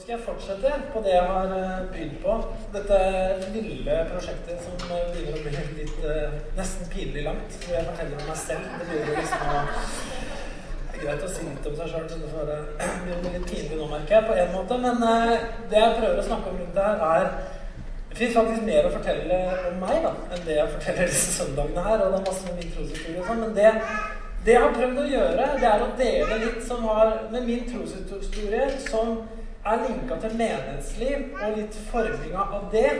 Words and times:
skal 0.00 0.14
jeg 0.14 0.24
fortsette 0.24 0.70
på 0.92 1.00
det 1.04 1.12
jeg 1.12 1.24
har 1.28 1.50
begynt 1.92 2.22
på. 2.24 2.36
Dette 2.72 3.00
lille 3.52 3.96
prosjektet 4.12 4.62
som 4.64 4.76
eh, 4.88 5.10
begynner 5.12 5.36
å 5.36 5.42
bli 5.44 5.82
litt 5.82 6.06
eh, 6.08 6.36
nesten 6.56 6.88
pinlig 6.92 7.24
langt. 7.26 7.56
Hvor 7.64 7.76
jeg 7.76 7.88
forteller 7.88 8.22
om 8.22 8.30
meg 8.30 8.38
selv. 8.40 8.70
Det 8.80 8.86
begynner 8.88 9.18
liksom 9.20 9.50
å 9.50 9.58
det 10.90 11.06
er 11.06 11.14
greit 11.14 11.22
å 11.24 11.28
si 11.32 11.44
litt 11.46 11.66
om 11.68 11.76
seg 11.78 11.92
sjøl, 11.92 12.06
men 12.10 12.22
det 12.22 12.30
får 12.32 12.48
eh, 12.56 12.96
bli 13.08 13.32
litt 13.34 13.44
pinlig 13.48 13.76
nå, 13.78 13.88
merker 13.90 14.16
jeg, 14.16 14.26
på 14.28 14.36
en 14.42 14.54
måte. 14.54 14.78
Men 14.84 15.04
eh, 15.08 15.48
det 15.72 15.82
jeg 15.82 15.98
prøver 15.98 16.22
å 16.22 16.28
snakke 16.28 16.52
om 16.52 16.62
rundt 16.62 16.78
det 16.78 16.86
her, 16.86 17.04
er 17.16 17.58
Det 18.10 18.18
fins 18.18 18.32
faktisk 18.34 18.64
mer 18.66 18.86
å 18.88 18.94
fortelle 18.94 19.36
om 19.68 19.76
meg 19.84 20.00
da, 20.02 20.14
enn 20.34 20.40
det 20.46 20.56
jeg 20.56 20.72
forteller 20.72 21.12
disse 21.12 21.34
søndagene 21.36 21.84
her. 21.84 22.00
Og 22.06 22.14
det 22.14 22.22
er 22.22 22.24
masse 22.30 22.56
min 22.56 22.72
troshistorie 22.76 23.20
og 23.20 23.28
sånn. 23.28 23.44
Men 23.44 23.52
det, 23.58 23.74
det 24.48 24.56
jeg 24.56 24.64
har 24.64 24.74
prøvd 24.78 25.02
å 25.04 25.10
gjøre, 25.12 25.50
det 25.60 25.68
er 25.70 25.84
å 25.84 25.90
dele 26.00 26.40
litt 26.46 26.64
som 26.66 26.88
har 26.88 27.12
med 27.30 27.46
min 27.46 27.68
troshistorie 27.68 28.64
som 28.88 29.20
er 29.70 29.82
linka 29.86 30.18
til 30.20 30.36
menighetsliv 30.36 31.42
og 31.42 31.56
litt 31.56 31.78
forminga 31.90 32.46
av 32.58 32.68
det. 32.72 32.90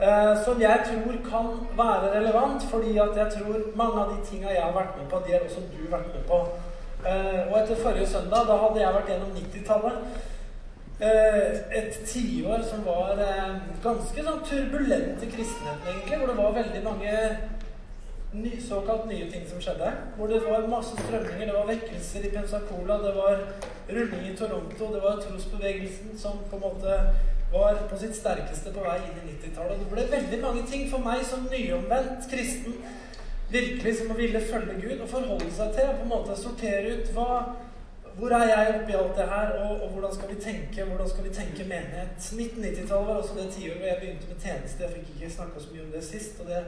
Eh, 0.00 0.32
som 0.44 0.60
jeg 0.60 0.80
tror 0.88 1.16
kan 1.30 1.48
være 1.76 2.12
relevant, 2.16 2.62
fordi 2.70 2.96
at 2.98 3.16
jeg 3.16 3.32
tror 3.36 3.58
mange 3.76 4.02
av 4.02 4.12
de 4.12 4.26
tinga 4.30 4.48
jeg 4.48 4.62
har 4.62 4.72
vært 4.72 4.96
med 4.98 5.08
på, 5.10 5.22
de 5.26 5.32
har 5.32 5.44
også 5.44 5.64
du 5.68 5.82
vært 5.90 6.12
med 6.14 6.24
på. 6.28 6.38
Eh, 7.06 7.52
og 7.52 7.54
etter 7.60 7.82
forrige 7.82 8.06
søndag, 8.06 8.48
da 8.48 8.56
hadde 8.62 8.80
jeg 8.80 8.94
vært 8.94 9.10
gjennom 9.12 9.36
90-tallet. 9.36 9.96
Eh, 11.00 11.52
et 11.80 12.00
tiår 12.06 12.64
som 12.70 12.82
var 12.84 13.20
eh, 13.24 13.54
ganske 13.84 14.24
sånn 14.24 14.42
turbulent 14.48 15.22
i 15.24 15.30
kristenheten, 15.32 15.86
egentlig. 15.88 16.18
Hvor 16.18 16.32
det 16.32 16.38
var 16.40 16.58
veldig 16.58 16.82
mange 16.84 17.14
ny, 18.32 18.52
såkalt 18.68 19.08
nye 19.10 19.30
ting 19.30 19.48
som 19.50 19.60
skjedde. 19.62 19.90
Hvor 20.16 20.26
det 20.30 20.40
var 20.44 20.68
masse 20.68 20.96
strømninger. 21.02 21.46
Det 21.46 21.56
var 21.56 21.66
vekkelser 21.66 22.26
i 22.26 22.30
Pensacola, 22.36 23.00
det 23.02 23.12
var 23.16 23.44
rulling 23.88 24.24
i 24.30 24.36
Toronto, 24.36 24.94
det 24.94 25.02
var 25.02 25.22
trosbevegelsen 25.24 26.18
som 26.18 26.38
på 26.50 26.56
en 26.56 26.62
måte 26.62 27.00
var 27.52 27.78
på 27.90 27.98
sitt 27.98 28.14
sterkeste 28.14 28.70
på 28.70 28.84
vei 28.84 28.98
inn 29.02 29.16
i 29.24 29.32
90-tallet. 29.32 29.80
Det 29.80 29.90
ble 29.90 30.06
veldig 30.12 30.42
mange 30.42 30.66
ting 30.70 30.86
for 30.90 31.02
meg 31.02 31.24
som 31.26 31.48
nyomvendt 31.50 32.28
kristen 32.30 32.76
virkelig 33.50 33.96
som 33.98 34.12
å 34.14 34.18
ville 34.18 34.42
følge 34.46 34.76
Gud 34.78 35.00
og 35.00 35.10
forholde 35.10 35.50
seg 35.56 35.74
til 35.74 35.90
på 35.96 36.06
en 36.06 36.12
måte 36.12 36.36
sortere 36.38 36.92
ut 36.94 37.10
hva, 37.16 37.40
hvor 38.20 38.34
er 38.36 38.46
jeg 38.52 38.76
oppi 38.76 38.94
alt 38.98 39.18
det 39.18 39.26
her, 39.32 39.52
og, 39.64 39.72
og, 39.80 39.88
hvordan 39.96 40.14
skal 40.14 40.30
vi 40.30 40.38
tenke 40.44 40.86
hvordan 40.86 41.10
skal 41.10 41.26
vi 41.26 41.34
tenke 41.34 41.66
menighet? 41.66 42.14
1990-tallet 42.20 43.10
var 43.10 43.18
også 43.24 43.38
det 43.40 43.48
tiåret 43.56 43.88
jeg 43.88 43.98
begynte 44.04 44.30
med 44.30 44.46
tjeneste. 44.46 44.84
Jeg 44.84 44.94
fikk 44.94 45.12
ikke 45.16 45.34
snakka 45.34 45.62
så 45.64 45.74
mye 45.74 45.84
om 45.88 45.92
det 45.96 46.04
sist. 46.06 46.40
og 46.40 46.50
det 46.52 46.62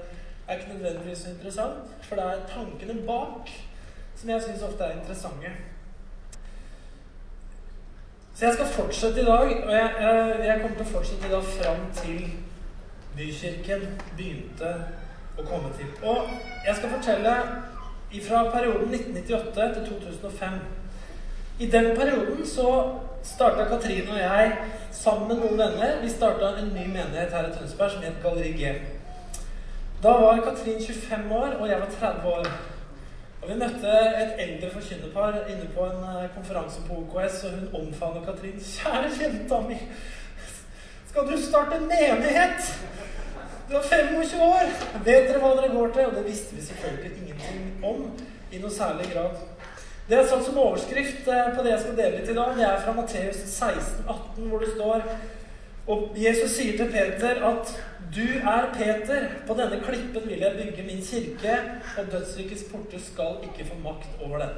er 0.53 0.59
ikke 0.59 0.75
nødvendigvis 0.75 1.27
interessant, 1.27 1.93
for 2.03 2.17
det 2.17 2.25
er 2.25 2.49
tankene 2.55 3.07
bak 3.07 3.53
som 4.17 4.31
jeg 4.31 4.43
syns 4.43 4.63
ofte 4.63 4.85
er 4.85 4.99
interessante. 5.01 5.53
Så 8.35 8.47
jeg 8.47 8.55
skal 8.55 8.67
fortsette 8.67 9.21
i 9.21 9.25
dag, 9.25 9.65
og 9.67 9.73
jeg, 9.73 9.91
jeg 10.47 10.61
kommer 10.61 10.77
til 10.77 10.87
å 10.87 10.93
fortsette 10.93 11.29
i 11.29 11.33
dag 11.33 11.45
fram 11.45 11.83
til 11.97 12.23
Bykirken 13.17 13.83
begynte 14.17 14.71
å 15.39 15.45
komme 15.45 15.73
til. 15.77 15.91
Og 16.03 16.31
jeg 16.67 16.77
skal 16.79 16.95
fortelle 16.95 17.35
fra 18.29 18.45
perioden 18.53 18.95
1998 18.95 19.75
til 19.75 19.87
2005. 19.91 20.59
I 21.59 21.71
den 21.71 21.93
perioden 21.97 22.47
så 22.47 22.69
starta 23.23 23.65
Katrine 23.69 24.13
og 24.13 24.19
jeg 24.19 24.57
sammen 24.93 25.29
med 25.29 25.39
noen 25.43 25.59
venner 25.59 26.01
Vi 26.03 26.11
starta 26.11 26.57
en 26.59 26.73
ny 26.75 26.87
menighet 26.91 27.33
her 27.33 27.49
i 27.49 27.55
Tønsberg 27.55 27.95
som 27.95 28.03
het 28.03 28.19
Galleri 28.23 28.53
G. 28.59 28.73
Da 30.03 30.13
var 30.21 30.37
Katrin 30.37 30.81
25 30.87 31.33
år, 31.33 31.51
og 31.61 31.69
jeg 31.69 31.81
var 31.81 31.91
30 32.01 32.29
år. 32.29 32.47
Og 33.43 33.49
Vi 33.49 33.55
møtte 33.55 33.91
et 34.23 34.41
eldre 34.45 34.71
forkynnerpar 34.71 35.37
inne 35.51 35.69
på 35.75 35.85
en 35.87 36.01
eh, 36.09 36.31
konferanse 36.35 36.83
på 36.89 36.97
OKS, 37.03 37.45
og 37.45 37.51
hun 37.51 37.69
omfavner 37.81 38.25
Katrin. 38.25 38.59
'Kjære 38.59 39.13
jenta 39.21 39.61
mi, 39.69 39.77
skal 41.11 41.23
du 41.31 41.37
starte 41.43 41.77
en 41.77 41.87
menighet?' 41.93 42.73
Du 43.71 43.77
er 43.77 43.83
25 43.83 44.43
år! 44.43 44.67
Vet 45.05 45.29
dere 45.29 45.39
hva 45.39 45.53
dere 45.61 45.71
går 45.77 45.95
til? 45.95 46.07
Og 46.07 46.17
det 46.17 46.25
visste 46.27 46.57
vi 46.57 46.63
selvfølgelig 46.63 47.13
ingenting 47.23 47.85
om 47.85 48.03
i 48.53 48.59
noe 48.59 48.71
særlig 48.71 49.07
grad. 49.13 49.39
Det 50.09 50.19
er 50.19 50.27
satt 50.27 50.45
som 50.45 50.59
overskrift 50.59 51.29
eh, 51.29 51.55
på 51.55 51.63
det 51.63 51.71
jeg 51.77 51.81
skal 51.81 51.97
dele 51.97 52.19
litt 52.19 52.35
i 52.35 52.39
dag. 52.41 52.59
Det 52.59 52.67
er 52.73 52.83
fra 52.85 52.99
Matteus 52.99 53.39
16, 53.47 54.05
18, 54.09 54.51
hvor 54.51 54.59
det 54.59 54.75
står 54.75 55.03
Og 55.87 56.11
Jesus 56.17 56.51
sier 56.51 56.77
til 56.79 56.93
Peter 56.93 57.47
at 57.55 57.71
du 58.15 58.27
er 58.39 58.69
Peter. 58.75 59.29
På 59.47 59.55
denne 59.55 59.81
klippen 59.81 60.29
vil 60.29 60.45
jeg 60.45 60.59
bygge 60.59 60.83
min 60.87 61.03
kirke, 61.05 61.57
og 61.99 62.13
dødsrikets 62.13 62.65
porter 62.73 63.01
skal 63.01 63.41
ikke 63.47 63.69
få 63.71 63.79
makt 63.85 64.09
over 64.25 64.39
den. 64.39 64.55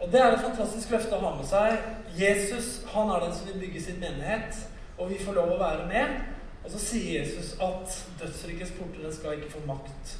Og 0.00 0.12
Det 0.12 0.20
er 0.20 0.32
et 0.32 0.40
fantastisk 0.40 0.90
løfte 0.90 1.16
å 1.16 1.22
ha 1.24 1.34
med 1.36 1.46
seg. 1.48 1.78
Jesus 2.18 2.82
han 2.92 3.10
er 3.10 3.24
den 3.24 3.34
som 3.34 3.48
vil 3.48 3.60
bygge 3.62 3.82
sin 3.82 4.00
menighet, 4.00 4.58
og 4.98 5.10
vi 5.10 5.20
får 5.24 5.38
lov 5.38 5.54
å 5.54 5.60
være 5.62 5.86
med. 5.88 6.18
Og 6.64 6.72
så 6.72 6.80
sier 6.80 7.20
Jesus 7.20 7.54
at 7.62 7.96
dødsrikets 8.20 8.74
porter 8.78 9.12
skal 9.12 9.38
ikke 9.38 9.54
få 9.56 9.62
makt 9.68 10.16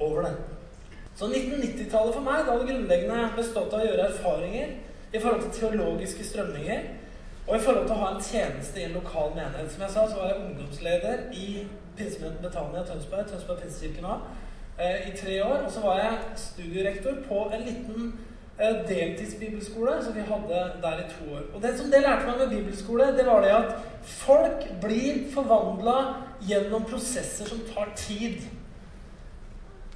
over 0.00 0.26
den. 0.26 0.40
Så 1.14 1.28
1990-tallet 1.28 2.14
for 2.14 2.24
meg 2.24 2.46
da 2.46 2.54
hadde 2.54 2.66
grunnleggende 2.70 3.30
bestått 3.36 3.74
av 3.74 3.82
å 3.82 3.86
gjøre 3.86 4.08
erfaringer 4.08 4.74
i 5.12 5.18
forhold 5.20 5.42
til 5.42 5.56
teologiske 5.58 6.24
strømninger 6.24 6.86
og 7.48 7.56
i 7.56 7.62
forhold 7.64 7.86
til 7.86 7.96
å 7.96 8.02
ha 8.04 8.10
en 8.14 8.22
tjeneste 8.22 8.78
i 8.78 8.86
en 8.86 8.94
lokal 8.94 9.32
menighet. 9.34 9.72
Som 9.72 9.82
jeg 9.82 9.94
sa, 9.94 10.04
så 10.06 10.20
var 10.20 10.30
jeg 10.30 10.44
ungdomsleder 10.44 11.24
i 11.34 11.48
Pinsemøten 12.00 12.42
Betania 12.42 12.82
Tønsberg, 12.88 13.28
Tønsberg 13.28 13.62
Pinsekirke 13.62 14.02
nå, 14.02 14.18
eh, 14.78 15.08
i 15.08 15.16
tre 15.16 15.38
år. 15.44 15.64
Og 15.66 15.72
så 15.72 15.80
var 15.84 15.98
jeg 16.00 16.18
studierektor 16.36 17.22
på 17.28 17.50
en 17.54 17.66
liten 17.66 18.12
eh, 18.58 18.80
deltidsbibelskole 18.88 19.98
som 20.04 20.16
vi 20.16 20.20
hadde 20.32 20.62
der 20.82 21.02
i 21.04 21.10
to 21.16 21.34
år. 21.34 21.42
Og 21.54 21.62
det 21.62 21.76
som 21.78 21.90
det 21.92 22.02
lærte 22.06 22.26
meg 22.26 22.38
med 22.38 22.56
bibelskole, 22.56 23.12
det 23.18 23.26
var 23.26 23.44
det 23.44 23.52
at 23.58 23.76
folk 24.06 24.64
blir 24.80 25.26
forvandla 25.34 25.98
gjennom 26.48 26.88
prosesser 26.88 27.48
som 27.48 27.60
tar 27.74 27.92
tid 27.96 28.40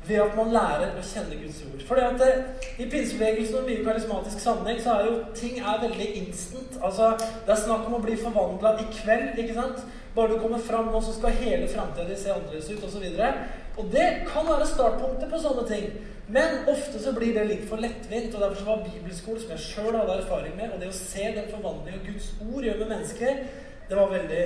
ved 0.06 0.20
at 0.20 0.34
man 0.36 0.52
lærer 0.52 0.98
å 0.98 1.02
kjenne 1.04 1.38
Guds 1.40 1.62
ord. 1.64 1.82
For 1.88 1.96
det, 1.96 2.30
I 2.78 2.88
pinsebevegelsen 2.92 3.56
og 3.62 3.68
mye 3.68 3.84
karismatisk 3.86 4.42
sammenheng 4.42 4.82
så 4.84 4.98
er 4.98 5.06
jo 5.08 5.14
ting 5.36 5.60
er 5.60 5.80
veldig 5.80 6.08
instant. 6.20 6.76
Altså, 6.82 7.14
Det 7.46 7.52
er 7.52 7.62
snakk 7.62 7.86
om 7.88 7.94
å 7.94 8.02
bli 8.04 8.16
forvandla 8.20 8.74
i 8.80 8.88
kveld. 8.92 9.38
ikke 9.38 9.54
sant? 9.54 9.80
Bare 10.14 10.30
du 10.30 10.38
kommer 10.38 10.58
fram 10.62 10.92
nå, 10.92 11.00
så 11.02 11.12
skal 11.12 11.38
hele 11.42 11.68
framtida 11.68 12.16
se 12.16 12.30
annerledes 12.30 12.70
ut 12.70 12.84
osv. 12.86 13.06
Og, 13.06 13.80
og 13.82 13.88
det 13.92 14.08
kan 14.28 14.46
være 14.46 14.68
startpunktet 14.70 15.30
på 15.30 15.40
sånne 15.42 15.64
ting. 15.70 15.88
Men 16.26 16.68
ofte 16.70 17.00
så 17.02 17.12
blir 17.12 17.34
det 17.34 17.48
litt 17.48 17.64
for 17.68 17.82
lettvint. 17.82 18.34
og 18.34 18.40
Derfor 18.40 18.60
så 18.60 18.68
var 18.68 18.84
bibelskolen, 18.86 19.42
som 19.42 19.54
jeg 19.56 19.64
sjøl 19.66 19.98
hadde 19.98 20.20
erfaring 20.22 20.56
med, 20.56 20.72
og 20.72 20.80
det 20.80 20.92
å 20.92 20.96
se 20.96 21.26
den 21.34 21.50
forvandlinga 21.50 22.04
Guds 22.06 22.30
ord 22.46 22.64
gjør 22.64 22.80
med 22.84 22.92
mennesker, 22.94 23.42
det 23.88 23.98
var 23.98 24.14
veldig, 24.14 24.44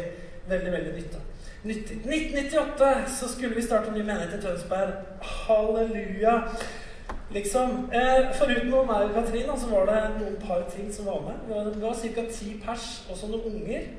veldig, 0.48 0.72
veldig 0.78 0.96
nyttig. 0.98 1.24
1998 1.64 2.90
så 3.18 3.28
skulle 3.28 3.54
vi 3.54 3.62
starte 3.62 3.90
en 3.90 3.98
ny 3.98 4.02
menighet 4.02 4.38
i 4.38 4.42
Tønsberg. 4.42 4.92
Halleluja! 5.22 6.42
Liksom. 7.30 7.90
Eh, 7.92 8.30
foruten 8.38 8.70
meg 8.70 9.02
og 9.04 9.14
Katrine, 9.14 9.56
så 9.60 9.68
var 9.68 9.88
det 9.90 10.02
noen 10.16 10.36
par 10.40 10.62
ting 10.72 10.88
som 10.94 11.10
var 11.10 11.20
med. 11.26 11.48
Det 11.74 11.82
var 11.82 11.98
ca. 12.00 12.24
ti 12.32 12.54
pers, 12.64 12.86
også 13.10 13.28
noen 13.28 13.58
unger. 13.60 13.90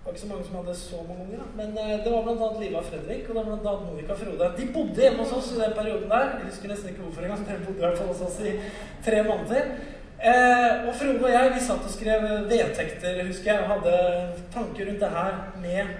Det 0.00 0.06
var 0.06 0.14
ikke 0.14 0.20
så 0.20 0.28
mange 0.32 0.44
som 0.48 0.54
hadde 0.56 0.74
så 0.80 0.98
mange 1.08 1.22
unger, 1.26 1.40
da. 1.42 1.46
men 1.60 1.78
eh, 1.78 1.98
det 2.04 2.10
var 2.12 2.22
bl.a. 2.24 2.46
Liva 2.60 2.80
Fredrik 2.80 3.26
og 3.28 3.34
det 3.34 3.40
var 3.40 3.48
blant 3.50 3.66
annet 3.68 3.88
Monica 3.90 4.14
Frode. 4.16 4.46
De 4.56 4.68
bodde 4.72 5.02
hjemme 5.04 5.24
hos 5.26 5.34
oss 5.36 5.50
i 5.52 5.58
den 5.60 5.74
perioden 5.76 6.06
der. 6.12 6.30
Jeg 6.38 6.46
husker 6.46 6.70
nesten 6.72 6.88
ikke 6.88 7.02
hvorfor 7.04 7.26
engang. 7.26 7.42
De 7.48 7.58
bodde 7.66 7.90
i 7.92 8.06
hos 8.08 8.22
oss 8.24 8.38
i 8.40 8.54
tre 9.04 9.18
måneder. 9.26 9.68
Eh, 10.30 10.88
og 10.88 10.96
Frode 11.02 11.26
og 11.26 11.34
jeg 11.34 11.50
vi 11.52 11.60
satt 11.66 11.84
og 11.84 11.92
skrev 11.92 12.24
vedtekter, 12.48 13.20
husker 13.28 13.52
jeg, 13.52 13.60
og 13.60 13.72
hadde 13.74 13.98
tanker 14.54 14.88
rundt 14.88 15.04
det 15.04 15.10
her 15.18 15.36
med 15.66 15.92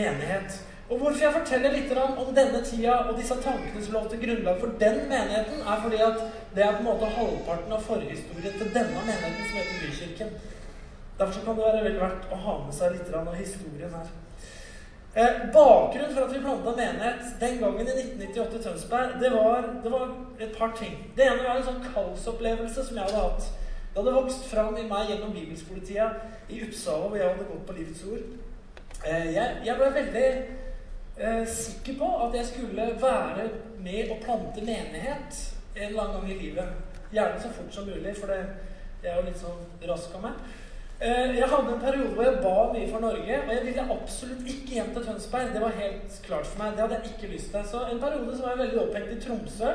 menighet. 0.00 0.56
Og 0.88 0.98
Hvorfor 0.98 1.24
jeg 1.24 1.36
forteller 1.36 1.76
litt 1.76 1.92
om 1.96 2.32
denne 2.36 2.64
tida 2.64 2.96
og 3.10 3.20
disse 3.20 3.36
tankene 3.44 3.84
som 3.84 3.98
lå 3.98 4.02
til 4.08 4.24
grunnlag 4.24 4.64
for 4.64 4.80
den 4.80 4.98
menigheten, 5.12 5.60
er 5.60 5.84
fordi 5.84 6.00
at 6.08 6.24
det 6.56 6.64
er 6.64 6.72
på 6.72 6.82
en 6.82 6.88
måte 6.88 7.12
halvparten 7.18 7.76
av 7.76 7.84
forhistorien 7.84 8.58
til 8.58 8.74
denne 8.78 8.96
menigheten 8.96 9.44
som 9.44 9.60
heter 9.60 9.78
Bykirken. 9.84 10.34
Derfor 11.18 11.44
kan 11.44 11.56
det 11.56 11.64
være 11.64 11.84
veldig 11.84 12.00
verdt 12.00 12.28
å 12.32 12.40
ha 12.46 12.58
med 12.64 12.74
seg 12.74 12.94
litt 12.96 13.14
av 13.14 13.34
historien 13.36 13.94
her. 13.94 14.12
Eh, 15.14 15.52
bakgrunnen 15.52 16.14
for 16.14 16.24
at 16.24 16.34
vi 16.34 16.40
planta 16.40 16.72
menighet 16.76 17.40
den 17.40 17.58
gangen 17.58 17.88
i 17.88 17.96
1998 17.96 18.56
i 18.56 18.62
Tønsberg, 18.62 19.20
det 19.20 19.32
var, 19.32 19.66
det 19.84 19.92
var, 19.92 20.14
et 20.40 20.56
par 20.58 20.72
ting. 20.78 20.94
Det 21.16 21.26
ene 21.26 21.44
var 21.44 21.58
en 21.58 21.66
sånn 21.66 21.84
kaosopplevelse 21.94 22.86
som 22.86 22.96
jeg 22.96 23.04
hadde 23.04 23.26
hatt. 23.26 23.50
Det 23.92 24.00
hadde 24.00 24.14
vokst 24.16 24.46
fram 24.48 24.78
i 24.80 24.86
meg 24.88 25.12
gjennom 25.12 25.34
bibelskoletida 25.36 26.08
i 26.48 26.62
Uppsala, 26.64 27.10
hvor 27.10 27.20
jeg 27.20 27.28
hadde 27.28 27.48
gått 27.50 27.66
på 27.68 27.76
Livets 27.76 28.06
Ord. 28.08 28.24
Eh, 29.04 29.28
jeg, 29.34 29.60
jeg 29.66 29.76
ble 29.76 29.90
veldig 29.98 30.26
eh, 30.32 31.44
sikker 31.60 32.00
på 32.00 32.10
at 32.24 32.40
jeg 32.40 32.48
skulle 32.54 32.88
være 33.02 33.50
med 33.84 34.16
å 34.16 34.20
plante 34.24 34.64
menighet 34.64 35.44
en 35.76 35.86
eller 35.90 36.02
annen 36.06 36.16
gang 36.22 36.32
i 36.32 36.40
livet. 36.40 36.98
Gjerne 37.12 37.40
så 37.42 37.52
fort 37.52 37.74
som 37.74 37.84
mulig, 37.84 38.16
for 38.16 38.32
det, 38.32 38.40
jeg 39.02 39.12
er 39.12 39.20
jo 39.20 39.28
litt 39.28 39.44
sånn 39.44 39.88
rask 39.92 40.16
av 40.16 40.24
meg. 40.24 40.40
Eh, 41.02 41.38
jeg 41.38 41.48
hadde 41.50 41.72
en 41.74 41.80
periode 41.80 42.10
hvor 42.14 42.22
jeg 42.22 42.40
ba 42.42 42.58
mye 42.72 42.90
for 42.90 43.02
Norge, 43.02 43.38
og 43.46 43.48
jeg 43.54 43.62
ville 43.66 43.86
absolutt 43.94 44.44
ikke 44.46 44.76
hjem 44.76 44.90
til 44.94 45.06
Tønsberg. 45.06 45.48
Det 45.54 45.62
var 45.62 45.78
helt 45.78 46.18
klart 46.26 46.46
for 46.46 46.58
meg. 46.62 46.76
Det 46.76 46.82
hadde 46.84 46.98
jeg 46.98 47.14
ikke 47.14 47.30
lyst 47.32 47.48
til. 47.50 47.64
Så 47.70 47.80
en 47.92 48.02
periode 48.04 48.36
så 48.36 48.42
var 48.42 48.52
jeg 48.52 48.60
veldig 48.60 48.82
opphengt 48.82 49.14
i 49.14 49.20
Tromsø. 49.24 49.70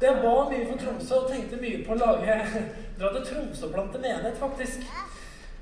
Jeg 0.00 0.20
ba 0.22 0.34
mye 0.52 0.68
for 0.68 0.82
Tromsø 0.82 1.16
og 1.16 1.32
tenkte 1.32 1.58
mye 1.62 1.80
på 1.86 1.96
å 1.96 1.98
lage 2.02 2.36
dra 3.00 3.10
til 3.16 3.24
Tromsø 3.26 3.66
og 3.66 3.74
plante 3.74 4.02
menighet, 4.04 4.38
faktisk. 4.44 4.86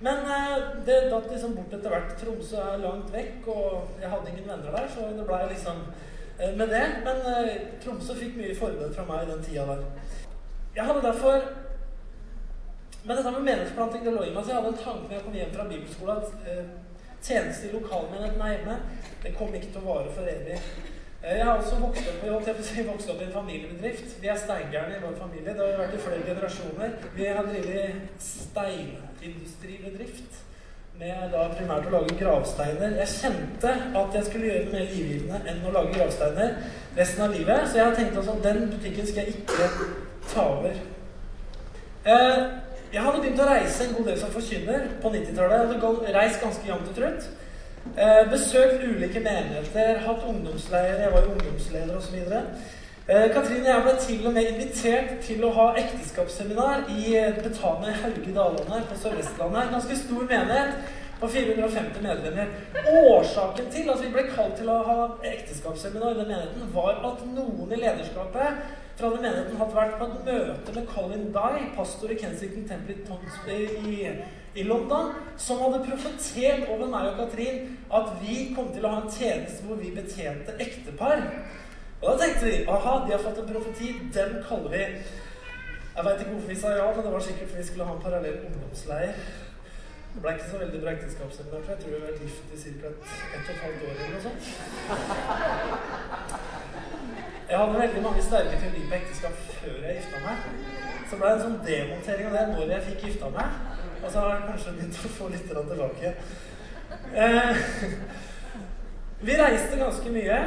Men 0.04 0.28
eh, 0.36 0.66
det 0.90 0.98
datt 1.14 1.30
liksom 1.32 1.54
bort 1.56 1.72
etter 1.78 1.94
hvert. 1.94 2.12
Tromsø 2.20 2.60
er 2.66 2.84
langt 2.84 3.08
vekk, 3.14 3.48
og 3.54 4.02
jeg 4.02 4.12
hadde 4.12 4.34
ingen 4.34 4.50
venner 4.52 4.76
der, 4.76 4.90
så 4.92 5.08
det 5.16 5.24
blei 5.30 5.40
liksom 5.54 5.80
eh, 5.86 6.52
med 6.60 6.76
det. 6.76 6.84
Men 7.08 7.24
Tromsø 7.86 8.18
fikk 8.20 8.36
mye 8.42 8.58
forbud 8.60 8.92
fra 8.98 9.08
meg 9.08 9.24
i 9.24 9.32
den 9.32 9.48
tida 9.48 9.64
der. 9.72 9.88
Jeg 10.76 10.90
hadde 10.92 11.06
derfor 11.08 11.48
Men 13.08 13.16
dette 13.16 13.30
med 13.32 13.40
menighetsplanting 13.40 14.02
det 14.04 14.12
lå 14.12 14.20
i 14.26 14.34
meg, 14.34 14.42
så 14.44 14.50
jeg 14.52 14.58
hadde 14.58 14.70
en 14.74 14.82
tanke 14.84 15.06
da 15.08 15.14
jeg 15.16 15.24
kom 15.24 15.36
hjem 15.38 15.54
fra 15.54 15.64
bibelskolen, 15.70 16.18
at 16.20 16.28
eh, 16.52 16.66
tjeneste 17.24 17.62
i 17.64 17.72
lokalmenigheten 17.72 18.42
her 18.44 18.52
hjemme, 18.52 18.76
det 19.22 19.30
kom 19.38 19.54
ikke 19.56 19.70
til 19.72 19.80
å 19.80 19.86
vare 19.86 20.10
for 20.12 20.24
evig. 20.28 20.58
Eh, 21.22 21.36
Jeg 21.38 21.46
har 21.48 21.56
også 21.56 21.76
vokst 21.80 22.04
opp, 22.12 22.20
si, 22.66 22.84
vokst 22.84 23.08
opp 23.14 23.20
i 23.22 23.24
en 23.30 23.38
familiebedrift. 23.38 24.08
Vi 24.20 24.28
er 24.28 24.36
steingærne 24.42 24.94
i 24.98 25.04
vår 25.06 25.16
familie. 25.22 25.54
Det 25.56 25.64
har 25.64 25.80
vært 25.80 25.96
i 25.96 26.04
flere 26.04 26.26
generasjoner. 26.28 26.90
Vi 27.16 27.24
har 27.24 27.44
drevet 27.48 27.96
steinindustribedrift 28.26 30.30
med 31.00 31.16
da 31.32 31.40
primært 31.54 31.88
å 31.88 31.94
lage 31.96 32.12
gravsteiner. 32.20 32.90
Jeg 33.00 33.08
kjente 33.14 33.70
at 34.02 34.10
jeg 34.20 34.24
skulle 34.28 34.48
gjøre 34.52 34.64
det 34.68 34.74
mer 34.76 34.86
livgivende 34.92 35.38
enn 35.48 35.64
å 35.64 35.72
lage 35.80 35.96
gravsteiner 35.96 36.48
resten 37.00 37.24
av 37.24 37.32
livet. 37.32 37.60
Så 37.64 37.80
jeg 37.80 37.88
har 37.88 37.96
tenkt 37.96 38.20
at 38.20 38.44
den 38.50 38.68
butikken 38.76 39.08
skal 39.08 39.24
jeg 39.24 39.32
ikke 39.40 39.64
ta 40.28 40.44
over. 40.58 40.76
Eh, 42.04 42.67
Jeg 42.92 43.02
hadde 43.04 43.18
begynt 43.20 43.40
å 43.44 43.46
reise 43.50 43.84
en 43.84 43.94
god 43.98 44.06
del 44.08 44.16
som 44.16 44.30
forkynner 44.32 44.84
på 45.02 45.10
90-tallet. 45.12 45.72
Jeg 45.74 45.80
hadde 45.82 46.12
reist 46.14 46.40
ganske 46.40 46.70
jevnt 46.70 46.88
og 46.88 46.94
trutt. 46.96 47.26
Eh, 48.00 48.20
besøkt 48.30 48.84
ulike 48.84 49.20
menigheter, 49.20 50.00
hatt 50.06 50.24
ungdomsleirer, 50.28 51.02
jeg 51.02 51.12
var 51.12 51.26
jo 51.26 51.34
ungdomsleder 51.34 51.98
osv. 51.98 52.16
Eh, 53.08 53.26
Katrine 53.34 53.66
og 53.66 53.68
jeg 53.74 53.84
ble 53.84 53.94
til 54.06 54.26
og 54.30 54.34
med 54.38 54.48
invitert 54.52 55.12
til 55.26 55.44
å 55.44 55.52
ha 55.58 55.68
ekteskapsseminar 55.82 56.88
i 56.94 57.12
Betania 57.42 57.94
Hauge 58.00 58.34
Dalane 58.40 58.80
på 58.88 58.98
Sør-Vestlandet. 59.02 59.70
Ganske 59.76 60.00
stor 60.06 60.24
menighet 60.32 60.90
på 61.20 61.28
450 61.36 62.02
medlemmer. 62.08 62.52
Årsaken 63.04 63.70
til 63.72 63.92
at 63.92 64.04
vi 64.04 64.12
ble 64.16 64.28
kalt 64.32 64.56
til 64.56 64.72
å 64.72 64.80
ha 64.88 64.98
ekteskapsseminar 65.34 66.16
i 66.16 66.20
den 66.22 66.32
menigheten, 66.32 66.68
var 66.72 67.02
at 67.12 67.24
noen 67.36 67.72
i 67.72 67.84
lederskapet 67.84 68.77
fra 68.98 69.10
den 69.10 69.22
menigheten 69.22 69.58
hadde 69.60 69.76
vært 69.76 69.92
på 69.98 70.06
et 70.08 70.24
møte 70.26 70.72
med 70.74 70.86
Colin 70.90 71.28
Dye, 71.34 71.66
pastor 71.76 72.10
i 72.10 72.16
Kensington 72.18 72.64
Temple 72.66 72.96
i, 73.54 74.08
i 74.58 74.62
London, 74.66 75.12
som 75.38 75.60
hadde 75.62 75.84
profetert 75.86 76.66
over 76.72 76.86
meg 76.90 77.06
og 77.12 77.16
Katrin 77.20 77.58
at 77.94 78.06
vi 78.22 78.34
kom 78.56 78.68
til 78.74 78.86
å 78.86 78.90
ha 78.96 79.00
en 79.04 79.14
tjeneste 79.14 79.60
hvor 79.68 79.78
vi 79.78 79.88
betjente 79.94 80.50
ektepar. 80.64 81.18
Og 82.00 82.06
da 82.10 82.14
tenkte 82.24 82.44
vi 82.46 82.54
aha, 82.66 82.92
de 83.06 83.12
har 83.14 83.22
fått 83.22 83.40
en 83.42 83.52
profeti, 83.52 83.88
den 84.14 84.32
kaller 84.48 84.70
vi 84.74 84.82
Jeg 85.98 86.04
veit 86.06 86.20
ikke 86.22 86.32
hvorfor 86.32 86.52
vi 86.52 86.58
sa 86.58 86.68
ja, 86.74 86.86
men 86.94 87.04
det 87.06 87.14
var 87.14 87.22
sikkert 87.26 87.48
fordi 87.50 87.62
vi 87.62 87.70
skulle 87.70 87.86
ha 87.86 87.92
en 87.94 88.02
parallell 88.02 88.38
ungdomsleir. 88.50 89.10
Det 90.14 90.20
ble 90.22 90.30
ikke 90.34 90.50
så 90.50 90.60
veldig 90.60 90.80
bra 90.82 90.90
ekteskapsseminar, 90.94 91.60
for 91.64 91.70
jeg 91.74 91.80
tror 91.82 91.92
vi 91.94 91.98
har 91.98 92.06
vært 92.06 92.24
gift 92.26 92.46
i 92.54 92.56
ca. 92.62 92.68
Et, 92.90 92.98
et 93.38 93.38
og 93.38 93.42
et 93.54 93.62
halvt 93.64 93.82
år 93.86 93.92
eller 93.94 94.12
noe 94.14 94.24
sånt. 94.26 94.44
Jeg 97.50 97.58
hadde 97.58 97.80
veldig 97.80 98.00
mange 98.04 98.22
sterke 98.22 98.56
teorier 98.60 98.88
på 98.90 98.96
ekteskap 98.98 99.36
før 99.56 99.76
jeg 99.86 99.94
gifta 99.96 100.18
meg. 100.20 100.40
Så 101.08 101.16
ble 101.16 101.28
det 101.28 101.36
en 101.36 101.44
sånn 101.46 101.60
demontering 101.64 102.26
av 102.28 102.34
det 102.36 102.42
når 102.50 102.72
jeg 102.74 102.84
fikk 102.88 103.04
gifta 103.06 103.30
meg. 103.32 103.54
Og 104.02 104.10
så 104.10 104.20
har 104.20 104.34
jeg 104.34 104.42
kanskje 104.50 104.74
begynt 104.76 104.98
å 105.00 105.12
få 105.14 105.28
litt 105.32 105.46
tilbake. 105.48 106.10
Eh, 107.24 107.62
vi 109.30 109.38
reiste 109.40 109.78
ganske 109.80 110.12
mye. 110.18 110.42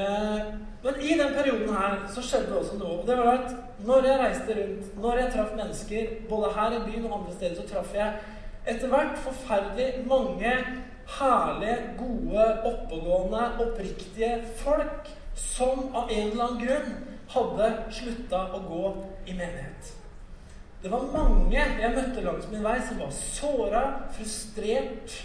Eh, 0.00 0.50
men 0.82 0.98
i 1.06 1.20
den 1.22 1.38
perioden 1.38 1.70
her 1.76 1.96
så 2.16 2.26
skjedde 2.26 2.50
det 2.50 2.58
også 2.64 2.80
noe. 2.82 2.98
Og 2.98 3.06
det 3.06 3.20
var 3.20 3.30
at 3.36 3.86
når 3.86 4.10
jeg 4.10 4.20
reiste 4.24 4.58
rundt, 4.58 4.90
når 5.06 5.22
jeg 5.22 5.32
traff 5.36 5.54
mennesker, 5.62 6.12
både 6.34 6.52
her 6.58 6.76
i 6.80 6.82
byen 6.88 7.06
og 7.06 7.16
andre 7.20 7.36
steder, 7.38 7.60
så 7.60 7.68
traff 7.70 7.94
jeg 7.94 8.18
etter 8.66 8.90
hvert 8.90 9.22
forferdelig 9.22 10.02
mange 10.10 10.58
herlige, 11.20 11.78
gode, 12.02 12.50
oppegående, 12.74 13.46
oppriktige 13.62 14.34
folk 14.58 15.14
som 15.40 15.88
av 15.96 16.10
en 16.10 16.30
eller 16.30 16.44
annen 16.44 16.60
grunn 16.64 16.92
hadde 17.30 17.70
slutta 17.94 18.42
å 18.56 18.60
gå 18.66 18.84
i 19.26 19.34
menighet. 19.34 19.94
Det 20.82 20.88
var 20.88 21.10
mange 21.12 21.58
jeg 21.60 21.92
møtte 21.94 22.22
langs 22.24 22.46
min 22.50 22.64
vei, 22.64 22.78
som 22.88 23.02
var 23.02 23.10
såra, 23.12 23.82
frustrert, 24.16 25.18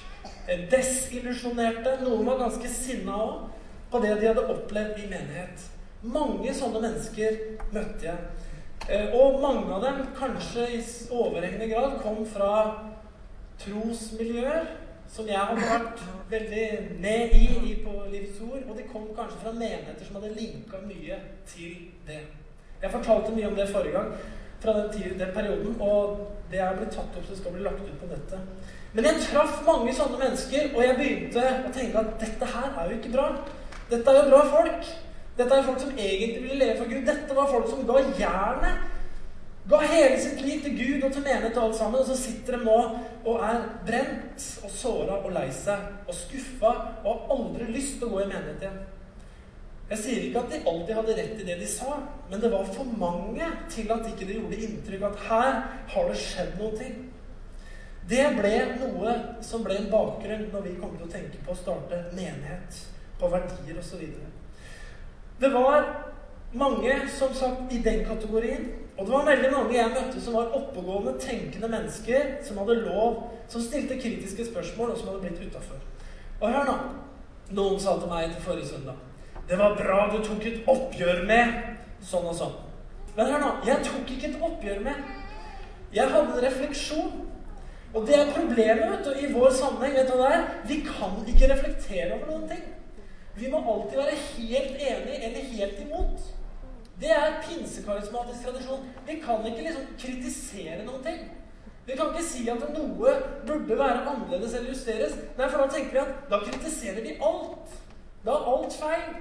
eh, 0.48 0.66
desillusjonerte. 0.72 2.02
Noen 2.04 2.26
var 2.28 2.42
ganske 2.44 2.70
sinna 2.70 3.16
òg 3.16 3.46
på 3.92 4.02
det 4.04 4.18
de 4.20 4.28
hadde 4.28 4.48
opplevd 4.52 5.00
i 5.00 5.08
menighet. 5.08 5.70
Mange 6.04 6.54
sånne 6.54 6.82
mennesker 6.84 7.40
møtte 7.72 8.10
jeg. 8.10 8.18
Eh, 8.90 9.16
og 9.16 9.40
mange 9.42 9.72
av 9.74 9.82
dem, 9.82 10.02
kanskje 10.20 10.68
i 10.76 10.82
overhengende 11.10 11.72
grad, 11.72 12.02
kom 12.04 12.26
fra 12.30 12.52
trosmiljøer 13.64 14.68
som 15.16 15.28
jeg 15.28 15.40
har 15.40 15.56
vært 15.56 16.02
veldig 16.30 16.66
med 17.00 17.36
i, 17.40 17.46
i 17.72 17.76
på 17.84 17.94
Livets 18.12 18.42
Ord. 18.44 18.64
Og 18.70 18.78
det 18.78 18.88
kom 18.92 19.08
kanskje 19.16 19.42
fra 19.44 19.54
menigheter 19.56 20.08
som 20.08 20.18
hadde 20.20 20.34
linka 20.36 20.82
mye 20.84 21.20
til 21.48 21.78
det. 22.08 22.22
Jeg 22.82 22.92
fortalte 22.92 23.36
mye 23.36 23.48
om 23.48 23.56
det 23.56 23.70
forrige 23.72 23.96
gang, 23.96 24.10
fra 24.60 24.74
den, 24.80 24.90
tiden, 24.92 25.20
den 25.20 25.32
perioden, 25.34 25.78
og 25.80 26.20
det 26.52 26.60
er 26.60 26.76
blitt 26.78 26.92
tatt 26.96 27.16
opp, 27.16 27.28
så 27.28 27.38
skal 27.38 27.56
bli 27.56 27.64
lagt 27.64 27.86
ut 27.86 28.02
på 28.02 28.10
nettet. 28.10 28.74
Men 28.96 29.08
jeg 29.08 29.24
traff 29.30 29.62
mange 29.68 29.94
sånne 29.96 30.20
mennesker, 30.20 30.68
og 30.76 30.84
jeg 30.84 30.98
begynte 31.00 31.46
å 31.46 31.72
tenke 31.76 32.02
at 32.02 32.14
dette 32.22 32.52
her 32.52 32.68
er 32.72 32.92
jo 32.92 33.00
ikke 33.00 33.14
bra. 33.16 33.30
Dette 33.92 34.12
er 34.12 34.20
jo 34.20 34.30
bra 34.34 34.42
folk. 34.52 34.92
Dette 35.38 35.56
er 35.56 35.66
folk 35.68 35.82
som 35.84 35.98
egentlig 35.98 36.44
ville 36.44 36.60
leve 36.60 36.78
for 36.80 36.92
Gud. 36.92 37.02
Dette 37.08 37.40
var 37.40 37.50
folk 37.52 37.72
som 37.72 37.88
ga 37.88 38.04
jernet 38.20 38.95
Ga 39.70 39.80
hele 39.82 40.18
sitt 40.22 40.42
liv 40.46 40.60
til 40.62 40.76
Gud 40.78 41.04
og 41.08 41.14
til 41.14 41.24
menighet 41.26 41.56
og 41.58 41.64
alt 41.70 41.78
sammen, 41.80 42.02
og 42.02 42.06
så 42.06 42.18
sitter 42.20 42.58
de 42.58 42.66
nå 42.68 42.82
og 43.26 43.40
er 43.48 43.64
brent 43.88 44.44
og 44.64 44.70
såra 44.70 45.18
og 45.24 45.32
lei 45.34 45.48
seg 45.54 46.06
og 46.06 46.14
skuffa 46.14 46.74
og 47.02 47.08
har 47.08 47.34
aldri 47.34 47.72
lyst 47.74 47.98
til 47.98 48.06
å 48.06 48.12
gå 48.12 48.22
i 48.22 48.28
menighet 48.30 48.62
igjen. 48.62 48.84
Jeg 49.90 50.02
sier 50.02 50.22
ikke 50.28 50.44
at 50.44 50.54
de 50.54 50.62
alltid 50.70 50.94
hadde 50.98 51.18
rett 51.18 51.42
i 51.42 51.48
det 51.50 51.58
de 51.62 51.68
sa, 51.70 51.98
men 52.30 52.42
det 52.42 52.54
var 52.54 52.70
for 52.78 52.94
mange 53.02 53.50
til 53.74 53.92
at 53.94 54.08
ikke 54.10 54.30
det 54.30 54.38
gjorde 54.38 54.62
inntrykk 54.68 55.10
at 55.10 55.20
her 55.32 55.60
har 55.96 56.08
det 56.10 56.22
skjedd 56.22 56.56
noe 56.62 56.78
ting. 56.78 57.04
Det 58.10 58.26
ble 58.38 58.56
noe 58.78 59.18
som 59.46 59.66
ble 59.66 59.80
en 59.82 59.92
bakgrunn 59.94 60.48
når 60.54 60.66
vi 60.70 60.78
kom 60.78 60.94
til 60.94 61.10
å 61.10 61.14
tenke 61.14 61.42
på 61.42 61.54
å 61.54 61.58
starte 61.58 62.06
menighet, 62.14 62.82
på 63.18 63.30
verdier 63.34 63.82
osv. 63.82 64.02
Det 65.42 65.54
var 65.54 65.86
mange 66.54 66.98
som 67.18 67.34
sagt 67.34 67.74
i 67.74 67.82
den 67.86 68.06
kategorien 68.06 68.85
og 68.98 69.06
det 69.06 69.12
var 69.12 69.26
veldig 69.28 69.50
mange 69.52 69.76
jeg 69.76 69.92
møtte 69.92 70.22
som 70.24 70.38
var 70.38 70.54
oppegående, 70.56 71.18
tenkende 71.20 71.68
mennesker 71.72 72.38
som 72.48 72.62
hadde 72.62 72.78
lov, 72.86 73.26
som 73.52 73.64
stilte 73.64 73.98
kritiske 74.00 74.46
spørsmål, 74.48 74.94
og 74.94 75.00
som 75.00 75.10
hadde 75.10 75.24
blitt 75.26 75.42
utafor. 75.50 75.82
Og 76.40 76.54
hør 76.54 76.70
nå. 76.70 76.76
Noen 77.56 77.80
sa 77.80 77.98
til 78.00 78.10
meg 78.10 78.32
til 78.34 78.42
forrige 78.42 78.66
søndag 78.72 78.96
Det 79.46 79.58
var 79.60 79.76
bra 79.78 80.08
du 80.10 80.16
tok 80.26 80.48
et 80.50 80.64
oppgjør 80.72 81.20
med 81.30 81.52
sånn 82.02 82.26
og 82.26 82.34
sånn. 82.40 82.56
Men 83.18 83.30
hør 83.30 83.44
nå. 83.44 83.52
Jeg 83.68 83.84
tok 83.86 84.14
ikke 84.16 84.32
et 84.32 84.48
oppgjør 84.48 84.80
med. 84.88 85.12
Jeg 85.94 86.10
hadde 86.12 86.32
en 86.34 86.46
refleksjon. 86.48 87.20
Og 87.96 88.08
det 88.08 88.16
er 88.18 88.32
problemet 88.36 88.90
vet 88.92 89.06
du, 89.06 89.12
i 89.22 89.30
vår 89.32 89.54
sammenheng. 89.56 89.94
vet 89.96 90.10
du 90.10 90.16
hva 90.18 90.32
det 90.32 90.40
er? 90.40 90.48
Vi 90.72 90.80
kan 90.88 91.20
ikke 91.32 91.52
reflektere 91.52 92.16
over 92.16 92.32
noen 92.32 92.50
ting. 92.50 92.66
Vi 93.36 93.52
må 93.52 93.62
alltid 93.62 94.00
være 94.00 94.18
helt 94.32 94.82
enig 94.90 95.20
eller 95.28 95.48
helt 95.52 95.80
imot. 95.86 96.26
Det 97.00 97.12
er 97.12 97.42
pinsekarismatisk 97.44 98.46
tradisjon. 98.46 98.86
Vi 99.08 99.18
kan 99.26 99.46
ikke 99.46 99.66
liksom 99.68 99.88
kritisere 100.00 100.86
noen 100.86 101.04
ting. 101.04 101.26
Vi 101.86 101.96
kan 101.98 102.14
ikke 102.14 102.26
si 102.26 102.48
at 102.50 102.64
noe 102.74 103.16
burde 103.46 103.78
være 103.78 104.06
annerledes 104.10 104.56
eller 104.56 104.72
justeres. 104.72 105.18
Nei, 105.38 105.50
for 105.50 105.62
da 105.62 105.68
tenker 105.74 105.92
vi 105.92 106.02
at 106.02 106.30
da 106.32 106.40
kritiserer 106.46 107.04
vi 107.04 107.18
alt. 107.30 107.76
Da 108.26 108.38
er 108.38 108.48
alt 108.54 108.78
feil. 108.80 109.12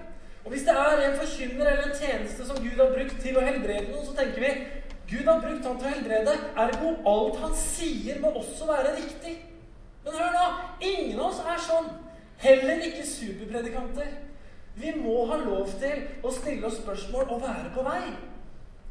Og 0.44 0.52
hvis 0.52 0.64
det 0.68 0.76
er 0.76 1.02
en 1.02 1.18
forkynner 1.18 1.66
eller 1.72 1.90
en 1.90 1.98
tjeneste 1.98 2.46
som 2.46 2.62
Gud 2.62 2.80
har 2.80 2.94
brukt 2.94 3.20
til 3.20 3.36
å 3.36 3.44
helbrede 3.44 3.90
noen, 3.90 4.06
så 4.06 4.16
tenker 4.16 4.44
vi 4.44 4.54
Gud 5.10 5.28
har 5.28 5.42
brukt 5.42 5.66
han 5.68 5.78
til 5.80 5.90
å 5.90 5.92
helbrede. 5.92 6.36
Ergo 6.64 6.94
alt 7.10 7.40
han 7.42 7.58
sier, 7.58 8.20
må 8.20 8.32
også 8.40 8.68
være 8.70 8.94
riktig. 8.96 9.34
Men 10.04 10.16
hør 10.20 10.32
nå! 10.36 10.46
Ingen 10.84 11.20
av 11.20 11.26
oss 11.30 11.42
er 11.44 11.60
sånn. 11.66 11.90
Heller 12.44 12.86
ikke 12.88 13.04
superpredikanter. 13.08 14.14
Vi 14.74 14.92
må 14.96 15.26
ha 15.30 15.36
lov 15.38 15.68
til 15.80 16.02
å 16.22 16.32
stille 16.34 16.66
oss 16.66 16.80
spørsmål 16.82 17.28
og 17.28 17.42
være 17.42 17.70
på 17.74 17.82
vei. 17.86 18.00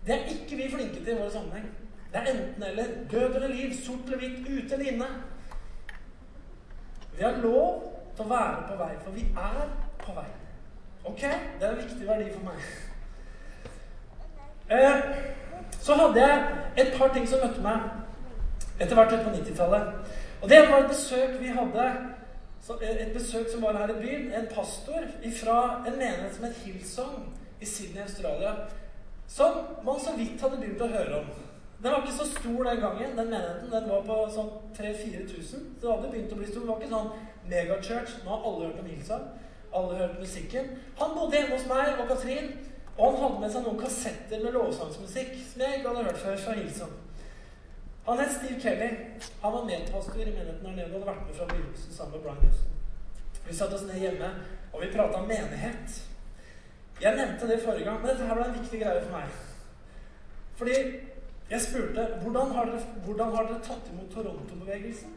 Det 0.06 0.16
er 0.16 0.30
ikke 0.32 0.60
vi 0.60 0.70
flinke 0.72 1.00
til 1.00 1.16
i 1.16 1.18
vår 1.20 1.32
sammenheng. 1.34 1.66
Det 2.13 2.22
er 2.22 2.30
enten-eller. 2.32 2.88
Død 3.12 3.36
eller 3.36 3.48
liv. 3.48 3.74
Sort 3.86 4.08
eller 4.08 4.18
hvitt. 4.18 4.48
Ute 4.48 4.75
eller 4.75 4.92
inne. 4.92 5.10
Vi 7.18 7.24
har 7.24 7.42
lov 7.44 7.84
til 8.16 8.25
å 8.25 8.30
være 8.30 8.63
på 8.70 8.78
vei, 8.80 8.94
for 9.04 9.12
vi 9.16 9.28
er 9.28 9.60
på 10.02 10.16
vei. 10.16 10.30
Ok? 11.04 11.22
Det 11.22 11.68
er 11.68 11.72
en 11.72 11.82
viktig 11.82 12.08
verdi 12.08 12.32
for 12.32 12.48
meg. 12.48 12.58
Eh, 14.72 15.02
så 15.84 15.96
hadde 16.00 16.22
jeg 16.22 16.44
et 16.78 16.94
par 16.98 17.12
ting 17.13 17.28
som 17.30 17.44
møtte 17.44 17.62
meg 17.62 17.80
etter 18.80 18.96
hvert 18.96 19.13
ut 19.13 19.25
på 19.25 19.34
90-tallet. 19.36 20.13
Og 20.42 20.50
det 20.50 20.62
var 20.70 20.78
et 20.84 20.92
besøk 20.92 21.40
vi 21.40 21.52
hadde 21.54 21.90
et 22.72 23.13
besøk 23.13 23.50
som 23.51 23.62
var 23.62 23.77
her 23.77 23.91
i 23.91 24.01
byen. 24.01 24.34
En 24.34 24.48
pastor 24.48 25.08
fra 25.41 25.58
en 25.88 25.98
menighet 25.98 26.36
som 26.36 26.46
het 26.46 26.62
Hillsong 26.63 27.25
i 27.62 27.65
Sydney, 27.65 28.03
Australia. 28.03 28.55
Som 29.27 29.58
man 29.84 30.00
så 30.00 30.15
vidt 30.17 30.41
hadde 30.41 30.60
begynt 30.62 30.82
å 30.82 30.88
høre 30.88 31.20
om. 31.20 31.32
Den 31.84 31.91
var 31.91 32.00
ikke 32.00 32.15
så 32.15 32.29
stor 32.32 32.63
den 32.63 32.79
gangen, 32.79 33.17
den 33.17 33.29
menigheten. 33.29 33.72
Den 33.72 33.89
var 33.89 34.05
på 34.08 34.20
sånn 34.32 34.51
3000-4000. 34.77 35.65
Det 35.82 35.89
hadde 35.91 36.12
begynt 36.13 36.32
å 36.32 36.39
bli 36.39 36.48
stor. 36.48 36.62
Det 36.63 36.70
var 36.70 36.79
ikke 36.79 36.93
sånn 36.93 37.12
megachurch. 37.51 38.13
Nå 38.24 38.32
har 38.32 38.46
alle 38.48 38.70
hørt 38.70 38.79
om 38.79 38.91
Hillsong. 38.93 39.25
Alle 39.74 39.98
hørt 40.00 40.22
musikken. 40.22 40.70
Han 41.01 41.15
bodde 41.17 41.41
hjemme 41.41 41.58
hos 41.58 41.67
meg 41.67 42.00
og 42.00 42.08
Katrin, 42.13 42.53
og 42.96 43.03
han 43.10 43.24
hadde 43.25 43.41
med 43.41 43.51
seg 43.51 43.65
noen 43.67 43.82
kassetter 43.82 44.43
med 44.46 44.55
lovsangsmusikk 44.55 45.36
som 45.50 45.65
jeg 45.65 45.82
ikke 45.82 45.91
hadde 45.91 46.05
hørt 46.08 46.24
før 46.24 46.39
fra 46.46 46.55
Hillsong. 46.62 46.93
Han 48.06 48.20
het 48.20 48.32
Steve 48.32 48.60
Kelly. 48.62 48.90
Han 49.42 49.54
var 49.54 49.66
medpastor 49.66 50.22
i 50.22 50.26
menigheten 50.26 50.66
her 50.66 50.76
nede 50.76 50.86
og 50.86 50.94
hadde 50.94 51.12
vært 51.12 51.28
med 51.28 51.36
fra 51.36 51.46
begynnelsen 51.46 51.94
sammen 51.94 52.16
med 52.16 52.24
Brian 52.24 52.42
Houston. 52.44 52.72
Vi 53.48 53.56
satte 53.56 53.76
oss 53.78 53.86
ned 53.88 54.00
hjemme, 54.00 54.30
og 54.74 54.82
vi 54.82 54.92
prata 54.96 55.20
om 55.22 55.28
menighet. 55.28 56.02
Jeg 57.02 57.16
nevnte 57.16 57.48
det 57.48 57.62
forrige 57.64 57.86
gang, 57.86 58.02
men 58.02 58.10
dette 58.10 58.28
her 58.28 58.36
ble 58.36 58.46
en 58.46 58.60
viktig 58.60 58.80
greie 58.82 59.04
for 59.04 59.18
meg. 59.18 59.30
Fordi 60.56 60.76
jeg 61.50 61.62
spurte 61.62 62.08
hvordan 62.22 62.52
har 62.56 62.66
dere, 62.66 62.82
hvordan 63.06 63.36
har 63.36 63.48
dere 63.50 63.64
tatt 63.68 63.90
imot 63.92 64.12
Toronto-bevegelsen. 64.16 65.16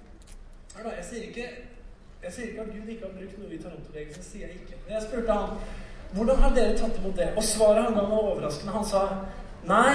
Jeg 0.76 1.04
sier 1.10 1.28
ikke 1.30 1.48
jeg 2.22 2.32
sier 2.32 2.46
ikke 2.50 2.62
at 2.62 2.72
Gud 2.74 2.88
ikke 2.90 3.06
har 3.06 3.12
brukt 3.18 3.38
noe 3.38 3.54
i 3.54 3.58
Toronto-bevegelsen. 3.62 4.22
sier 4.22 4.46
jeg 4.46 4.62
ikke. 4.62 4.78
Men 4.86 4.94
jeg 4.94 5.02
spurte 5.02 5.32
han 5.32 5.58
hvordan 6.14 6.42
har 6.42 6.54
dere 6.54 6.78
tatt 6.78 6.98
imot 6.98 7.16
det. 7.18 7.28
Og 7.36 7.44
svaret 7.44 7.84
han 7.84 7.94
ga 7.94 8.06
var 8.06 8.30
overraskende. 8.30 8.72
Han 8.72 8.86
sa 8.86 9.02
nei, 9.66 9.94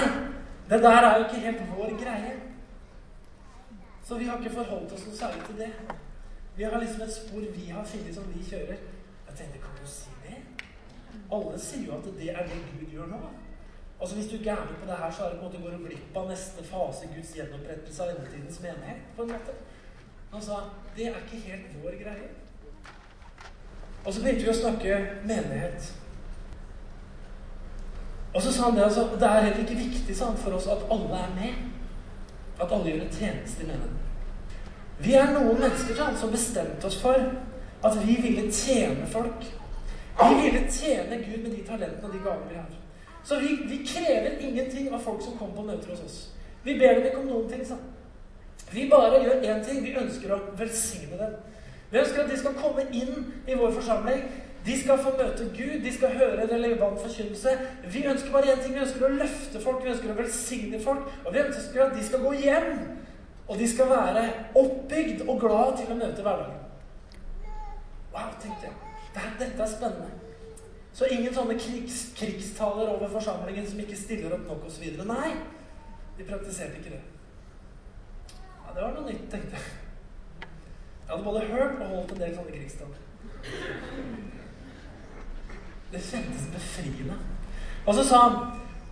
det 0.70 0.82
der 0.82 1.08
er 1.08 1.18
jo 1.18 1.24
ikke 1.24 1.44
helt 1.46 1.62
vår 1.76 1.94
greie. 2.04 2.32
Så 4.12 4.18
vi 4.18 4.24
har 4.24 4.38
ikke 4.38 4.50
forholdt 4.52 4.90
oss 4.92 5.04
noe 5.08 5.16
særlig 5.16 5.38
til 5.46 5.54
det. 5.62 5.70
Vi 6.56 6.66
har 6.68 6.74
liksom 6.82 7.02
et 7.02 7.14
spor 7.14 7.44
vi 7.54 7.62
har 7.72 7.86
funnet 7.88 8.12
som 8.14 8.26
vi 8.34 8.42
kjører. 8.44 8.82
Jeg 9.28 9.38
tenkte, 9.38 9.60
kan 9.62 9.78
du 9.78 9.88
si 9.88 10.12
det? 10.26 10.40
Alle 11.36 11.60
sier 11.66 11.86
jo 11.86 11.94
at 11.96 12.10
det 12.18 12.28
er 12.34 12.42
det 12.50 12.58
Gud 12.74 12.92
gjør 12.92 13.08
nå. 13.14 13.22
Altså 14.00 14.18
Hvis 14.18 14.28
du 14.28 14.36
er 14.36 14.44
gæren 14.50 14.76
på 14.82 14.90
det 14.90 15.00
her, 15.00 15.10
så 15.16 15.24
er 15.24 15.30
det 15.30 15.38
på 15.38 15.46
en 15.46 15.52
måte 15.52 15.62
går 15.62 15.78
du 15.78 15.86
glipp 15.86 16.20
av 16.20 16.28
neste 16.28 16.66
fase 16.74 17.08
Guds 17.14 17.32
gjenopprettelse 17.38 18.04
av 18.04 18.12
endetidens 18.12 18.60
menighet. 18.66 19.02
på 19.16 19.22
en 19.22 19.32
måte. 19.32 19.56
Han 20.34 20.42
sa 20.42 20.60
det 20.96 21.08
er 21.08 21.18
ikke 21.24 21.42
helt 21.48 21.74
vår 21.80 21.98
greie. 22.04 22.30
Og 24.04 24.12
så 24.12 24.20
begynte 24.20 24.44
vi 24.44 24.52
å 24.52 24.60
snakke 24.60 25.02
menighet. 25.24 25.92
Og 28.34 28.42
så 28.42 28.52
sa 28.52 28.68
han 28.68 28.76
det 28.76 28.84
altså, 28.90 29.08
det 29.16 29.28
er 29.28 29.40
heller 29.40 29.64
ikke 29.64 29.84
viktig 29.86 30.16
sant, 30.16 30.38
for 30.38 30.60
oss 30.60 30.68
at 30.68 30.84
alle 30.90 31.24
er 31.24 31.38
med. 31.40 31.72
At 32.62 32.72
alle 32.72 32.92
gjør 32.92 33.04
en 33.04 33.16
tjeneste 33.16 33.64
i 33.64 33.66
menigheten. 33.66 33.98
Vi 35.02 35.16
er 35.18 35.32
noen 35.34 35.58
mennesker 35.58 35.98
sant, 35.98 36.18
som 36.20 36.30
bestemte 36.30 36.86
oss 36.86 37.00
for 37.02 37.18
at 37.82 37.98
vi 38.06 38.14
ville 38.22 38.46
tjene 38.54 39.06
folk. 39.10 39.46
Vi 40.20 40.34
ville 40.44 40.62
tjene 40.70 41.18
Gud 41.24 41.40
med 41.42 41.50
de 41.56 41.64
talentene 41.66 42.06
og 42.06 42.14
de 42.14 42.20
gavene 42.22 42.50
vi 42.52 42.60
har. 42.60 42.78
Så 43.24 43.38
vi, 43.38 43.56
vi, 43.70 43.80
krever 43.86 44.38
ingenting 44.40 44.92
av 44.94 45.02
folk 45.02 45.22
som 45.22 45.38
kommer 45.38 45.56
på 45.56 45.66
møter 45.66 45.90
hos 45.90 46.04
oss. 46.06 46.20
Vi 46.62 46.78
ber 46.78 46.94
dem 46.94 47.08
ikke 47.08 47.22
om 47.22 47.30
noen 47.30 47.48
ting. 47.50 47.64
sånn. 47.66 47.82
Vi 48.72 48.88
bare 48.90 49.22
gjør 49.22 49.42
én 49.42 49.64
ting. 49.66 49.82
Vi 49.84 49.96
ønsker 49.98 50.34
å 50.34 50.40
velsigne 50.58 51.18
dem. 51.18 51.34
Vi 51.90 52.00
ønsker 52.00 52.22
at 52.22 52.30
de 52.30 52.38
skal 52.40 52.58
komme 52.58 52.86
inn 52.90 53.26
i 53.46 53.58
vår 53.58 53.74
forsamling. 53.78 54.22
De 54.66 54.74
skal 54.78 54.98
få 55.02 55.10
møte 55.18 55.48
Gud, 55.56 55.80
de 55.82 55.92
skal 55.94 56.14
høre 56.18 56.46
relevant 56.46 57.00
forkynnelse. 57.02 57.54
Vi 57.90 58.04
ønsker 58.06 58.32
bare 58.32 58.52
én 58.52 58.62
ting. 58.62 58.74
Vi 58.74 58.84
ønsker 58.84 59.06
å 59.06 59.14
løfte 59.16 59.60
folk, 59.60 59.84
vi 59.84 59.90
ønsker 59.90 60.12
å 60.12 60.18
velsigne 60.20 60.80
folk. 60.82 61.08
Og 61.24 61.34
vi 61.34 61.42
ønsker 61.42 61.82
at 61.86 61.96
de 61.96 62.04
skal 62.06 62.22
gå 62.22 62.32
hjem. 62.44 62.74
Og 63.48 63.58
de 63.58 63.68
skal 63.68 63.90
være 63.90 64.22
oppbygd 64.54 65.24
og 65.26 65.40
glad 65.42 65.78
til 65.80 65.90
å 65.90 65.98
møte 65.98 66.22
hverdagen. 66.22 66.60
Wow, 68.12 68.30
tenkte 68.42 68.68
jeg. 68.68 68.76
Dette 69.14 69.62
er 69.62 69.72
spennende. 69.72 70.10
Så 70.92 71.08
ingen 71.10 71.34
sånne 71.34 71.56
krigs, 71.58 72.02
krigstaler 72.16 72.92
over 72.92 73.08
forsamlingen 73.10 73.66
som 73.66 73.80
ikke 73.80 73.96
stiller 73.96 74.36
opp 74.36 74.44
nok 74.46 74.66
osv. 74.68 74.84
Nei, 75.08 75.30
de 76.18 76.26
praktiserte 76.28 76.78
ikke 76.78 76.94
det. 76.94 77.02
Ja, 78.28 78.74
Det 78.74 78.82
var 78.82 78.92
noe 78.94 79.08
nytt, 79.08 79.26
tenkte 79.32 79.56
jeg. 79.56 79.80
Jeg 80.42 81.08
hadde 81.08 81.24
både 81.24 81.48
hørt 81.48 81.80
og 81.80 81.96
holdt 81.96 82.12
en 82.14 82.22
del 82.22 82.36
sånne 82.36 82.54
krigstaler. 82.54 83.00
Det 85.92 86.00
kjentes 86.00 86.48
befriende. 86.52 87.16
Og 87.86 87.94
så 87.94 88.04
sa 88.04 88.18
han 88.28 88.36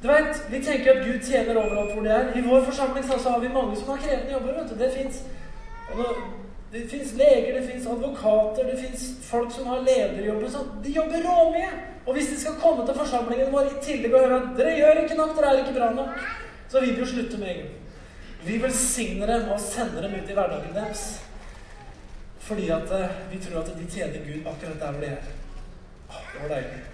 du 0.02 0.09
vet, 0.09 0.37
Vi 0.50 0.62
tenker 0.64 0.92
at 0.92 1.07
Gud 1.07 1.21
tjener 1.21 1.57
overalt 1.61 1.92
hvor 1.92 2.02
det 2.02 2.12
er. 2.12 2.33
I 2.37 2.40
vår 2.40 2.64
forsamling 2.64 3.04
så 3.04 3.30
har 3.30 3.40
vi 3.40 3.49
mange 3.49 3.76
som 3.76 3.88
har 3.88 3.97
krevende 3.97 4.33
jobber. 4.33 4.52
vet 4.61 4.71
du. 4.71 4.85
Det 4.85 4.92
fins 4.97 5.23
det 6.73 6.90
fins 6.90 7.12
leger, 7.12 7.61
det 7.61 7.69
fins 7.73 7.87
advokater, 7.87 8.64
det 8.64 8.78
fins 8.78 9.16
folk 9.23 9.52
som 9.52 9.66
har 9.66 9.80
lederjobber. 9.80 10.49
De 10.85 10.90
jobber 10.90 11.25
råmye. 11.26 11.71
Og 12.07 12.12
hvis 12.12 12.28
de 12.28 12.40
skal 12.40 12.61
komme 12.62 12.87
til 12.87 12.95
forsamlingen 12.95 13.52
vår 13.52 13.73
i 13.73 13.80
tillegg 13.83 14.14
og 14.14 14.21
høre 14.21 14.37
at 14.42 14.57
'dere 14.57 14.76
gjør 14.76 15.02
ikke 15.02 15.16
nok, 15.16 15.37
dere 15.37 15.50
er 15.50 15.59
ikke 15.59 15.78
bra 15.78 15.90
nok', 15.95 16.23
så 16.69 16.80
vil 16.80 16.95
de 16.95 17.00
jo 17.00 17.07
slutte 17.07 17.38
med 17.38 17.49
en 17.49 17.57
gang. 17.57 17.75
Vi 18.45 18.62
velsigner 18.62 19.26
dem 19.26 19.49
og 19.49 19.61
sender 19.61 20.00
dem 20.02 20.14
ut 20.14 20.30
i 20.30 20.33
hverdagen 20.33 20.75
deres. 20.75 21.23
Fordi 22.38 22.69
at 22.69 22.92
eh, 22.92 23.11
vi 23.33 23.38
tror 23.38 23.61
at 23.61 23.66
de 23.78 23.90
tjener 23.90 24.19
Gud 24.19 24.47
akkurat 24.47 24.80
der 24.80 24.92
hvor 24.92 25.00
de 25.00 25.07
er. 25.07 25.23
Det 26.33 26.42
var 26.42 26.54
deilig. 26.54 26.89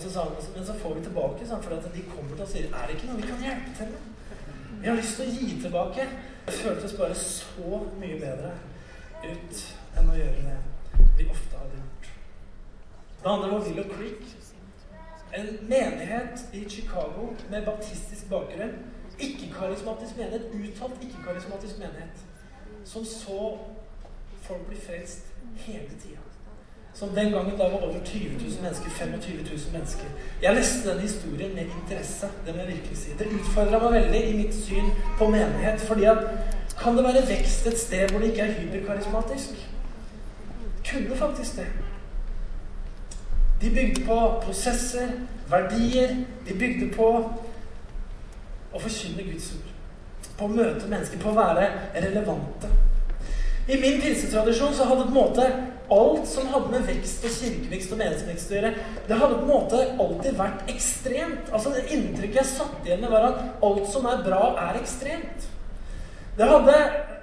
Så 0.00 0.10
sa 0.10 0.26
Men 0.56 0.66
så 0.66 0.74
får 0.74 0.94
vi 0.94 1.04
tilbake, 1.04 1.46
for 1.46 1.70
de 1.94 2.02
kommer 2.02 2.36
til 2.36 2.42
oss 2.42 2.48
og 2.50 2.56
sier 2.56 2.68
'Er 2.68 2.86
det 2.86 2.94
ikke 2.94 3.06
noe 3.06 3.16
vi 3.16 3.22
kan 3.22 3.40
hjelpe 3.40 3.76
til 3.76 3.86
med?' 3.86 4.12
Vi 4.82 4.88
har 4.88 4.96
lyst 4.96 5.16
til 5.16 5.28
å 5.28 5.32
gi 5.32 5.60
tilbake. 5.62 6.08
Det 6.46 6.54
føltes 6.54 6.92
bare 6.92 7.14
så 7.14 7.80
mye 8.00 8.20
bedre 8.20 8.50
ut 9.24 9.60
enn 9.98 10.10
å 10.10 10.16
gjøre 10.16 10.42
det 10.42 10.56
vi 11.18 11.28
ofte 11.30 11.56
hadde 11.56 11.76
gjort. 11.76 12.08
Det 13.22 13.30
andre 13.30 13.50
var 13.50 13.68
Willow 13.68 13.84
Creek. 13.92 14.24
En 15.38 15.68
menighet 15.68 16.42
i 16.52 16.64
Chicago 16.70 17.28
med 17.50 17.64
baptistisk 17.64 18.28
bakgrunn. 18.30 18.74
Ikke-karismatisk 19.18 20.16
menighet. 20.16 20.50
Uttalt 20.52 21.02
ikke-karismatisk 21.02 21.78
menighet. 21.78 22.26
Som 22.84 23.04
så 23.04 23.58
folk 24.42 24.66
bli 24.66 24.76
frelst 24.76 25.30
hele 25.56 25.88
tida. 26.02 26.31
Som 26.94 27.08
den 27.08 27.32
gangen 27.32 27.58
da 27.58 27.64
var 27.64 27.82
over 27.88 28.00
20 28.04 28.28
000 28.28 28.62
mennesker. 28.62 28.90
25 28.90 29.10
000 29.10 29.72
mennesker. 29.72 30.06
Jeg 30.42 30.54
leste 30.54 30.90
den 30.90 31.00
historien 31.00 31.54
med 31.54 31.62
interesse. 31.62 32.26
Det 32.46 32.54
må 32.54 32.60
jeg 32.60 32.68
virkelig 32.68 32.98
si. 32.98 33.14
Det 33.18 33.26
utfordra 33.26 33.78
meg 33.78 33.92
veldig 33.92 34.24
i 34.28 34.36
mitt 34.36 34.54
syn 34.54 34.90
på 35.18 35.28
menighet. 35.30 35.80
fordi 35.80 36.04
at 36.04 36.18
kan 36.82 36.96
det 36.96 37.04
være 37.04 37.28
vekst 37.28 37.66
et 37.66 37.78
sted 37.78 38.10
hvor 38.10 38.20
det 38.20 38.28
ikke 38.28 38.42
er 38.42 38.52
hyperkarismatisk? 38.52 39.50
Kunne 40.90 41.16
faktisk 41.16 41.56
det. 41.56 41.66
De 43.62 43.70
bygde 43.70 44.06
på 44.06 44.40
prosesser, 44.42 45.08
verdier. 45.50 46.16
De 46.48 46.54
bygde 46.58 46.94
på 46.96 47.08
å 48.72 48.80
forkynne 48.80 49.22
Guds 49.32 49.52
ord. 49.54 49.68
På 50.38 50.48
å 50.48 50.54
møte 50.56 50.88
mennesker, 50.88 51.20
på 51.22 51.30
å 51.30 51.36
være 51.36 51.68
relevante. 51.94 52.70
I 53.68 53.78
min 53.78 54.00
pinsetradisjon 54.02 54.74
så 54.74 54.88
hadde 54.90 55.06
på 55.06 55.12
en 55.12 55.14
måte 55.14 55.46
alt 55.92 56.26
som 56.28 56.50
hadde 56.52 56.72
med 56.72 56.88
vekst 56.88 57.24
og 57.26 57.36
kirkevekst 57.36 57.94
og 57.94 58.00
menighetsvekst 58.00 58.52
å 58.52 58.56
gjøre, 58.56 58.72
det 59.08 59.20
hadde 59.20 59.38
på 59.38 59.46
en 59.46 59.52
måte 59.52 59.80
alltid 60.04 60.36
vært 60.40 60.72
ekstremt. 60.72 61.52
Altså 61.52 61.74
Det 61.76 61.86
inntrykket 61.94 62.40
jeg 62.40 62.50
satt 62.54 62.86
igjen 62.86 63.04
med, 63.04 63.12
var 63.12 63.28
at 63.30 63.64
alt 63.68 63.88
som 63.92 64.08
er 64.10 64.24
bra, 64.26 64.42
er 64.66 64.80
ekstremt. 64.80 65.48
Det 66.38 66.48
hadde 66.48 66.76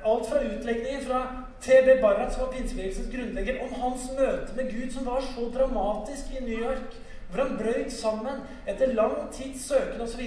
alt 0.05 0.27
fra 0.29 0.41
utlegninger 0.45 1.05
fra 1.07 1.21
TB 1.65 2.01
Barrat, 2.01 2.33
som 2.33 2.45
var 2.45 2.53
pinsebevegelsens 2.53 3.11
grunnlegger, 3.11 3.61
om 3.65 3.73
hans 3.81 4.05
møte 4.15 4.55
med 4.55 4.71
Gud, 4.71 4.89
som 4.93 5.07
var 5.09 5.23
så 5.25 5.49
dramatisk 5.55 6.35
i 6.37 6.43
New 6.45 6.59
York. 6.61 6.97
Hvor 7.29 7.43
han 7.43 7.57
brøyt 7.59 7.91
sammen 7.93 8.39
etter 8.67 8.93
lang 8.97 9.27
tids 9.33 9.67
søken 9.69 10.01
osv. 10.01 10.23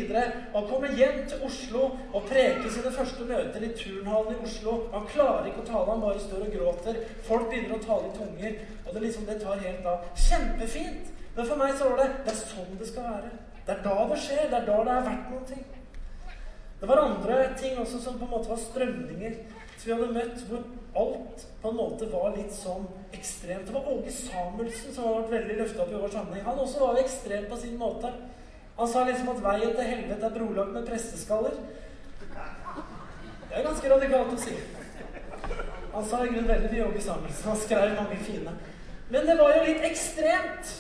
Han 0.55 0.69
kommer 0.71 0.93
hjem 0.95 1.25
til 1.29 1.43
Oslo 1.49 1.89
og 2.13 2.29
preker 2.29 2.71
sine 2.71 2.93
første 2.95 3.27
møter 3.27 3.67
i 3.67 3.73
turnhallen 3.79 4.37
i 4.37 4.45
Oslo. 4.47 4.77
Han 4.95 5.09
klarer 5.11 5.51
ikke 5.51 5.65
å 5.65 5.71
tale, 5.73 5.89
han 5.91 6.05
bare 6.05 6.23
står 6.23 6.47
og 6.47 6.55
gråter. 6.55 7.03
Folk 7.27 7.51
begynner 7.51 7.79
å 7.79 7.83
tale 7.83 8.13
i 8.13 8.17
tunger. 8.21 8.59
Og 8.87 8.95
det 8.95 9.05
liksom, 9.09 9.27
det 9.27 9.41
tar 9.43 9.67
helt 9.67 9.87
av. 9.87 10.07
Kjempefint! 10.29 11.11
Men 11.35 11.47
for 11.49 11.59
meg 11.59 11.75
så 11.79 11.91
var 11.91 12.03
det 12.03 12.11
det 12.27 12.35
er 12.35 12.43
sånn 12.45 12.79
det 12.79 12.91
skal 12.93 13.09
være. 13.09 13.37
Det 13.67 13.77
er 13.77 13.87
da 13.87 14.09
det 14.11 14.19
skjer. 14.23 14.45
Det 14.51 14.59
er 14.61 14.69
da 14.69 14.83
det 14.87 14.97
er 14.99 15.07
verdt 15.11 15.31
noen 15.33 15.49
ting. 15.49 15.82
Det 16.83 16.89
var 16.89 16.97
andre 16.97 17.55
ting 17.59 17.77
også 17.79 17.99
som 18.03 18.19
på 18.19 18.25
en 18.25 18.31
måte 18.31 18.49
var 18.51 18.57
strømninger 18.59 19.35
som 19.79 19.85
vi 19.85 19.93
hadde 19.93 20.15
møtt, 20.17 20.41
hvor 20.49 20.65
alt 20.99 21.45
på 21.63 21.71
en 21.71 21.77
måte 21.79 22.09
var 22.11 22.33
litt 22.35 22.51
sånn 22.57 22.89
ekstremt. 23.15 23.69
Det 23.69 23.75
var 23.77 23.87
Åge 23.93 24.11
Samuelsen 24.17 24.91
som 24.91 25.07
har 25.07 25.21
vært 25.21 25.31
veldig 25.37 25.59
løfta 25.61 25.85
opp 25.85 25.93
i 25.93 26.01
vår 26.03 26.11
sammenheng. 26.17 26.43
Han 26.49 26.59
også 26.65 26.81
var 26.83 26.99
ekstrem 27.05 27.47
på 27.53 27.61
sin 27.63 27.77
måte. 27.79 28.11
Han 28.81 28.91
sa 28.91 29.05
liksom 29.07 29.31
at 29.31 29.45
veien 29.45 29.77
til 29.79 29.91
helvete 29.93 30.27
er 30.27 30.35
brolagt 30.35 30.75
med 30.75 30.89
presteskaller. 30.91 31.55
Det 32.33 33.61
er 33.61 33.67
ganske 33.69 33.93
radikalt 33.95 34.35
å 34.35 34.41
si. 34.43 34.57
Han 35.93 36.09
sa 36.11 36.25
i 36.25 36.33
grunnen 36.33 36.51
veldig 36.51 36.73
mye 36.73 36.89
Åge 36.89 37.05
Samuelsen. 37.07 37.51
Han 37.53 37.61
skrev 37.63 37.95
mange 38.01 38.19
fine. 38.27 38.57
Men 39.15 39.31
det 39.31 39.39
var 39.39 39.55
jo 39.55 39.69
litt 39.71 39.87
ekstremt. 39.87 40.79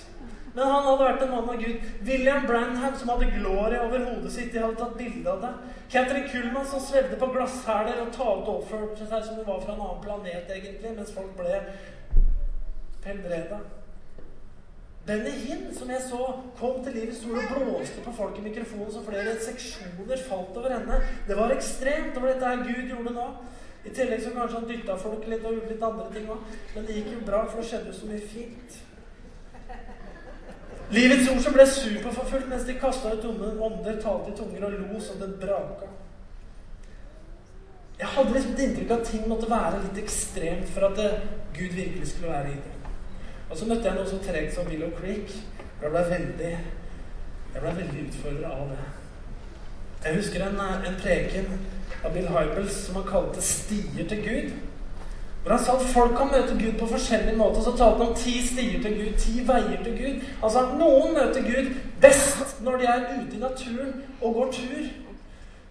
Men 0.52 0.66
han 0.66 0.82
hadde 0.84 1.04
vært 1.04 1.22
en 1.24 1.30
mann 1.32 1.48
av 1.48 1.62
Gud. 1.62 1.86
William 2.04 2.42
Branham, 2.50 2.98
som 2.98 3.14
hadde 3.14 3.30
gloria 3.38 3.86
over 3.86 4.02
hodet 4.10 4.34
sitt. 4.34 4.50
De 4.52 4.60
hadde 4.60 4.80
tatt 4.82 4.98
bilde 4.98 5.30
av 5.30 5.46
det. 5.46 5.52
Catherine 5.92 6.28
Kullmann 6.28 6.66
som 6.66 6.80
svevde 6.80 7.18
på 7.20 7.26
glasshæler 7.34 7.98
og 8.00 8.14
talte 8.14 8.48
og 8.48 8.62
oppførte 8.62 9.04
seg 9.04 9.26
som 9.26 9.36
hun 9.36 9.44
var 9.44 9.60
fra 9.60 9.74
en 9.74 9.82
annen 9.84 10.00
planet, 10.00 10.48
egentlig, 10.48 10.92
mens 10.96 11.12
folk 11.12 11.34
ble 11.36 11.58
helbreda. 13.04 13.58
Benny 15.06 15.30
Hinn, 15.30 15.66
som 15.74 15.90
jeg 15.90 16.00
så 16.06 16.20
kom 16.56 16.78
til 16.84 16.94
livets 16.96 17.20
sol 17.20 17.36
og 17.36 17.48
blåste 17.50 18.04
på 18.04 18.14
folk 18.16 18.38
i 18.38 18.44
mikrofonen 18.44 18.92
så 18.94 19.02
flere 19.04 19.34
seksjoner 19.42 20.22
falt 20.28 20.56
over 20.56 20.76
henne. 20.76 21.00
Det 21.26 21.36
var 21.36 21.52
ekstremt. 21.52 22.14
Det 22.14 22.22
var 22.22 22.32
dette 22.32 22.52
her 22.52 22.62
Gud 22.68 22.94
gjorde 22.94 23.14
nå. 23.18 23.26
I 23.82 23.90
tillegg 23.90 24.22
så 24.22 24.30
kanskje 24.36 24.60
han 24.60 24.68
dytta 24.70 24.96
folk 25.02 25.26
litt 25.26 25.44
og 25.44 25.56
gjorde 25.58 25.72
litt 25.74 25.84
andre 25.90 26.06
ting 26.14 26.30
òg. 26.30 26.46
Men 26.76 26.86
det 26.86 27.00
gikk 27.00 27.12
jo 27.16 27.24
bra, 27.26 27.42
for 27.50 27.60
det 27.60 27.68
skjedde 27.68 27.90
jo 27.90 27.98
så 27.98 28.10
mye 28.12 28.30
fint. 28.32 28.78
Livets 30.92 31.30
ord 31.32 31.40
som 31.40 31.54
ble 31.56 31.66
superforfulgt 31.66 32.50
mens 32.50 32.66
de 32.68 32.76
kasta 32.80 33.14
ut 33.14 33.22
dumme 33.24 33.54
ånder, 33.64 33.96
talte 34.02 34.32
i 34.32 34.36
tunger 34.36 34.66
og 34.68 34.74
lo 34.76 35.00
så 35.00 35.16
det 35.20 35.30
braka. 35.40 35.88
Jeg 37.98 38.10
hadde 38.16 38.34
liksom 38.34 38.52
et 38.52 38.62
inntrykk 38.66 38.90
av 38.90 39.00
at 39.00 39.08
ting 39.08 39.24
måtte 39.30 39.48
være 39.50 39.80
litt 39.86 40.02
ekstremt 40.02 40.68
for 40.74 40.88
at 40.88 40.98
det, 40.98 41.10
Gud 41.56 41.74
virkelig 41.76 42.08
skulle 42.10 42.32
være 42.32 42.52
i 42.52 42.60
det. 42.60 42.76
Og 43.50 43.56
så 43.56 43.68
møtte 43.68 43.88
jeg 43.88 43.98
noe 43.98 44.08
så 44.08 44.18
tregt 44.24 44.54
som 44.56 44.68
Willow 44.68 44.92
Creek. 44.96 45.32
Og 45.78 45.84
jeg 45.86 45.92
ble 45.92 46.04
veldig 46.10 46.52
jeg 47.54 47.62
veldig 47.62 48.02
utfordra 48.08 48.50
av 48.56 48.68
det. 48.72 48.84
Jeg 50.04 50.16
husker 50.16 50.44
en, 50.46 50.60
en 50.60 51.00
preken 51.02 51.50
av 52.02 52.14
Bill 52.14 52.28
Hybels 52.32 52.78
som 52.86 52.96
han 52.96 53.08
kalte 53.10 53.42
'stier 53.44 54.08
til 54.08 54.22
Gud'. 54.24 54.54
Hvor 55.42 55.56
han 55.56 55.64
sa 55.64 55.74
at 55.74 55.86
folk 55.94 56.12
kan 56.16 56.30
møte 56.30 56.54
Gud 56.54 56.78
på 56.78 56.86
forskjellige 56.86 57.36
måter. 57.36 57.62
Så 57.62 57.76
talte 57.76 57.98
han 57.98 58.08
om 58.08 58.14
ti 58.14 58.34
stier 58.46 58.82
til 58.82 58.98
Gud, 58.98 59.14
ti 59.18 59.32
veier 59.46 59.80
til 59.84 59.96
Gud. 59.98 60.26
Altså 60.42 60.58
at 60.58 60.76
noen 60.78 61.16
møter 61.16 61.42
Gud 61.48 61.72
best 62.00 62.60
når 62.62 62.76
de 62.76 62.90
er 62.92 63.08
ute 63.16 63.36
i 63.36 63.40
naturen 63.40 63.94
og 64.20 64.34
går 64.34 64.52
tur. 64.58 64.84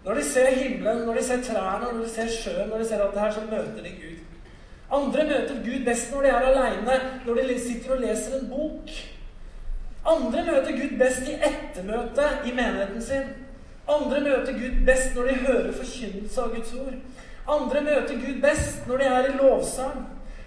Når 0.04 0.14
de 0.14 0.24
ser 0.24 0.50
himmelen, 0.50 1.06
når 1.06 1.14
de 1.14 1.24
ser 1.24 1.42
trærne, 1.46 1.92
når 1.92 2.04
de 2.04 2.10
ser 2.10 2.28
sjøen, 2.28 2.68
når 2.68 2.78
de 2.78 2.88
ser 2.88 3.02
alt 3.02 3.14
det 3.14 3.20
her, 3.20 3.32
så 3.32 3.40
møter 3.50 3.82
de 3.82 3.94
Gud. 4.02 4.18
Andre 4.92 5.24
møter 5.24 5.54
Gud 5.64 5.84
best 5.84 6.12
når 6.12 6.22
de 6.22 6.28
er 6.28 6.46
aleine, 6.50 7.00
når 7.26 7.34
de 7.34 7.60
sitter 7.60 7.94
og 7.94 8.00
leser 8.00 8.38
en 8.40 8.48
bok. 8.48 8.90
Andre 10.06 10.44
møter 10.50 10.72
Gud 10.72 10.98
best 10.98 11.28
i 11.28 11.38
ettermøte 11.48 12.28
i 12.46 12.54
menigheten 12.54 13.02
sin. 13.02 13.30
Andre 13.88 14.20
møter 14.20 14.52
Gud 14.52 14.84
best 14.86 15.14
når 15.16 15.22
de 15.22 15.34
hører 15.34 15.72
forkynnelse 15.72 16.42
av 16.42 16.48
Guds 16.56 16.74
ord. 16.74 16.98
Andre 17.48 17.80
møter 17.80 18.14
Gud 18.14 18.40
best 18.42 18.86
når 18.86 18.96
de 18.96 19.04
er 19.04 19.28
i 19.28 19.36
lovsang. 19.36 20.06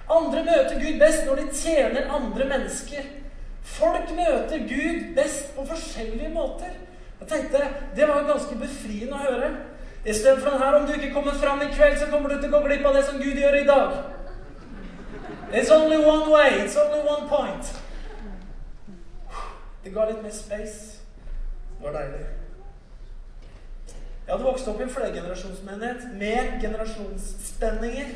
Andre 0.09 0.43
møter 0.45 0.79
Gud 0.79 0.99
best 0.99 1.25
når 1.25 1.35
de 1.35 1.47
tjener 1.53 2.11
andre 2.15 2.45
mennesker. 2.45 3.07
Folk 3.63 4.11
møter 4.15 4.57
Gud 4.69 5.15
best 5.15 5.55
på 5.55 5.65
forskjellige 5.65 6.29
måter. 6.33 6.75
Jeg 7.19 7.27
tenkte, 7.27 7.57
Det 7.95 8.07
var 8.07 8.27
ganske 8.27 8.55
befriende 8.55 9.13
å 9.13 9.23
høre. 9.23 9.49
Istedenfor 10.05 10.49
den 10.49 10.61
her 10.61 10.75
om 10.77 10.87
du 10.87 10.93
ikke 10.93 11.13
kommer 11.13 11.33
fram 11.33 11.61
i 11.61 11.71
kveld, 11.73 11.97
så 11.99 12.05
kommer 12.11 12.29
du 12.29 12.41
til 12.41 12.53
å 12.53 12.59
gå 12.59 12.67
glipp 12.67 12.85
av 12.85 12.93
det 12.93 13.05
som 13.05 13.17
Gud 13.17 13.39
gjør 13.41 13.57
i 13.61 13.65
dag. 13.65 13.95
It's 15.51 15.71
only 15.71 15.97
one 15.97 16.29
way. 16.31 16.49
It's 16.65 16.77
only 16.77 17.01
one 17.09 17.29
point. 17.29 17.73
Det 19.83 19.93
ga 19.93 20.05
litt 20.05 20.21
mer 20.23 20.33
space. 20.33 21.01
Det 21.77 21.87
var 21.87 21.97
deilig. 22.01 22.25
Jeg 24.25 24.33
hadde 24.33 24.45
vokst 24.47 24.69
opp 24.71 24.79
i 24.81 24.83
en 24.87 24.89
flergenerasjonsmenighet 24.89 26.05
med 26.17 26.55
generasjonsspenninger. 26.63 28.13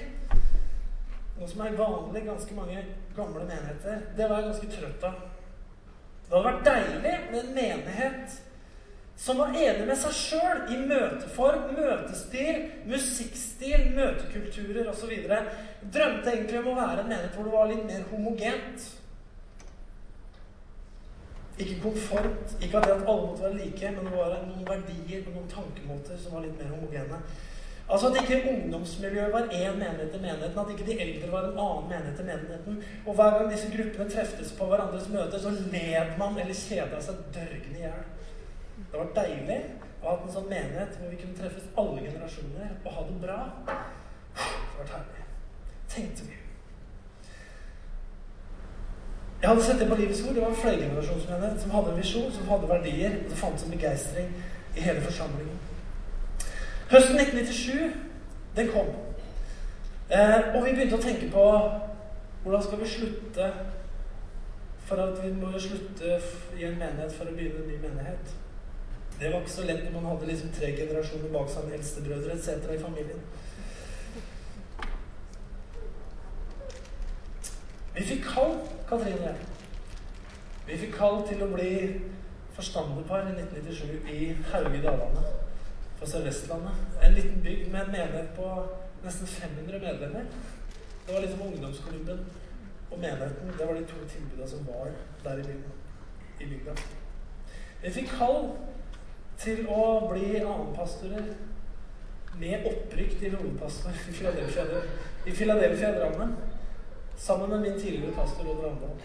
Noe 1.38 1.50
som 1.52 1.62
er 1.62 1.76
vanlig 1.78 2.24
i 2.24 2.30
ganske 2.32 2.56
mange 2.58 2.80
gamle 3.14 3.44
menigheter. 3.46 4.00
Det 4.18 4.30
var 4.30 4.42
jeg 4.42 4.48
ganske 4.48 4.70
trøtt 4.74 5.06
av. 5.06 5.20
Det 6.24 6.34
hadde 6.34 6.48
vært 6.48 6.66
deilig 6.66 6.98
med 7.04 7.38
en 7.44 7.52
menighet 7.60 8.40
som 9.20 9.38
var 9.38 9.54
enig 9.54 9.86
med 9.86 10.00
seg 10.02 10.16
sjøl 10.16 10.60
i 10.74 10.80
møteform, 10.90 11.76
møtestil, 11.78 12.64
musikkstil, 12.90 13.90
møtekulturer 13.94 14.90
osv. 14.90 15.14
Drømte 15.94 16.34
egentlig 16.34 16.64
om 16.64 16.72
å 16.74 16.78
være 16.80 17.04
en 17.04 17.12
menighet 17.12 17.38
hvor 17.38 17.46
det 17.46 17.54
var 17.54 17.70
litt 17.70 17.86
mer 17.86 18.10
homogent. 18.10 18.90
Ikke 21.60 21.82
komfort, 21.84 22.58
ikke 22.62 22.78
at 22.80 22.90
alle 22.90 23.28
måtte 23.28 23.44
være 23.44 23.58
like, 23.60 23.92
men 23.96 24.06
det 24.06 24.16
var 24.16 24.36
noen 24.48 24.68
verdier 24.68 25.26
og 25.28 25.34
noen 25.36 25.50
tankemåter 25.52 26.20
som 26.20 26.38
var 26.38 26.46
litt 26.46 26.60
mer 26.60 26.72
homogene. 26.72 27.20
Altså 27.90 28.08
At 28.08 28.20
ikke 28.22 28.50
ungdomsmiljøet 28.52 29.34
var 29.34 29.50
én 29.50 29.78
menighet 29.82 30.12
til 30.14 30.22
menigheten, 30.22 30.60
at 30.60 30.72
ikke 30.72 30.86
de 30.92 31.02
eldre 31.06 31.32
var 31.32 31.48
en 31.48 31.60
annen 31.66 31.90
menighet 31.90 32.16
til 32.16 32.26
menigheten. 32.26 32.84
Og 33.06 33.16
hver 33.16 33.38
gang 33.38 33.52
disse 33.52 33.72
gruppene 33.76 34.10
treftes 34.10 34.52
på 34.58 34.66
hverandres 34.66 35.10
møter, 35.10 35.40
så 35.40 35.50
led 35.50 36.18
man 36.22 36.38
eller 36.40 36.54
kjeda 36.54 37.02
seg 37.02 37.24
dørgende 37.36 37.80
i 37.80 37.86
hjel. 37.86 38.04
Det 38.92 39.00
var 39.00 39.10
deilig 39.18 39.60
å 40.02 40.12
ha 40.12 40.18
en 40.20 40.36
sånn 40.36 40.52
menighet 40.52 41.00
hvor 41.00 41.10
vi 41.12 41.22
kunne 41.24 41.40
treffes 41.42 41.72
alle 41.82 42.06
generasjoner 42.06 42.78
og 42.78 42.94
ha 42.94 43.08
det 43.10 43.18
bra. 43.26 43.40
Det 44.38 44.78
var 44.78 44.94
herlig. 44.94 45.26
Tenkte 45.96 46.30
vi. 46.30 46.38
Jeg 49.42 49.50
hadde 49.50 49.64
sett 49.64 49.80
det 49.80 49.88
på 49.88 49.96
Livets 49.96 50.22
Ord. 50.28 50.34
Det 50.36 50.42
var 50.42 50.50
en 50.50 50.56
flergenerasjonsmenighet 50.56 51.62
som 51.62 51.72
hadde 51.72 51.92
en 51.92 51.98
visjon, 51.98 52.32
som 52.32 52.48
hadde 52.48 52.70
verdier, 52.70 53.14
og 53.24 53.30
det 53.30 53.38
fantes 53.38 53.64
en 53.64 53.72
begeistring 53.72 54.34
i 54.76 54.82
hele 54.82 55.02
forsamlingen. 55.02 55.60
Høsten 56.90 57.20
1997, 57.20 57.94
den 58.56 58.72
kom. 58.74 58.90
Eh, 60.10 60.56
og 60.56 60.66
vi 60.66 60.74
begynte 60.74 60.98
å 60.98 61.04
tenke 61.04 61.30
på 61.32 61.46
hvordan 62.44 62.64
skal 62.66 62.82
vi 62.82 62.88
slutte 62.90 63.52
for 64.90 65.02
at 65.04 65.20
vi 65.24 65.32
må 65.38 65.52
slutte 65.60 66.16
i 66.58 66.66
en 66.66 66.80
menighet 66.80 67.14
for 67.14 67.30
å 67.30 67.36
begynne 67.38 67.62
en 67.62 67.70
ny 67.70 67.78
menighet. 67.84 68.32
Det 69.20 69.30
var 69.32 69.44
ikke 69.44 69.54
så 69.54 69.68
lett 69.68 69.84
når 69.86 69.96
man 70.02 70.08
hadde 70.14 70.32
liksom 70.32 70.52
tre 70.56 70.72
generasjoner 70.78 71.32
bak 71.34 71.52
seg 71.52 71.68
med 71.68 71.78
eldstebrødre 71.78 72.36
etc. 72.36 72.50
i 72.74 72.82
familien. 72.82 73.22
Vi 77.96 78.08
fikk 78.14 78.26
kall, 78.34 78.56
Katrine. 78.90 79.36
Vi 80.66 80.78
fikk 80.82 80.96
kall 80.98 81.20
til 81.30 81.44
å 81.46 81.50
bli 81.52 81.74
forstanderpar 82.56 83.28
i 83.30 83.36
1997 83.36 84.10
i 84.10 84.30
Hauge 84.50 84.82
Dalane 84.82 85.22
på 86.00 86.10
Sør-Vestlandet. 86.10 86.80
En 87.06 87.14
liten 87.14 87.44
bygd 87.46 87.70
med 87.70 87.84
en 87.84 87.94
menighet 87.94 88.32
på 88.38 88.48
nesten 89.04 89.30
500 89.30 89.84
medlemmer. 89.84 90.26
Det 91.06 91.14
var 91.14 91.22
liksom 91.22 91.46
ungdomsklubben 91.52 92.26
og 92.90 92.98
menigheten. 92.98 93.54
Det 93.60 93.68
var 93.68 93.78
de 93.78 93.86
to 93.94 94.02
tilbudene 94.10 94.50
som 94.50 94.66
var 94.68 94.90
der 95.24 95.44
i 96.40 96.50
bygda. 96.50 96.78
Vi 97.84 97.96
fikk 98.00 98.14
kall 98.18 98.42
til 99.38 99.68
å 99.70 99.84
bli 100.10 100.34
annenpastorer 100.42 101.30
med 102.42 102.66
opprykk 102.74 103.20
til 103.22 103.38
hovedpastor 103.38 104.02
i 104.10 104.18
Filadelfia, 104.18 104.82
i 105.28 105.36
Philadelphia 105.36 105.94
Drammen. 106.00 106.40
Sammen 107.20 107.50
med 107.50 107.62
min 107.62 107.80
tidligere 107.80 108.16
pastor 108.16 108.50
Odd 108.52 108.64
Randal. 108.64 108.96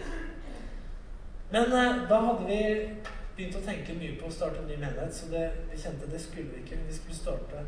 Men 1.50 1.72
eh, 1.72 2.08
da 2.08 2.20
hadde 2.26 2.46
vi 2.46 2.60
begynt 3.36 3.58
å 3.58 3.64
tenke 3.66 3.96
mye 3.98 4.14
på 4.20 4.28
å 4.30 4.34
starte 4.34 4.62
en 4.62 4.70
ny 4.70 4.76
menighet, 4.76 5.14
så 5.14 5.30
det, 5.32 5.42
vi 5.72 5.80
kjente 5.82 6.10
det 6.12 6.20
skulle 6.22 6.54
vi 6.54 6.62
ikke. 6.62 6.78
Vi 6.86 6.94
skulle 6.94 7.18
starte 7.18 7.64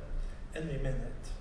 en 0.54 0.70
ny 0.70 0.78
menighet. 0.78 1.34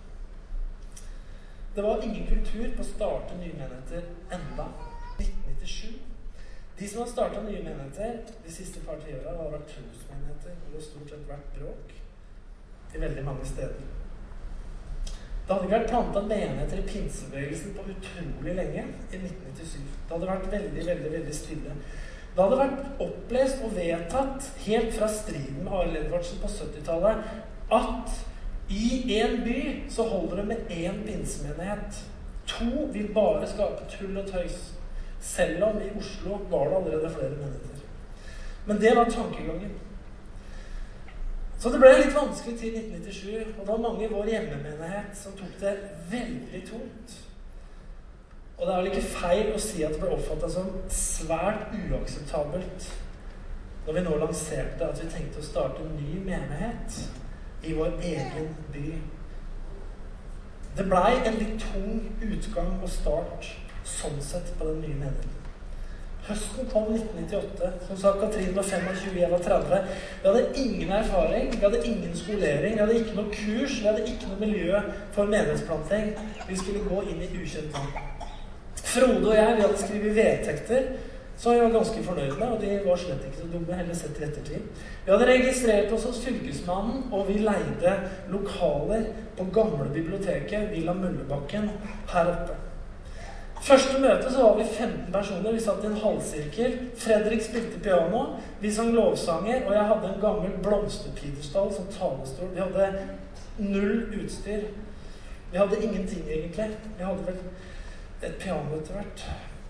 Det 1.76 1.84
var 1.86 2.04
ingen 2.04 2.28
kultur 2.28 2.68
på 2.76 2.82
å 2.82 2.90
starte 2.90 3.38
nye 3.38 3.54
menigheter 3.54 4.10
enda. 4.40 4.68
1997 5.22 6.16
de 6.80 6.88
som 6.88 7.00
har 7.00 7.08
starta 7.08 7.42
nye 7.42 7.64
menigheter 7.64 8.18
de 8.44 8.52
siste 8.52 8.82
par 8.84 8.98
tiåra, 9.00 9.38
har 9.38 9.52
vært 9.54 9.70
trosmenigheter 9.72 10.58
det 10.74 10.82
stort 10.84 11.12
sett 11.14 11.30
vært 11.30 11.54
bråk 11.56 11.94
i 12.96 13.00
veldig 13.00 13.24
mange 13.24 13.46
steder. 13.48 13.86
Det 15.46 15.54
hadde 15.54 15.68
ikke 15.68 15.78
vært 15.78 15.92
planta 15.92 16.22
menigheter 16.26 16.80
i 16.82 16.88
pinsebevegelsen 16.90 17.74
på 17.76 17.84
utrolig 17.94 18.54
lenge 18.58 18.86
i 19.14 19.20
1997. 19.20 19.76
Det 20.08 20.16
hadde 20.16 20.30
vært 20.32 20.48
veldig, 20.52 20.86
veldig, 20.88 21.12
veldig 21.12 21.36
stille. 21.38 21.76
Det 22.36 22.44
hadde 22.44 22.58
vært 22.64 23.04
opplest 23.06 23.62
og 23.64 23.76
vedtatt 23.78 24.48
helt 24.66 24.96
fra 24.98 25.10
striden 25.14 25.62
med 25.62 25.76
Arild 25.78 26.00
Edvardsen 26.00 26.42
på 26.42 26.50
70-tallet 26.50 27.22
at 27.78 28.18
i 28.74 28.90
én 29.20 29.38
by 29.46 29.62
så 29.94 30.08
holder 30.10 30.42
det 30.42 30.48
med 30.50 30.74
én 30.74 31.04
pinsemenighet. 31.06 32.02
To 32.50 32.90
vil 32.94 33.14
bare 33.14 33.46
skape 33.48 33.86
tull 33.94 34.18
og 34.18 34.28
tøys. 34.32 34.74
Selv 35.22 35.64
om 35.70 35.78
i 35.82 35.94
Oslo 35.98 36.42
var 36.50 36.70
det 36.70 36.80
allerede 36.82 37.14
flere 37.14 37.38
menigheter. 37.38 37.86
Men 38.66 38.82
det 38.82 38.96
var 38.98 39.10
tankegangen. 39.14 39.78
Så 41.60 41.72
det 41.72 41.80
ble 41.80 41.92
litt 41.98 42.16
vanskelig 42.16 42.58
til 42.60 42.76
1997, 42.78 43.56
og 43.56 43.62
det 43.62 43.70
var 43.72 43.84
mange 43.86 44.06
i 44.06 44.12
vår 44.12 44.28
hjemmemenighet 44.34 45.16
som 45.18 45.38
tok 45.40 45.56
det 45.62 45.76
veldig 46.12 46.62
tungt. 46.68 47.16
Og 48.58 48.68
det 48.68 48.74
er 48.74 48.78
vel 48.82 48.92
ikke 48.92 49.14
feil 49.16 49.52
å 49.56 49.62
si 49.62 49.84
at 49.84 49.96
det 49.96 50.02
ble 50.04 50.14
oppfatta 50.16 50.50
som 50.52 50.70
svært 50.92 51.74
uakseptabelt 51.76 52.92
når 53.86 53.98
vi 53.98 54.04
nå 54.06 54.16
lanserte 54.18 54.88
at 54.88 55.02
vi 55.02 55.10
tenkte 55.12 55.42
å 55.42 55.46
starte 55.46 55.84
en 55.84 55.98
ny 56.00 56.22
menighet 56.26 57.02
i 57.66 57.76
vår 57.78 58.00
egen 58.02 58.48
by. 58.74 58.86
Det 60.76 60.86
blei 60.90 61.12
en 61.20 61.38
litt 61.40 61.62
tung 61.62 62.00
utgang 62.26 62.74
og 62.82 62.90
start 62.92 63.52
sånn 63.86 64.18
sett 64.24 64.56
på 64.58 64.68
den 64.72 64.82
nye 64.82 65.02
menigheten. 65.04 65.45
Høsten 66.26 66.70
kom 66.72 66.88
1998. 66.90 67.68
Som 67.88 67.98
sa 68.02 68.16
Katrin 68.18 68.56
var 68.56 68.66
25, 68.66 69.20
jeg 69.20 69.32
var 69.32 69.44
30. 69.46 69.84
Vi 70.24 70.28
hadde 70.28 70.46
ingen 70.64 70.94
erfaring, 70.98 71.52
vi 71.54 71.62
hadde 71.62 71.82
ingen 71.86 72.16
skolering, 72.18 72.74
vi 72.74 72.82
hadde 72.82 72.98
ikke 73.00 73.18
noe 73.20 73.34
kurs, 73.34 73.76
vi 73.82 73.86
hadde 73.86 74.08
ikke 74.10 74.32
noe 74.32 74.40
miljø 74.42 74.82
for 75.14 75.30
menighetsplanting. 75.30 76.16
Vi 76.50 76.58
skulle 76.58 76.82
gå 76.90 77.04
inn 77.12 77.22
i 77.22 77.30
ukjent 77.30 77.78
land. 77.78 78.02
Frode 78.86 79.30
og 79.30 79.36
jeg 79.36 79.54
vi 79.56 79.66
hadde 79.68 79.84
skrevet 79.84 80.16
vedtekter 80.16 80.90
Som 81.38 81.52
vi 81.52 81.60
var 81.60 81.72
ganske 81.74 82.04
fornøyd 82.04 82.38
med, 82.40 82.48
og 82.48 82.62
de 82.62 82.76
var 82.86 82.96
slett 82.96 83.26
ikke 83.28 83.42
så 83.42 83.48
dumme, 83.52 83.76
heller 83.76 83.98
sett 84.00 84.20
i 84.22 84.24
ettertid. 84.24 84.70
Vi 85.04 85.12
hadde 85.12 85.26
registrert 85.28 85.92
oss 85.92 86.06
hos 86.08 86.22
Fylkesmannen, 86.24 87.10
og 87.12 87.28
vi 87.28 87.42
leide 87.44 87.98
lokaler 88.32 89.10
på 89.36 89.50
gamle 89.58 89.90
biblioteket 89.92 90.72
Villa 90.72 90.96
Møllebakken 90.96 91.68
her 92.14 92.32
oppe. 92.32 92.56
Første 93.66 93.98
møte 93.98 94.30
så 94.30 94.44
var 94.44 94.58
vi 94.60 94.64
15 94.64 95.14
personer. 95.14 95.52
Vi 95.52 95.62
satt 95.64 95.84
i 95.84 95.88
en 95.90 95.98
halvsirkel. 95.98 96.74
Fredrik 97.02 97.42
spilte 97.42 97.80
piano. 97.82 98.26
Vi 98.62 98.72
sang 98.74 98.92
lovsanger, 98.94 99.64
og 99.66 99.74
jeg 99.74 99.88
hadde 99.90 100.12
en 100.12 100.22
gammel 100.22 100.52
blomsterpidestall 100.64 101.72
som 101.74 101.88
talerstol. 101.96 102.52
Vi 102.54 102.62
hadde 102.62 103.08
null 103.58 104.04
utstyr. 104.20 104.68
Vi 105.52 105.58
hadde 105.58 105.82
ingenting, 105.82 106.30
egentlig. 106.30 106.70
Vi 106.98 107.04
hadde 107.04 107.26
vel 107.26 107.42
et 108.30 108.38
piano 108.40 108.78
etter 108.78 109.00
hvert. 109.00 109.26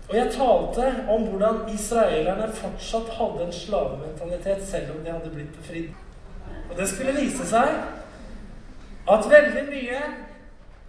Og 0.08 0.16
jeg 0.16 0.32
talte 0.36 0.92
om 1.08 1.24
hvordan 1.30 1.64
israelerne 1.74 2.52
fortsatt 2.52 3.08
hadde 3.16 3.46
en 3.46 3.52
slavementalitet 3.52 4.62
selv 4.68 4.92
om 4.98 5.04
de 5.04 5.12
hadde 5.12 5.32
blitt 5.34 5.56
befridd. 5.56 5.88
Og 6.70 6.76
det 6.76 6.88
skulle 6.88 7.16
vise 7.16 7.48
seg 7.48 7.72
at 9.08 9.30
veldig 9.30 9.64
mye 9.72 10.04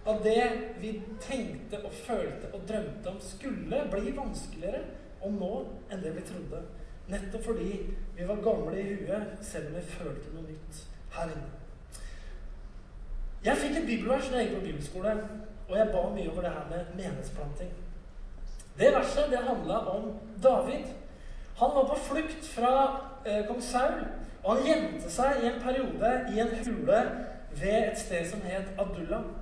av 0.08 0.22
det 0.24 0.44
vi 0.80 0.94
tenkte 1.20 1.80
og 1.84 1.92
følte 1.92 2.50
og 2.54 2.64
drømte 2.68 3.10
om, 3.10 3.20
skulle 3.20 3.82
bli 3.92 4.12
vanskeligere 4.16 4.82
å 5.20 5.30
nå 5.34 5.54
enn 5.90 6.04
det 6.04 6.14
vi 6.16 6.26
trodde. 6.28 6.62
Nettopp 7.08 7.44
fordi 7.44 7.72
vi 8.16 8.28
var 8.28 8.42
gamle 8.44 8.76
i 8.80 8.94
huet, 8.94 9.38
selv 9.44 9.70
om 9.70 9.78
vi 9.78 9.84
følte 9.96 10.34
noe 10.34 10.46
nytt 10.48 10.80
her 11.16 11.32
inne. 11.32 11.50
Jeg 13.44 13.60
fikk 13.60 13.76
et 13.78 13.86
bibelvers 13.86 14.30
da 14.30 14.40
jeg 14.40 14.48
gikk 14.48 14.58
på 14.58 14.64
bibelskole, 14.66 15.12
og 15.68 15.76
jeg 15.76 15.90
ba 15.92 16.02
mye 16.14 16.30
over 16.30 16.46
det 16.46 16.54
her 16.56 16.70
med 16.70 16.94
menighetsplanting. 16.96 17.74
Det 18.78 18.92
verset 18.94 19.30
det 19.30 19.42
handla 19.44 19.78
om 19.92 20.08
David. 20.42 20.84
Han 21.58 21.74
var 21.74 21.88
på 21.90 21.98
flukt 22.08 22.48
fra 22.54 22.72
eh, 23.26 23.44
kong 23.46 23.62
Saul, 23.62 24.04
og 24.44 24.56
han 24.56 24.66
gjemte 24.66 25.10
seg 25.10 25.42
i 25.42 25.48
en 25.50 25.60
periode 25.62 26.12
i 26.32 26.40
en 26.40 26.54
hule 26.62 27.00
ved 27.58 27.78
et 27.78 27.98
sted 27.98 28.28
som 28.30 28.44
het 28.46 28.70
Adullam. 28.78 29.32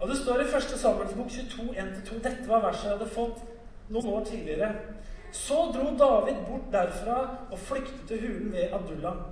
Og 0.00 0.08
Det 0.08 0.16
står 0.16 0.40
i 0.40 0.48
1. 0.56 0.62
Samuels 0.78 1.14
bok 1.14 1.30
22, 1.30 1.62
1-2. 1.62 2.18
Dette 2.24 2.48
var 2.48 2.64
verset 2.66 2.90
jeg 2.90 2.98
hadde 2.98 3.10
fått 3.14 3.38
noen 3.88 4.10
år 4.12 4.24
tidligere. 4.28 4.70
Så 5.32 5.56
dro 5.72 5.88
David 5.98 6.42
bort 6.48 6.68
derfra 6.72 7.16
og 7.50 7.58
flyktet 7.58 8.04
til 8.08 8.20
hulen 8.20 8.52
ved 8.52 8.74
Adullam. 8.76 9.24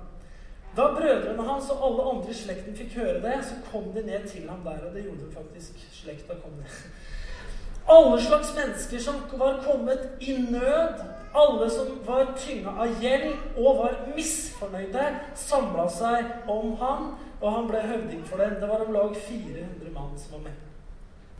Da 0.75 0.89
brødrene 0.97 1.43
hans 1.47 1.69
og 1.71 1.83
alle 1.87 2.07
andre 2.11 2.33
i 2.33 2.35
slekten 2.35 2.75
fikk 2.75 2.97
høre 2.99 3.21
det, 3.23 3.35
så 3.47 3.59
kom 3.71 3.91
de 3.95 4.03
ned 4.03 4.25
til 4.27 4.49
ham 4.49 4.65
der. 4.65 4.81
Og 4.87 4.95
det 4.95 5.05
gjorde 5.05 5.27
de 5.27 5.35
faktisk. 5.35 5.85
Slekta 6.01 6.39
kom 6.41 6.57
ned. 6.57 6.79
Alle 7.89 8.21
slags 8.21 8.55
mennesker 8.55 8.99
som 8.99 9.21
var 9.37 9.61
kommet 9.63 10.09
i 10.19 10.33
nød, 10.37 11.03
alle 11.35 11.69
som 11.69 11.99
var 12.05 12.33
tynga 12.37 12.73
av 12.81 13.01
gjeld 13.01 13.35
og 13.61 13.77
var 13.77 13.97
misfornøyde, 14.15 15.05
samla 15.37 15.85
seg 15.93 16.49
om 16.49 16.73
ham 16.81 17.11
og 17.41 17.49
han 17.51 17.67
ble 17.69 17.81
høvding 17.81 18.23
for 18.27 18.41
dem. 18.41 18.55
Det 18.61 18.69
var 18.69 18.85
om 18.85 18.93
lag 18.95 19.17
400 19.27 19.91
mann 19.93 20.15
som 20.19 20.37
var 20.37 20.47
med. 20.47 20.61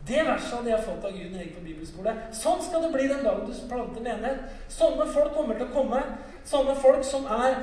Det 0.06 0.22
verset 0.22 0.54
hadde 0.54 0.70
jeg 0.70 0.86
fått 0.86 1.06
av 1.08 1.16
Gud 1.16 1.32
når 1.32 1.40
jeg 1.40 1.48
gikk 1.48 1.56
på 1.58 1.66
bibelskole. 1.66 2.12
Sånn 2.38 2.60
skal 2.62 2.84
det 2.86 2.92
bli 2.94 3.08
den 3.10 3.24
dagen 3.26 3.48
du 3.48 3.62
planter 3.70 4.04
menighet. 4.06 4.44
Sånne 4.70 5.08
folk 5.16 5.34
kommer 5.34 5.58
til 5.58 5.66
å 5.66 5.74
komme. 5.74 6.02
Sånne 6.46 6.76
folk 6.78 7.08
som 7.08 7.26
er 7.34 7.56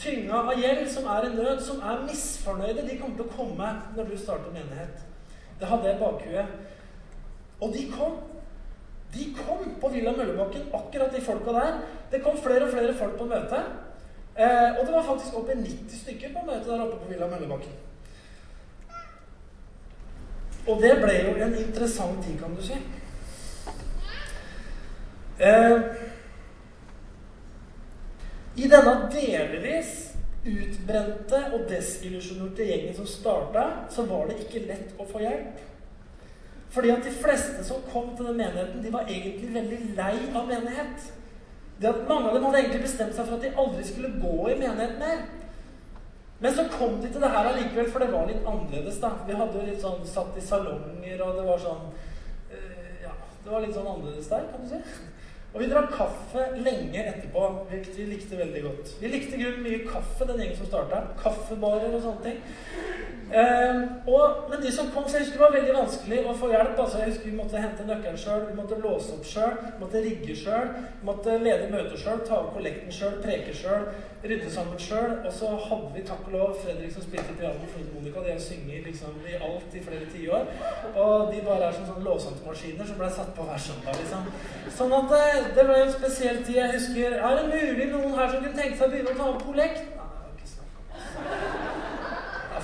tynga 0.00 0.38
av 0.38 0.54
gjeld, 0.56 0.86
som 0.90 1.08
er 1.12 1.26
i 1.28 1.34
nød, 1.34 1.60
som 1.64 1.82
er 1.84 2.06
misfornøyde, 2.06 2.86
de 2.86 2.96
kommer 3.00 3.18
til 3.18 3.26
å 3.26 3.34
komme 3.36 3.72
når 3.98 4.08
du 4.08 4.14
starter 4.16 4.54
menighet. 4.54 5.02
Det 5.60 5.68
hadde 5.68 5.90
jeg 5.90 5.98
i 5.98 6.00
bakhuet. 6.00 6.54
Og 7.60 7.76
de 7.76 7.84
kom. 7.92 8.16
De 9.14 9.28
kom 9.36 9.66
på 9.80 9.90
Villa 9.92 10.10
Møllebakken, 10.16 10.70
akkurat 10.74 11.12
de 11.14 11.20
folka 11.22 11.52
der. 11.54 11.76
Det 12.10 12.22
kom 12.24 12.40
flere 12.40 12.66
og 12.66 12.72
flere 12.72 12.96
folk 12.98 13.20
på 13.20 13.28
møtet. 13.30 13.68
Eh, 14.38 14.78
og 14.78 14.86
det 14.86 14.92
var 14.92 15.02
faktisk 15.02 15.34
oppe 15.34 15.52
i 15.52 15.60
90 15.62 15.98
stykker 16.02 16.32
på 16.34 16.46
møtet 16.46 16.66
der 16.66 16.80
oppe 16.82 16.96
på 16.98 17.10
Villa 17.12 17.26
Møllebakken. 17.30 17.72
Og 20.66 20.82
det 20.82 20.94
ble 21.02 21.14
jo 21.20 21.34
en 21.44 21.54
interessant 21.60 22.24
tid, 22.24 22.38
kan 22.40 22.56
du 22.56 22.62
si. 22.64 22.78
Eh, 25.38 25.78
I 28.56 28.68
denne 28.70 28.94
delvis 29.12 29.94
utbrente 30.44 31.40
og 31.52 31.68
desillusjonerte 31.68 32.66
gjengen 32.68 32.96
som 32.96 33.06
starta, 33.06 33.64
så 33.90 34.04
var 34.06 34.28
det 34.28 34.40
ikke 34.44 34.66
lett 34.68 34.98
å 34.98 35.06
få 35.08 35.22
hjelp. 35.24 35.62
Fordi 36.74 36.90
at 36.90 37.04
de 37.06 37.12
fleste 37.22 37.64
som 37.64 37.82
kom 37.92 38.16
til 38.16 38.26
den 38.26 38.40
menigheten, 38.40 38.82
de 38.82 38.92
var 38.92 39.06
egentlig 39.08 39.54
veldig 39.54 39.80
lei 39.96 40.16
av 40.34 40.48
menighet. 40.48 41.12
Det 41.80 41.90
at 41.90 42.04
Mange 42.08 42.28
av 42.28 42.36
dem 42.36 42.44
hadde 42.46 42.60
egentlig 42.62 42.84
bestemt 42.84 43.16
seg 43.16 43.26
for 43.26 43.36
at 43.36 43.42
de 43.44 43.54
aldri 43.58 43.86
skulle 43.86 44.12
gå 44.22 44.36
i 44.50 44.58
menighet 44.60 45.00
mer. 45.00 45.24
Men 46.44 46.54
så 46.54 46.66
kom 46.70 47.00
de 47.02 47.08
til 47.08 47.22
det 47.22 47.30
her 47.30 47.48
allikevel, 47.50 47.90
for 47.90 48.02
det 48.02 48.12
var 48.12 48.26
litt 48.28 48.46
annerledes. 48.46 49.00
da. 49.00 49.10
Vi 49.26 49.38
hadde 49.38 49.58
jo 49.58 49.66
litt 49.66 49.82
sånn 49.82 50.06
satt 50.06 50.38
i 50.38 50.44
salonger, 50.44 51.22
og 51.24 51.38
det 51.38 51.44
var 51.48 51.62
sånn 51.62 51.84
uh, 51.88 52.94
Ja, 53.02 53.14
det 53.44 53.52
var 53.52 53.64
litt 53.64 53.76
sånn 53.76 53.90
annerledes 53.90 54.30
der, 54.30 54.48
kan 54.52 54.64
du 54.64 54.72
si. 54.74 54.80
Og 55.54 55.62
vi 55.62 55.68
drakk 55.70 55.92
kaffe 55.94 56.44
lenge 56.58 57.02
etterpå, 57.06 57.46
hvilket 57.70 57.98
vi 58.00 58.08
likte 58.10 58.38
veldig 58.38 58.62
godt. 58.64 58.94
Vi 59.00 59.10
likte 59.12 59.38
grunnen 59.38 59.62
mye 59.62 59.84
kaffe, 59.86 60.26
den 60.26 60.42
gjengen 60.42 60.58
som 60.58 60.70
starta. 60.70 61.02
Kaffebarer 61.20 61.94
og 61.94 62.02
sånne 62.02 62.24
ting. 62.26 62.40
Eh, 63.32 63.82
og, 64.06 64.50
men 64.50 64.62
de 64.62 64.72
som 64.72 64.90
kom, 64.94 65.08
så 65.08 65.16
jeg 65.16 65.24
husker 65.24 65.38
det 65.38 65.44
var 65.44 65.54
veldig 65.54 65.74
vanskelig 65.74 66.18
å 66.28 66.34
få 66.38 66.50
hjelp. 66.52 66.78
altså 66.78 66.98
jeg 67.00 67.12
husker 67.12 67.30
Vi 67.30 67.36
måtte 67.36 67.62
hente 67.62 67.86
nøkkelen 67.88 68.18
sjøl, 68.20 68.42
låse 68.84 69.14
opp 69.16 69.24
sjøl, 69.26 69.54
rigge 69.94 70.36
sjøl, 70.36 70.68
måtte 71.02 71.38
lede 71.40 71.70
møter 71.72 71.96
sjøl, 71.98 72.20
ta 72.28 72.42
opp 72.42 72.52
kollekten 72.54 72.92
sjøl, 72.92 73.16
preke 73.24 73.54
sjøl, 73.56 73.86
rydde 74.24 74.50
sammen 74.52 74.78
sjøl. 74.78 75.16
Og 75.24 75.32
så 75.32 75.50
hadde 75.68 75.92
vi 75.94 76.04
takk 76.06 76.28
og 76.28 76.36
lov 76.36 76.54
Fredrik 76.60 76.92
som 76.92 77.06
spilte 77.06 77.36
piano, 77.38 77.70
Frode 77.72 77.94
Monica. 77.94 78.24
De 78.26 78.34
har 78.34 78.42
sunget 78.42 78.88
liksom 78.90 79.16
i 79.30 79.38
alt 79.48 79.74
i 79.74 79.84
flere 79.88 80.10
tiår. 80.12 80.50
Og 80.94 81.32
de 81.32 81.40
bare 81.48 81.70
er 81.70 81.78
som 81.78 81.88
sånne 81.88 82.06
låsangmaskiner 82.08 82.90
som 82.90 83.00
ble 83.00 83.10
satt 83.14 83.32
på 83.36 83.48
hver 83.48 83.64
søndag. 83.68 83.98
liksom. 84.02 84.28
Sånn 84.74 84.94
at 85.00 85.10
det, 85.14 85.24
eh, 85.32 85.50
det 85.56 85.66
ble 85.70 85.80
en 85.82 85.96
spesiell 85.96 86.44
tid. 86.44 86.56
Jeg 86.60 86.72
husker 86.76 87.18
Er 87.24 87.36
det 87.40 87.46
mulig 87.54 87.90
noen 87.92 88.14
her 88.18 88.28
som 88.28 88.42
kunne 88.42 88.62
tenke 88.62 88.76
seg 88.76 88.86
å 88.86 88.90
begynne 88.90 89.14
å 89.14 89.18
ta 89.18 89.30
opp 89.32 89.46
kollekt? 89.46 89.82
Nei, 89.96 90.08
det 90.12 90.20
var 90.20 90.30
ikke 90.36 90.52
snakk 90.54 91.74
om 91.78 91.83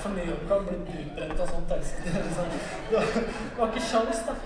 for 0.03 0.15
mye 0.15 0.33
og 0.35 0.47
kan 0.49 0.65
bli 0.67 1.03
utbrent 1.05 1.43
av 1.43 1.53
sånt. 1.53 1.75
Liksom. 2.15 2.55
Det 2.91 3.03
var 3.57 3.71
ikke 3.71 3.85
sjans, 3.91 4.23
da. 4.27 4.37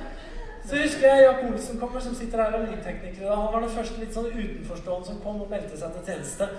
Så 0.66 0.82
husker 0.82 1.06
jeg 1.08 1.26
Jack 1.26 1.44
Olsen 1.46 1.80
kommer, 1.80 2.02
som 2.02 2.16
sitter 2.18 2.42
her 2.42 2.56
og 2.58 2.64
er 2.64 2.72
lydtekniker. 2.72 3.30
Han 3.30 3.54
var 3.54 3.62
den 3.62 3.76
første 3.76 4.02
litt 4.02 4.16
sånn 4.18 4.32
utenforstående 4.34 5.12
som 5.12 5.22
kom 5.22 5.44
og 5.46 5.52
meldte 5.52 5.78
seg 5.78 5.94
til 5.94 6.08
tjeneste. 6.10 6.50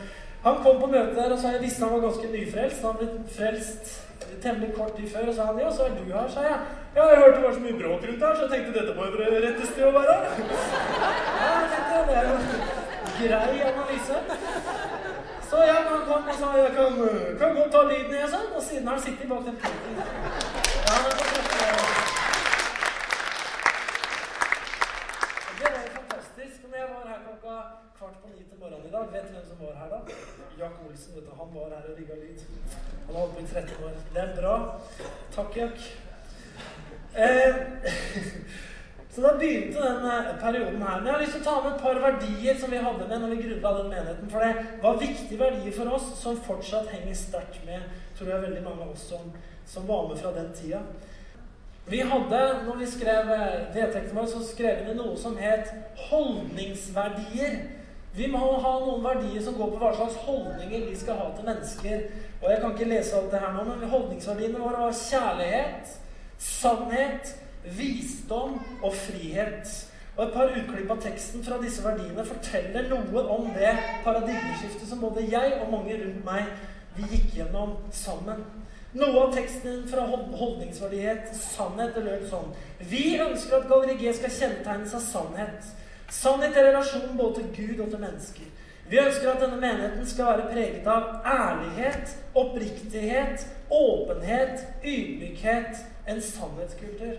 Han 0.46 0.60
kom 0.62 0.76
på 0.78 0.90
møtet 0.92 1.16
der, 1.18 1.32
og 1.34 1.40
så 1.42 1.56
jeg 1.56 1.64
visste 1.64 1.82
han 1.82 1.94
var 1.96 2.04
ganske 2.04 2.28
nyfrelst. 2.34 2.84
Han 2.86 3.00
ble 3.00 3.08
frelst 3.34 3.96
temmelig 4.44 4.74
kort 4.76 4.94
tid 4.96 5.08
før. 5.10 5.30
Og 5.32 5.34
sa 5.34 5.48
han 5.50 5.58
ja, 5.58 5.72
så 5.74 5.88
er 5.88 5.96
du 5.98 6.04
her, 6.12 6.28
sa 6.30 6.44
jeg. 6.46 6.60
Ja, 6.96 7.08
jeg 7.10 7.18
hørte 7.22 7.36
det 7.36 7.46
var 7.46 7.56
så 7.56 7.64
mye 7.64 7.78
bråk 7.80 8.06
rundt 8.08 8.24
her, 8.26 8.36
så 8.36 8.46
jeg 8.46 8.52
tenkte 8.52 8.78
dette 8.78 8.94
må 8.96 9.08
jo 9.08 9.26
rette 9.46 9.70
sted 9.72 9.88
å 9.88 9.94
være. 9.96 10.16
Ja, 11.42 11.50
jeg 11.74 12.06
det 12.08 12.16
er 12.20 12.30
jo 12.30 12.36
grei 13.18 13.56
analyse. 13.72 14.22
Så 15.50 15.66
ja, 15.66 15.76
kom 16.16 16.28
og 16.32 16.36
sa 16.40 16.48
jeg 16.56 16.72
kan, 16.78 16.92
kan 17.40 17.50
godt 17.56 17.72
ta 17.72 17.80
lyden, 17.90 18.14
jeg 18.22 18.28
sa. 18.34 18.40
Og 18.56 18.62
siden 18.62 18.86
har 18.86 18.94
han 18.96 19.02
sittet 19.06 19.28
bak 19.30 19.42
den 19.48 19.56
pulten. 19.62 19.94
Ja, 20.86 20.94
det 25.60 25.68
var 25.74 25.88
fantastisk. 25.98 26.56
Når 26.70 26.78
jeg 26.82 26.88
var 26.94 27.02
her 27.10 27.18
klokka 27.26 27.54
kvart 27.98 28.16
på 28.22 28.26
ni 28.32 28.42
til 28.50 28.56
morgenen 28.60 28.86
i 28.88 28.92
dag, 28.96 29.04
vet 29.12 29.24
du 29.28 29.32
hvem 29.34 29.46
som 29.50 29.56
var 29.64 29.74
her 29.80 29.88
da? 29.94 29.98
Jack 30.60 30.74
Olsen. 30.86 31.10
vet 31.14 31.24
du, 31.28 31.32
Han 31.40 31.48
var 31.56 31.66
her 31.74 31.82
og 31.90 31.94
rigga 31.98 32.14
lyd. 32.22 32.40
Han 33.06 33.14
har 33.14 33.20
holdt 33.22 33.34
på 33.36 33.40
i 33.42 33.46
13 33.46 33.84
år. 33.84 33.94
Det 34.14 34.22
er 34.24 34.30
bra. 34.40 34.54
Takk, 35.36 35.50
Jack. 35.56 35.78
Eh, 37.24 37.54
Så 39.16 39.22
da 39.24 39.30
begynte 39.40 39.80
den 39.80 40.40
perioden 40.40 40.82
her. 40.82 40.96
Men 40.98 41.06
jeg 41.06 41.14
har 41.14 41.22
lyst 41.22 41.32
til 41.38 41.40
å 41.40 41.44
ta 41.46 41.60
med 41.64 41.70
et 41.70 41.84
par 41.86 42.00
verdier 42.02 42.58
som 42.60 42.68
vi 42.68 42.80
hadde 42.84 43.06
med 43.08 43.22
når 43.22 43.30
vi 43.32 43.38
grunnla 43.46 43.70
den 43.78 43.86
menigheten. 43.94 44.28
For 44.28 44.44
det 44.44 44.80
var 44.82 44.98
viktige 45.00 45.38
verdier 45.40 45.72
for 45.72 45.92
oss 45.96 46.10
som 46.20 46.42
fortsatt 46.44 46.90
henger 46.92 47.16
sterkt 47.16 47.62
med 47.64 47.86
tror 48.18 48.28
jeg 48.30 48.42
veldig 48.42 48.64
mange 48.64 48.84
av 48.84 48.90
oss 48.92 49.06
som, 49.08 49.30
som 49.68 49.86
var 49.88 50.08
med 50.10 50.20
fra 50.20 50.34
den 50.36 50.50
tida. 50.58 50.82
Vi 51.86 52.02
hadde, 52.10 52.42
når 52.66 52.76
vi 52.76 52.90
skrev 52.90 53.32
eh, 53.38 53.56
vedtektene 53.72 54.18
våre, 54.18 54.28
så 54.28 54.42
skrev 54.44 54.84
vi 54.84 54.98
noe 54.98 55.16
som 55.16 55.36
het 55.40 55.72
holdningsverdier. 56.10 57.56
Vi 58.20 58.28
må 58.32 58.40
ha 58.60 58.74
noen 58.82 59.04
verdier 59.04 59.40
som 59.44 59.56
går 59.56 59.72
på 59.72 59.80
hva 59.80 59.94
slags 59.94 60.20
holdninger 60.26 60.88
vi 60.90 60.96
skal 61.00 61.20
ha 61.22 61.30
til 61.32 61.48
mennesker. 61.48 62.04
Og 62.42 62.46
jeg 62.52 62.60
kan 62.60 62.76
ikke 62.76 62.92
lese 62.92 63.16
alt 63.16 63.32
det 63.32 63.40
her 63.40 63.56
nå, 63.56 63.64
men 63.70 63.96
holdningsverdiene 63.96 64.60
våre 64.60 64.88
var 64.90 65.00
kjærlighet, 65.00 65.96
sannhet, 66.42 67.36
visdom 67.78 68.60
og 68.82 68.94
frihet. 68.94 69.72
Og 70.16 70.24
Et 70.24 70.32
par 70.32 70.52
utklipp 70.52 70.90
av 70.90 71.00
teksten 71.04 71.42
fra 71.44 71.58
disse 71.60 71.82
verdiene 71.84 72.24
forteller 72.24 72.86
noe 72.88 73.24
om 73.34 73.50
det 73.52 73.74
paradigmeskiftet 74.04 74.88
som 74.88 75.02
både 75.04 75.26
jeg 75.28 75.58
og 75.60 75.72
mange 75.74 75.98
rundt 76.00 76.24
meg 76.24 76.46
vi 76.96 77.10
gikk 77.10 77.34
gjennom 77.36 77.74
sammen. 77.92 78.40
Noe 78.96 79.26
av 79.26 79.34
teksten 79.34 79.82
fra 79.90 80.06
holdningsverdighet, 80.08 81.34
sannhet, 81.36 81.92
det 81.94 82.04
lød 82.06 82.22
sånn 82.30 82.54
Vi 82.88 83.18
ønsker 83.20 83.58
at 83.58 83.68
Galleri 83.68 83.98
G 84.00 84.14
skal 84.16 84.32
kjennetegnes 84.32 84.94
av 84.96 85.04
sannhet. 85.04 85.74
Sannhet 86.08 86.56
er 86.56 86.70
relasjonen 86.70 87.18
både 87.18 87.42
til 87.42 87.50
Gud 87.58 87.82
og 87.84 87.90
til 87.92 88.00
mennesker. 88.00 88.48
Vi 88.88 89.02
ønsker 89.02 89.32
at 89.32 89.42
denne 89.42 89.60
menigheten 89.60 90.06
skal 90.06 90.30
være 90.30 90.48
preget 90.52 90.86
av 90.88 91.26
ærlighet, 91.26 92.12
oppriktighet, 92.38 93.46
åpenhet, 93.74 94.62
ydmykhet, 94.84 95.80
en 96.06 96.22
sannhetskultur. 96.22 97.16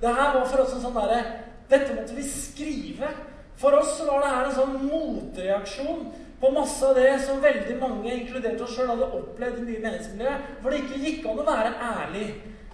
Det 0.00 0.14
her 0.16 0.34
var 0.34 0.46
for 0.48 0.64
oss 0.64 0.74
en 0.74 0.84
sånn 0.84 0.96
derre 0.96 1.20
Dette 1.70 1.94
måtte 1.94 2.16
vi 2.16 2.24
skrive. 2.26 3.12
For 3.60 3.76
oss 3.78 3.92
så 3.98 4.06
var 4.08 4.24
det 4.24 4.30
her 4.32 4.48
en 4.48 4.56
sånn 4.56 4.78
motreaksjon 4.88 6.06
på 6.40 6.50
masse 6.56 6.86
av 6.88 6.96
det 6.96 7.12
som 7.20 7.42
veldig 7.42 7.76
mange, 7.78 8.14
inkludert 8.14 8.62
oss 8.64 8.72
sjøl, 8.72 8.88
hadde 8.88 9.10
opplevd 9.18 9.60
i 9.60 9.66
mye 9.66 9.82
menneskemiljø. 9.84 10.32
For 10.62 10.72
det 10.72 10.80
ikke 10.80 11.00
gikk 11.04 11.28
an 11.28 11.42
å 11.42 11.46
være 11.46 11.74
ærlig. 11.84 12.24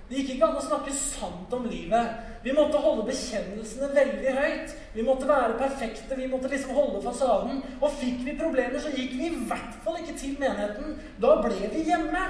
Det 0.07 0.21
gikk 0.21 0.37
ikke 0.37 0.47
an 0.47 0.61
å 0.61 0.63
snakke 0.63 0.95
sant 0.95 1.55
om 1.57 1.67
livet. 1.67 2.13
Vi 2.47 2.55
måtte 2.55 2.79
holde 2.79 3.09
bekjennelsene 3.09 3.89
veldig 3.97 4.35
høyt. 4.37 4.75
Vi 4.95 5.05
måtte 5.05 5.27
være 5.27 5.59
perfekte. 5.59 6.15
Vi 6.15 6.29
måtte 6.31 6.53
liksom 6.53 6.79
holde 6.79 7.03
fasaden. 7.03 7.59
Og 7.81 7.97
fikk 7.99 8.23
vi 8.23 8.37
problemer, 8.39 8.79
så 8.79 8.95
gikk 8.95 9.17
vi 9.19 9.33
i 9.33 9.47
hvert 9.51 9.81
fall 9.83 9.99
ikke 9.99 10.15
til 10.21 10.39
menigheten. 10.39 10.95
Da 11.19 11.41
ble 11.43 11.73
vi 11.75 11.83
hjemme. 11.91 12.23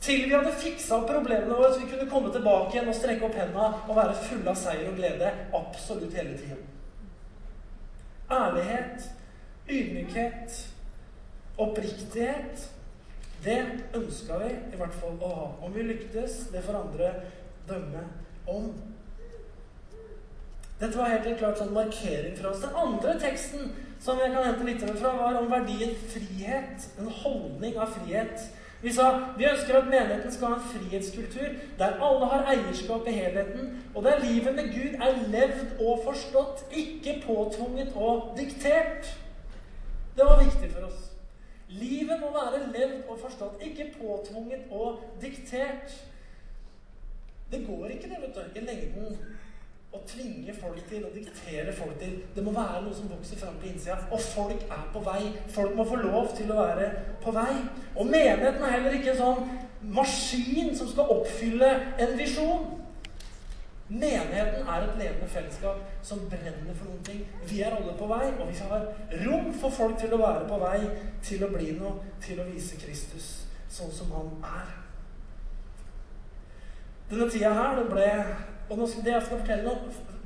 Til 0.00 0.26
vi 0.26 0.34
hadde 0.34 0.52
fiksa 0.60 0.98
opp 0.98 1.08
problemene 1.08 1.54
våre, 1.54 1.72
så 1.72 1.80
vi 1.80 1.90
kunne 1.92 2.10
komme 2.10 2.32
tilbake 2.32 2.74
igjen 2.74 2.90
og 2.90 2.98
strekke 2.98 3.28
opp 3.28 3.38
henda 3.38 3.70
og 3.86 3.96
være 3.96 4.18
fulle 4.26 4.52
av 4.52 4.58
seier 4.60 4.90
og 4.90 4.98
glede 4.98 5.32
absolutt 5.56 6.16
hele 6.18 6.36
tiden. 6.38 6.62
Ærlighet, 8.34 9.10
ydmykhet, 9.68 10.60
oppriktighet 11.60 12.70
det 13.44 13.60
ønska 13.94 14.38
vi 14.40 14.50
i 14.72 14.80
hvert 14.80 14.94
fall 14.96 15.16
å 15.20 15.30
ha. 15.36 15.46
Om 15.66 15.72
vi 15.74 15.84
lyktes, 15.84 16.46
det 16.52 16.62
får 16.64 16.80
andre 16.80 17.10
dømme 17.68 18.04
om. 18.48 18.70
Dette 20.80 20.96
var 20.96 21.12
helt 21.12 21.38
klart 21.38 21.60
sånn 21.60 21.74
markering 21.74 22.36
fra 22.38 22.52
oss. 22.52 22.62
Den 22.64 22.78
andre 22.80 23.16
teksten 23.20 23.72
som 24.04 24.20
jeg 24.20 24.32
kan 24.34 24.46
hente 24.48 24.66
litt 24.66 24.84
fra, 25.00 25.12
var 25.16 25.38
om 25.40 25.50
verdien 25.52 25.94
frihet. 26.12 26.88
En 27.00 27.10
holdning 27.22 27.76
av 27.80 27.92
frihet. 27.98 28.48
Vi 28.84 28.92
sa 28.92 29.04
vi 29.38 29.46
ønsker 29.48 29.78
at 29.78 29.86
menigheten 29.88 30.32
skal 30.32 30.50
ha 30.52 30.56
en 30.58 30.66
frihetskultur 30.68 31.54
der 31.78 32.02
alle 32.04 32.26
har 32.28 32.50
eierskap 32.52 33.06
i 33.08 33.14
helheten, 33.16 33.70
og 33.94 34.04
der 34.04 34.20
livet 34.24 34.54
med 34.54 34.66
Gud 34.74 34.98
er 35.06 35.22
levd 35.32 35.80
og 35.80 36.02
forstått, 36.04 36.66
ikke 36.76 37.14
påtvunget 37.26 37.94
og 37.96 38.34
diktert. 38.36 39.08
Det 40.16 40.26
var 40.28 40.42
viktig 40.42 40.68
for 40.74 40.90
oss. 40.90 41.00
Livet 41.68 42.20
må 42.20 42.28
være 42.34 42.60
levd 42.74 43.08
og 43.08 43.18
forstått, 43.22 43.62
ikke 43.64 43.88
påtvunget 43.96 44.68
og 44.70 45.00
diktert. 45.22 45.96
Det 47.52 47.64
går 47.66 47.86
ikke 47.86 48.12
det, 48.12 48.20
vet 48.20 48.36
du, 48.36 48.60
i 48.60 48.66
lengden 48.68 49.16
å 49.94 50.00
tvinge 50.08 50.54
folk 50.58 50.80
til, 50.88 51.04
å 51.06 51.12
diktere 51.14 51.72
folk 51.74 51.98
til. 52.00 52.16
Det 52.34 52.42
må 52.44 52.54
være 52.54 52.82
noe 52.84 52.94
som 52.96 53.10
vokser 53.12 53.38
fram 53.38 53.58
på 53.60 53.70
innsida. 53.70 53.98
Og 54.10 54.20
folk 54.20 54.64
er 54.66 54.86
på 54.92 55.02
vei. 55.06 55.20
Folk 55.54 55.76
må 55.78 55.86
få 55.88 56.00
lov 56.02 56.32
til 56.36 56.50
å 56.50 56.58
være 56.58 56.88
på 57.22 57.34
vei. 57.34 57.52
Og 57.94 58.08
menigheten 58.10 58.62
er 58.62 58.74
heller 58.76 58.96
ikke 58.98 59.14
en 59.14 59.20
sånn 59.22 59.52
maskin 59.94 60.72
som 60.76 60.88
skal 60.90 61.12
oppfylle 61.14 61.70
en 62.00 62.16
visjon. 62.18 62.66
Menigheten 63.88 64.66
er 64.66 64.86
et 64.86 64.98
levende 64.98 65.28
fellesskap 65.28 65.82
som 66.02 66.22
brenner 66.30 66.74
for 66.74 66.88
noen 66.88 67.02
ting. 67.06 67.20
Vi 67.46 67.60
er 67.62 67.76
alle 67.76 67.92
på 67.98 68.08
vei, 68.10 68.30
og 68.32 68.48
vi 68.48 68.56
har 68.64 68.86
rom 69.26 69.50
for 69.60 69.74
folk 69.76 69.98
til 70.00 70.16
å 70.16 70.22
være 70.22 70.46
på 70.48 70.58
vei 70.62 70.78
til 71.22 71.44
å 71.44 71.52
bli 71.52 71.74
noe, 71.76 72.14
til 72.24 72.40
å 72.40 72.48
vise 72.48 72.80
Kristus 72.80 73.28
sånn 73.74 73.92
som 73.92 74.10
han 74.14 74.32
er. 74.46 74.72
Denne 77.10 77.28
tida 77.30 77.52
her, 77.52 77.76
det 77.76 77.86
ble 77.90 78.08
Og 78.68 78.78
nå, 78.78 78.88
det 79.04 79.12
jeg 79.12 79.26
skal 79.26 79.40
fortelle 79.40 79.64
nå, 79.64 79.74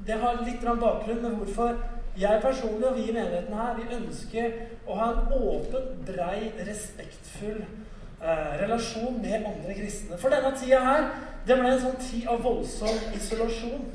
det 0.07 0.18
har 0.22 0.42
litt 0.44 0.64
bakgrunn 0.64 1.22
med 1.22 1.38
hvorfor 1.40 1.79
jeg 2.18 2.40
personlig 2.42 2.88
og 2.88 2.96
vi 2.96 3.09
i 3.09 3.14
menigheten 3.14 3.55
her, 3.55 3.77
vi 3.79 3.94
ønsker 3.94 4.55
å 4.88 4.96
ha 4.98 5.09
en 5.12 5.33
åpen, 5.38 5.90
brei, 6.07 6.48
respektfull 6.66 7.61
eh, 7.62 8.55
relasjon 8.62 9.20
med 9.22 9.46
andre 9.46 9.77
kristne. 9.79 10.18
For 10.18 10.35
denne 10.35 10.51
tida 10.59 10.81
her 10.83 11.09
det 11.46 11.57
ble 11.61 11.70
en 11.72 11.83
sånn 11.85 12.01
tid 12.03 12.27
av 12.29 12.42
voldsom 12.44 13.14
isolasjon. 13.16 13.87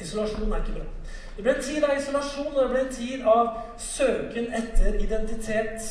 Isolasjon 0.00 0.52
er 0.52 0.62
ikke 0.62 0.76
bra. 0.78 0.86
Det 1.36 1.44
ble 1.44 1.52
en 1.52 1.64
tid 1.66 1.84
av 1.84 1.96
isolasjon, 1.98 2.52
og 2.52 2.60
det 2.62 2.68
ble 2.72 2.82
en 2.84 2.94
tid 2.94 3.26
av 3.28 3.50
søken 3.82 4.52
etter 4.56 5.00
identitet. 5.02 5.90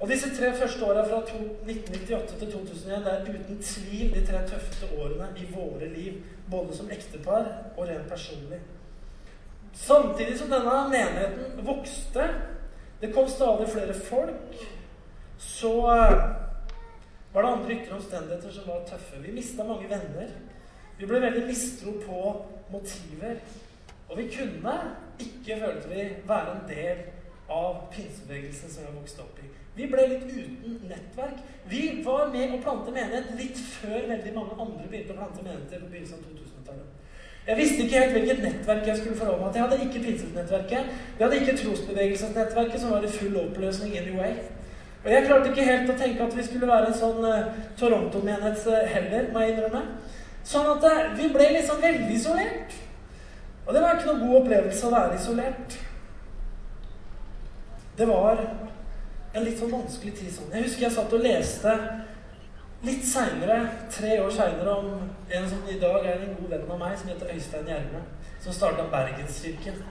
Og 0.00 0.08
disse 0.08 0.30
tre 0.32 0.54
første 0.56 0.86
åra 0.86 1.02
fra 1.04 1.18
1998 1.26 2.38
til 2.40 2.52
2001 2.54 3.02
det 3.04 3.12
er 3.12 3.26
uten 3.34 3.58
tvil 3.60 4.14
de 4.14 4.22
tre 4.30 4.40
tøffeste 4.48 4.88
årene 4.96 5.28
i 5.36 5.48
våre 5.50 5.90
liv. 5.92 6.22
Både 6.50 6.76
som 6.76 6.90
ektepar 6.90 7.46
og 7.76 7.88
rent 7.88 8.08
personlig. 8.10 8.60
Samtidig 9.74 10.38
som 10.38 10.50
denne 10.50 10.88
menigheten 10.90 11.66
vokste, 11.66 12.26
det 13.00 13.12
kom 13.14 13.28
stadig 13.30 13.68
flere 13.70 13.94
folk, 13.94 14.56
så 15.38 15.72
var 17.32 17.42
det 17.42 17.48
andre 17.48 17.72
ytre 17.74 17.96
omstendigheter 17.96 18.52
som 18.52 18.66
var 18.68 18.84
tøffe. 18.88 19.22
Vi 19.22 19.32
mista 19.32 19.64
mange 19.64 19.88
venner. 19.88 20.34
Vi 20.98 21.06
ble 21.06 21.20
veldig 21.22 21.46
mistro 21.46 21.94
på 22.02 22.18
motiver. 22.70 23.38
Og 24.10 24.18
vi 24.18 24.26
kunne 24.34 24.74
ikke, 25.20 25.60
følte 25.60 25.88
vi, 25.88 26.08
være 26.28 26.56
en 26.56 26.68
del 26.68 26.98
av 27.50 27.86
pinsebevegelsen 27.94 28.70
som 28.70 28.82
vi 28.82 28.88
har 28.90 28.98
vokst 28.98 29.22
opp 29.22 29.38
i. 29.39 29.39
Vi 29.80 29.86
ble 29.88 30.02
litt 30.10 30.24
uten 30.28 30.80
nettverk. 30.90 31.38
Vi 31.70 31.82
var 32.04 32.26
med 32.34 32.52
å 32.52 32.58
plante 32.60 32.92
menighet 32.92 33.30
litt 33.38 33.60
før 33.78 34.08
veldig 34.10 34.32
mange 34.34 34.56
andre 34.58 34.88
begynte 34.90 35.14
å 35.14 35.20
plante 35.20 35.44
menigheter 35.44 35.80
på 35.80 35.88
begynnelsen 35.88 36.18
av 36.18 36.26
2000-tallet. 36.26 36.96
Jeg 37.46 37.56
visste 37.56 37.84
ikke 37.86 38.02
helt 38.02 38.16
hvilket 38.18 38.42
nettverk 38.44 38.88
jeg 38.90 38.98
skulle 38.98 39.16
forholde 39.16 39.46
meg 39.46 39.54
til. 39.54 39.60
Jeg 39.60 39.70
hadde 39.70 39.86
ikke 39.86 40.02
pinsenettverket. 40.04 40.90
Vi 41.16 41.24
hadde 41.24 41.38
ikke 41.40 41.54
trosbevegelsesnettverket, 41.62 42.82
som 42.82 42.92
var 42.92 43.06
i 43.06 43.12
full 43.14 43.38
oppløsning 43.40 43.94
anyway. 44.02 44.34
Og 45.00 45.08
jeg 45.14 45.24
klarte 45.30 45.48
ikke 45.48 45.68
helt 45.70 45.94
å 45.94 45.96
tenke 46.02 46.26
at 46.26 46.36
vi 46.36 46.44
skulle 46.44 46.68
være 46.68 46.90
en 46.90 46.98
sånn 47.00 47.24
uh, 47.24 47.62
Toronto-menighet 47.80 48.66
uh, 48.68 48.82
heller, 48.92 49.30
må 49.32 49.44
jeg 49.46 49.54
innrømme. 49.54 49.80
Sånn 50.50 50.68
at 50.74 50.84
uh, 50.84 50.98
vi 51.16 51.30
ble 51.32 51.46
liksom 51.56 51.80
veldig 51.80 52.18
isolert. 52.18 52.76
Og 53.64 53.72
det 53.72 53.86
var 53.86 53.96
ikke 53.96 54.10
noen 54.10 54.26
god 54.26 54.42
opplevelse 54.42 54.90
å 54.90 54.92
være 54.98 55.16
isolert. 55.16 55.78
Det 57.96 58.08
var 58.08 58.44
en 59.32 59.44
litt 59.46 59.60
sånn 59.60 59.74
vanskelig 59.74 60.14
tid 60.18 60.32
sånn. 60.34 60.50
Jeg 60.54 60.66
husker 60.66 60.86
jeg 60.86 60.96
satt 60.96 61.14
og 61.14 61.24
leste 61.24 61.74
litt 62.86 63.04
seinere, 63.06 63.58
tre 63.92 64.16
år 64.22 64.32
seinere, 64.34 64.74
om 64.74 65.10
en 65.30 65.48
som 65.50 65.66
i 65.68 65.78
dag 65.82 66.06
er 66.06 66.24
en 66.24 66.36
god 66.38 66.54
venn 66.54 66.70
av 66.74 66.80
meg, 66.80 66.96
som 66.98 67.12
heter 67.12 67.32
Øystein 67.34 67.68
Gjerme, 67.68 68.02
som 68.40 68.56
starta 68.56 68.88
Bergenskirken. 68.92 69.82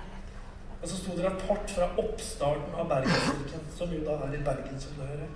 Og 0.79 0.87
så 0.87 0.95
sto 0.97 1.15
det 1.15 1.25
rapport 1.27 1.71
fra 1.75 1.89
oppstarten 2.01 2.75
av 2.79 2.89
Bergenskirken, 2.89 3.67
som 3.77 3.93
jo 3.93 4.01
da 4.07 4.17
er 4.25 4.35
i 4.35 4.43
Bergen, 4.43 4.79
som 4.81 4.97
du 4.97 5.03
hører. 5.05 5.29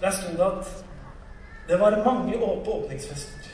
Der 0.00 0.16
sto 0.16 0.34
det 0.36 0.46
at 0.48 0.74
det 1.68 1.78
var 1.80 1.96
mange 2.04 2.38
på 2.40 2.76
åpningsfesten. 2.80 3.46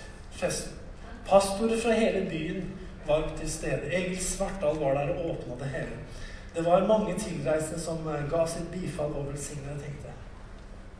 Pastorer 1.27 1.81
fra 1.83 1.93
hele 1.93 2.23
byen 2.31 2.69
var 3.07 3.27
til 3.39 3.51
stede. 3.51 3.91
Egil 3.93 4.19
Svartdal 4.23 4.79
var 4.79 4.95
der 4.95 5.11
og 5.15 5.31
åpna 5.31 5.59
det 5.61 5.71
hele. 5.75 5.99
Det 6.57 6.65
var 6.65 6.87
mange 6.87 7.19
tilreisende 7.19 7.81
som 7.81 8.09
eh, 8.09 8.31
ga 8.31 8.47
sitt 8.49 8.71
bifall 8.73 9.13
og 9.13 9.27
velsignet. 9.29 9.69
Jeg 9.71 9.81
tenkte 9.81 10.13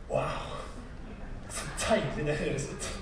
Wow! 0.09 0.57
Så 1.49 1.63
deilig 1.81 2.25
det 2.27 2.35
høres 2.35 2.67
ut. 2.73 2.99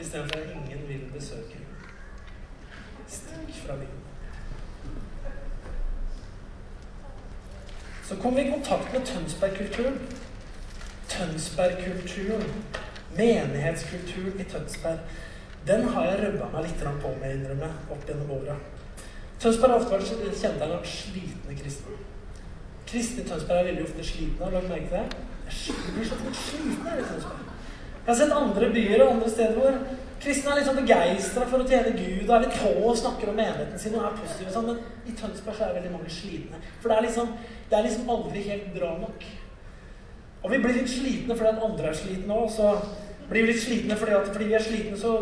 Istedenfor 0.00 0.38
at 0.38 0.50
ingen 0.50 0.88
vil 0.88 1.06
besøke. 1.14 1.58
Stikk 3.06 3.54
fra 3.66 3.76
byen. 3.76 4.00
Så 8.04 8.16
kom 8.16 8.36
vi 8.36 8.40
i 8.40 8.50
kontakt 8.50 8.92
med 8.92 9.06
Tønsberg-kulturen. 9.06 9.98
Tønsberg-kulturen, 11.08 12.64
menighetskulturen 13.16 14.40
i 14.40 14.44
Tønsberg, 14.44 14.98
den 15.66 15.88
har 15.88 16.04
jeg 16.04 16.20
rømma 16.22 16.52
meg 16.52 16.68
litt 16.68 16.84
på 17.02 17.14
med, 17.20 17.34
innrømme, 17.34 17.72
opp 17.90 18.06
gjennom 18.08 18.30
åra. 18.30 18.56
Tønsberg 19.40 19.72
har 19.72 19.80
ofte 19.80 19.96
vært 19.96 20.36
kjent 20.36 20.62
av 20.66 20.72
slitne 20.84 21.54
kristne. 21.56 21.94
Kristne 22.90 23.22
i 23.22 23.28
Tønsberg 23.28 23.62
er 23.62 23.70
veldig 23.70 23.86
ofte 23.86 24.04
slitne. 24.04 24.44
Har 24.44 24.52
du 24.52 24.58
lagt 24.58 24.68
merke 24.68 24.88
til 24.90 24.98
det? 24.98 25.26
Jeg 25.50 25.94
blir 25.94 26.08
så 26.10 26.18
slitne 26.42 26.96
i 26.98 27.06
Tønsberg. 27.08 27.46
Jeg 28.00 28.08
har 28.10 28.18
sett 28.18 28.34
andre 28.36 28.68
byer 28.74 29.04
og 29.04 29.12
andre 29.14 29.30
steder 29.30 29.56
hvor 29.56 29.78
kristne 30.20 30.52
er 30.52 30.60
litt 30.60 30.68
sånn 30.68 30.80
begeistra 30.80 31.46
for 31.48 31.62
å 31.62 31.68
tjene 31.68 31.92
Gud 31.96 32.26
og 32.26 32.34
er 32.36 32.44
litt 32.44 32.58
på 32.60 32.72
og 32.84 32.98
snakker 33.00 33.30
om 33.32 33.38
menigheten 33.40 33.80
sin 33.80 33.96
og 33.96 34.04
er 34.08 34.18
positive 34.18 34.52
sånn, 34.52 34.68
men 34.68 35.08
i 35.08 35.16
Tønsberg 35.16 35.56
så 35.56 35.66
er 35.66 35.76
veldig 35.78 35.92
mange 35.94 36.12
slitne. 36.12 36.60
For 36.82 36.92
det 36.92 36.98
er 36.98 37.06
liksom 37.08 37.32
det 37.70 37.78
er 37.78 37.86
liksom 37.86 38.12
aldri 38.12 38.42
helt 38.48 38.68
bra 38.74 38.90
nok. 38.98 39.24
Og 40.42 40.52
vi 40.52 40.60
blir 40.60 40.76
litt 40.76 40.92
slitne 40.92 41.36
fordi 41.36 41.52
at 41.54 41.64
andre 41.64 41.90
er 41.92 41.96
slitne 41.96 42.36
òg. 42.42 42.52
Så 42.52 42.74
blir 43.30 43.46
vi 43.46 43.52
litt 43.52 43.62
slitne 43.62 43.96
fordi 43.96 44.16
at 44.18 44.30
fordi 44.34 44.48
vi 44.50 44.56
er 44.58 44.64
slitne, 44.64 45.00
så 45.00 45.16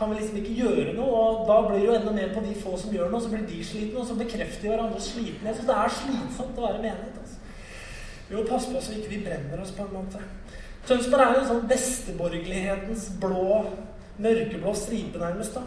kan 0.00 0.10
vi 0.10 0.16
liksom 0.16 0.36
ikke 0.40 0.54
gjøre 0.62 0.94
noe. 0.96 1.08
Og 1.20 1.42
da 1.50 1.58
blir 1.66 1.82
det 1.82 1.86
jo 1.86 1.96
enda 1.98 2.14
mer 2.16 2.32
på 2.32 2.42
de 2.46 2.54
få 2.62 2.72
som 2.80 2.94
gjør 2.94 3.12
noe, 3.12 3.20
så 3.20 3.32
blir 3.32 3.44
de 3.48 3.60
slitne, 3.68 4.00
og 4.00 4.08
så 4.08 4.16
bekrefter 4.16 4.64
de 4.64 4.72
hverandres 4.72 5.10
slitenhet. 5.12 5.60
Så 5.60 5.68
det 5.68 5.76
er 5.76 5.94
slitsomt 5.98 6.56
å 6.56 6.66
være 6.66 6.80
menighet. 6.86 7.20
altså. 7.20 7.36
Vi 8.30 8.38
må 8.38 8.46
passe 8.48 8.72
på 8.72 8.80
så 8.80 8.96
ikke 8.96 9.12
vi 9.12 9.24
brenner 9.26 9.60
oss 9.60 9.74
på 9.76 9.84
en 9.84 9.94
måte. 9.98 10.24
Tønsberg 10.88 11.26
er 11.26 11.36
jo 11.36 11.42
en 11.42 11.50
sånn 11.50 11.68
besteborgerlighetens 11.68 13.06
blå, 13.20 13.60
mørkeblå 14.24 14.74
stripe, 14.78 15.20
nærmest. 15.20 15.58
da. 15.58 15.66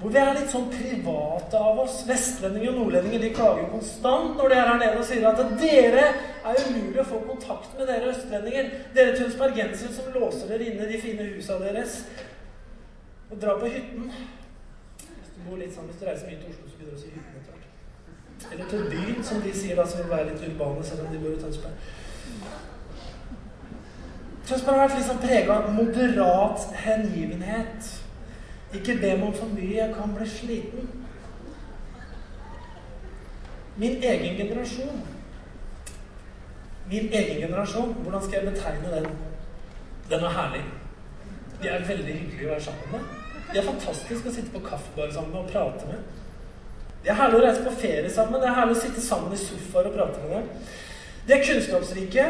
Hvor 0.00 0.10
vi 0.10 0.18
er 0.18 0.32
litt 0.34 0.50
sånn 0.50 0.70
private 0.72 1.60
av 1.60 1.78
oss. 1.84 2.00
Vestlendinger 2.08 2.72
og 2.72 2.80
nordlendinger 2.80 3.20
de 3.22 3.34
klager 3.36 3.62
jo 3.62 3.72
konstant 3.76 4.38
når 4.38 4.50
de 4.50 4.56
er 4.56 4.70
her 4.70 4.80
nede 4.80 4.98
og 4.98 5.06
sier 5.06 5.28
at 5.28 5.42
dere 5.60 6.06
er 6.44 6.62
umulig 6.66 7.02
å 7.04 7.06
få 7.12 7.20
kontakt 7.28 7.76
med 7.78 7.88
dere 7.92 8.10
østlendinger. 8.10 8.72
Dere 8.96 9.14
tønsbergensere 9.20 9.92
som 9.94 10.08
låser 10.16 10.50
dere 10.50 10.70
inne 10.70 10.88
i 10.88 10.94
de 10.94 11.02
fine 11.04 11.28
husa 11.34 11.60
deres 11.62 12.00
og 13.30 13.42
dra 13.42 13.58
på 13.58 13.66
hytten. 13.66 14.10
Hvis 14.98 15.32
du 15.36 15.40
bor 15.48 15.60
litt 15.60 15.74
sånn, 15.74 15.88
hvis 15.90 16.00
du 16.00 16.06
reiser 16.08 16.30
mye 16.30 16.40
til 16.40 16.52
Oslo, 16.52 16.68
så 16.68 16.78
begynner 16.78 16.94
du 16.94 16.98
å 16.98 17.02
si 17.02 17.12
hytten 17.14 17.40
etter 17.40 17.52
hvert. 17.52 17.70
Eller 18.52 18.70
til 18.70 18.86
byen, 18.92 19.24
som 19.24 19.42
de 19.44 19.54
sier 19.56 19.78
da, 19.78 19.86
som 19.88 20.02
vil 20.02 20.12
være 20.12 20.30
litt 20.30 20.46
urbane, 20.48 20.84
selv 20.84 21.06
om 21.06 21.12
de 21.12 21.22
bor 21.22 21.34
i 21.34 21.40
Tønsberg. 21.42 21.76
Tønsberg 24.44 24.76
har 24.76 24.88
vært 24.88 24.98
liksom 24.98 25.22
prega 25.22 25.56
av 25.56 25.70
moderat 25.72 26.66
hengivenhet. 26.84 27.90
Ikke 28.74 28.98
be 29.00 29.14
meg 29.16 29.26
om 29.30 29.34
for 29.38 29.56
mye, 29.56 29.72
jeg 29.78 29.96
kan 29.96 30.14
bli 30.18 30.28
sliten. 30.28 30.92
Min 33.76 33.98
egen 34.06 34.36
generasjon 34.38 35.02
Min 36.86 37.08
egen 37.12 37.40
generasjon, 37.40 37.94
hvordan 38.04 38.22
skal 38.22 38.34
jeg 38.38 38.52
betegne 38.52 38.90
den? 38.92 39.06
Den 40.10 40.24
er 40.28 40.34
herlig. 40.36 40.64
De 41.64 41.70
er 41.72 41.84
veldig 41.88 42.14
hyggelige 42.18 42.44
å 42.44 42.52
være 42.52 42.64
sammen 42.66 42.90
med. 42.92 43.04
De 43.48 43.56
er 43.56 43.64
fantastiske 43.64 44.28
å 44.28 44.32
sitte 44.34 44.52
på 44.52 44.60
kaffebar 44.66 45.12
sammen 45.14 45.30
med 45.32 45.46
og 45.46 45.52
prate 45.52 45.86
med. 45.88 46.02
Det 47.04 47.12
er 47.12 47.16
herlig 47.16 47.38
å 47.38 47.44
reise 47.44 47.62
på 47.64 47.72
ferie 47.80 48.10
sammen. 48.12 48.42
Det 48.42 48.50
er 48.50 48.58
herlig 48.58 48.76
å 48.76 48.80
sitte 48.82 49.04
sammen 49.04 49.32
i 49.32 49.38
sofaer 49.40 49.88
og 49.88 49.96
prate 49.96 50.20
med 50.20 50.34
dem. 50.34 50.50
De 51.24 51.32
er 51.32 51.46
kunnskapsrike, 51.46 52.26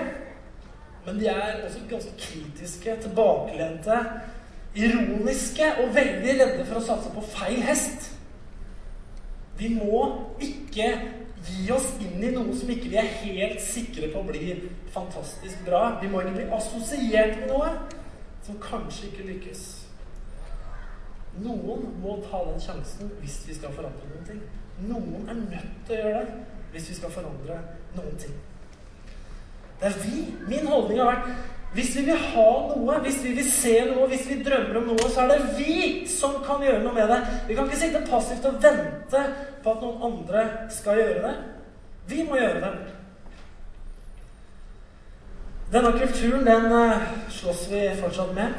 men 1.06 1.18
de 1.18 1.26
er 1.32 1.64
også 1.66 1.82
ganske 1.90 2.14
kritiske, 2.20 2.94
tilbakelente, 3.08 3.98
ironiske 4.78 5.72
og 5.82 5.90
veldig 5.98 6.38
redde 6.38 6.68
for 6.68 6.78
å 6.78 6.84
satse 6.92 7.10
på 7.16 7.26
feil 7.34 7.58
hest. 7.66 8.12
Vi 9.58 9.72
må 9.74 10.04
ikke 10.42 10.92
gi 11.48 11.66
oss 11.74 11.90
inn 12.02 12.22
i 12.22 12.30
noe 12.38 12.54
som 12.54 12.70
ikke 12.70 12.94
vi 12.94 13.02
er 13.02 13.10
helt 13.24 13.66
sikre 13.66 14.14
på 14.14 14.22
blir 14.30 14.62
fantastisk 14.94 15.66
bra. 15.66 15.98
Vi 15.98 16.10
må 16.10 16.22
ikke 16.22 16.38
bli 16.38 16.48
assosiert 16.54 17.42
med 17.42 17.50
noe 17.50 17.74
som 18.46 18.60
kanskje 18.62 19.10
ikke 19.10 19.28
lykkes. 19.32 19.62
Noen 21.42 21.88
må 22.02 22.18
ta 22.28 22.44
den 22.46 22.60
sjansen 22.62 23.10
hvis 23.20 23.40
vi 23.48 23.56
skal 23.56 23.74
forandre 23.74 24.10
noen 24.10 24.28
ting. 24.28 24.42
Noen 24.88 25.30
er 25.30 25.40
nødt 25.40 25.80
til 25.88 25.96
å 25.96 26.02
gjøre 26.02 26.26
det 26.28 26.42
hvis 26.74 26.90
vi 26.90 26.98
skal 26.98 27.14
forandre 27.14 27.58
noen 27.94 28.16
ting. 28.20 28.36
Det 29.80 29.90
er 29.90 29.98
vi. 30.02 30.22
Min 30.50 30.66
holdning 30.70 31.00
har 31.02 31.12
vært 31.12 31.52
hvis 31.74 31.96
vi 31.96 32.04
vil 32.06 32.18
ha 32.30 32.50
noe, 32.70 32.98
hvis 33.02 33.16
vi 33.24 33.32
vil 33.34 33.46
se 33.50 33.72
noe, 33.88 34.06
hvis 34.06 34.28
vi 34.30 34.36
drømmer 34.46 34.76
om 34.78 34.92
noe, 34.92 35.08
så 35.10 35.24
er 35.24 35.32
det 35.32 35.56
vi 35.56 35.78
som 36.06 36.36
kan 36.46 36.62
gjøre 36.62 36.84
noe 36.84 36.94
med 36.94 37.10
det. 37.10 37.16
Vi 37.48 37.56
kan 37.58 37.66
ikke 37.66 37.80
sitte 37.80 38.02
passivt 38.06 38.46
og 38.46 38.60
vente 38.62 39.22
på 39.64 39.72
at 39.72 39.82
noen 39.82 40.04
andre 40.06 40.44
skal 40.70 41.00
gjøre 41.00 41.24
det. 41.24 41.32
Vi 42.12 42.22
må 42.28 42.38
gjøre 42.38 42.60
det. 42.62 42.94
Denne 45.72 45.92
kulturen, 45.98 46.46
den 46.46 46.72
eh, 46.72 47.06
slåss 47.30 47.68
vi 47.70 47.82
fortsatt 48.00 48.34
med. 48.34 48.54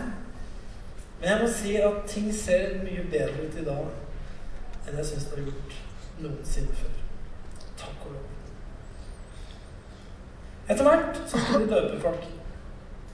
Men 1.20 1.30
jeg 1.30 1.42
må 1.42 1.50
si 1.52 1.76
at 1.82 2.02
ting 2.08 2.32
ser 2.36 2.80
mye 2.84 3.06
bedre 3.12 3.48
ut 3.48 3.60
i 3.60 3.66
dag 3.66 3.86
enn 4.86 4.98
jeg 5.00 5.06
syns 5.10 5.30
det 5.30 5.38
har 5.40 5.48
gjort 5.48 5.78
noensinne 6.22 6.76
før. 6.78 6.98
Takk 7.80 8.04
og 8.06 8.18
lov. 8.18 8.26
Etter 10.70 10.84
hvert 10.86 11.22
så 11.26 11.40
skulle 11.40 11.64
vi 11.66 11.72
døpe 11.74 12.02
folk 12.04 12.28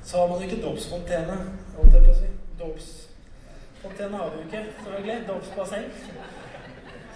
så 0.03 0.17
har 0.17 0.27
man 0.27 0.43
ikke 0.43 0.61
dåpsfontene, 0.67 1.37
holdt 1.77 1.93
jeg 1.93 2.03
på 2.05 2.11
å 2.11 2.15
si. 2.17 2.29
Dåpsfontene 2.59 4.17
har 4.17 4.31
vi 4.31 4.39
jo 4.39 4.45
ikke, 4.47 4.61
selvfølgelig. 4.79 5.17
Dåpsbasseng. 5.27 5.85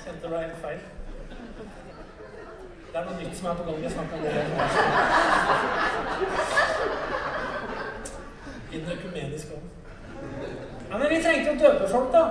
Kjente 0.04 0.22
det 0.22 0.30
ble 0.30 0.40
helt 0.44 0.62
feil. 0.62 0.82
Det 2.92 3.02
er 3.02 3.06
noe 3.10 3.18
nytt 3.20 3.36
som 3.40 3.50
er 3.52 3.58
på 3.60 3.66
gang. 3.68 3.80
Vi 3.84 3.90
snakker 3.96 4.16
om 4.16 4.22
det 4.24 4.32
I 8.76 8.84
den 8.84 8.94
økumeniske 8.98 9.56
ånd. 9.56 9.74
Ja, 10.92 10.98
men 10.98 11.10
vi 11.10 11.22
trengte 11.24 11.56
å 11.56 11.60
døpe 11.64 11.90
folk, 11.90 12.12
da. 12.14 12.24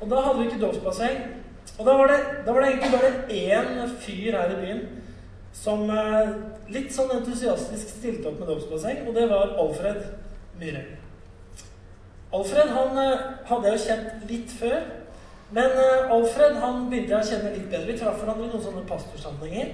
Og 0.00 0.08
da 0.10 0.24
hadde 0.24 0.38
vi 0.40 0.48
ikke 0.48 0.62
dåpsbasseng. 0.62 1.20
Og 1.78 1.86
da 1.86 1.96
var, 1.96 2.10
det, 2.12 2.18
da 2.46 2.52
var 2.52 2.60
det 2.60 2.72
egentlig 2.74 2.92
bare 2.92 3.12
én 3.28 3.94
fyr 4.00 4.36
her 4.36 4.52
i 4.52 4.58
byen 4.60 4.82
som 5.56 5.88
eh, 5.90 6.32
litt 6.72 6.92
sånn 6.94 7.10
entusiastisk 7.16 7.90
stilte 7.96 8.30
opp 8.30 8.38
med 8.40 8.50
dåpsbasseng, 8.52 9.02
og 9.08 9.16
det 9.16 9.26
var 9.30 9.54
Alfred 9.60 10.02
Myhre. 10.60 10.84
Alfred 12.36 12.70
han 12.76 13.00
eh, 13.02 13.24
hadde 13.48 13.70
jeg 13.70 13.78
jo 13.78 13.86
kjent 13.88 14.26
litt 14.30 14.54
før, 14.60 14.84
men 15.56 15.78
eh, 15.84 16.12
Alfred 16.14 16.60
han 16.62 16.84
begynte 16.90 17.16
jeg 17.16 17.24
å 17.24 17.30
kjenne 17.32 17.54
litt 17.56 17.66
bedre. 17.72 17.88
Vi 17.90 17.98
traff 17.98 18.20
hverandre 18.22 18.46
i 18.46 18.52
noen 18.52 18.66
sånne 18.68 18.86
pastorsamlinger. 18.90 19.72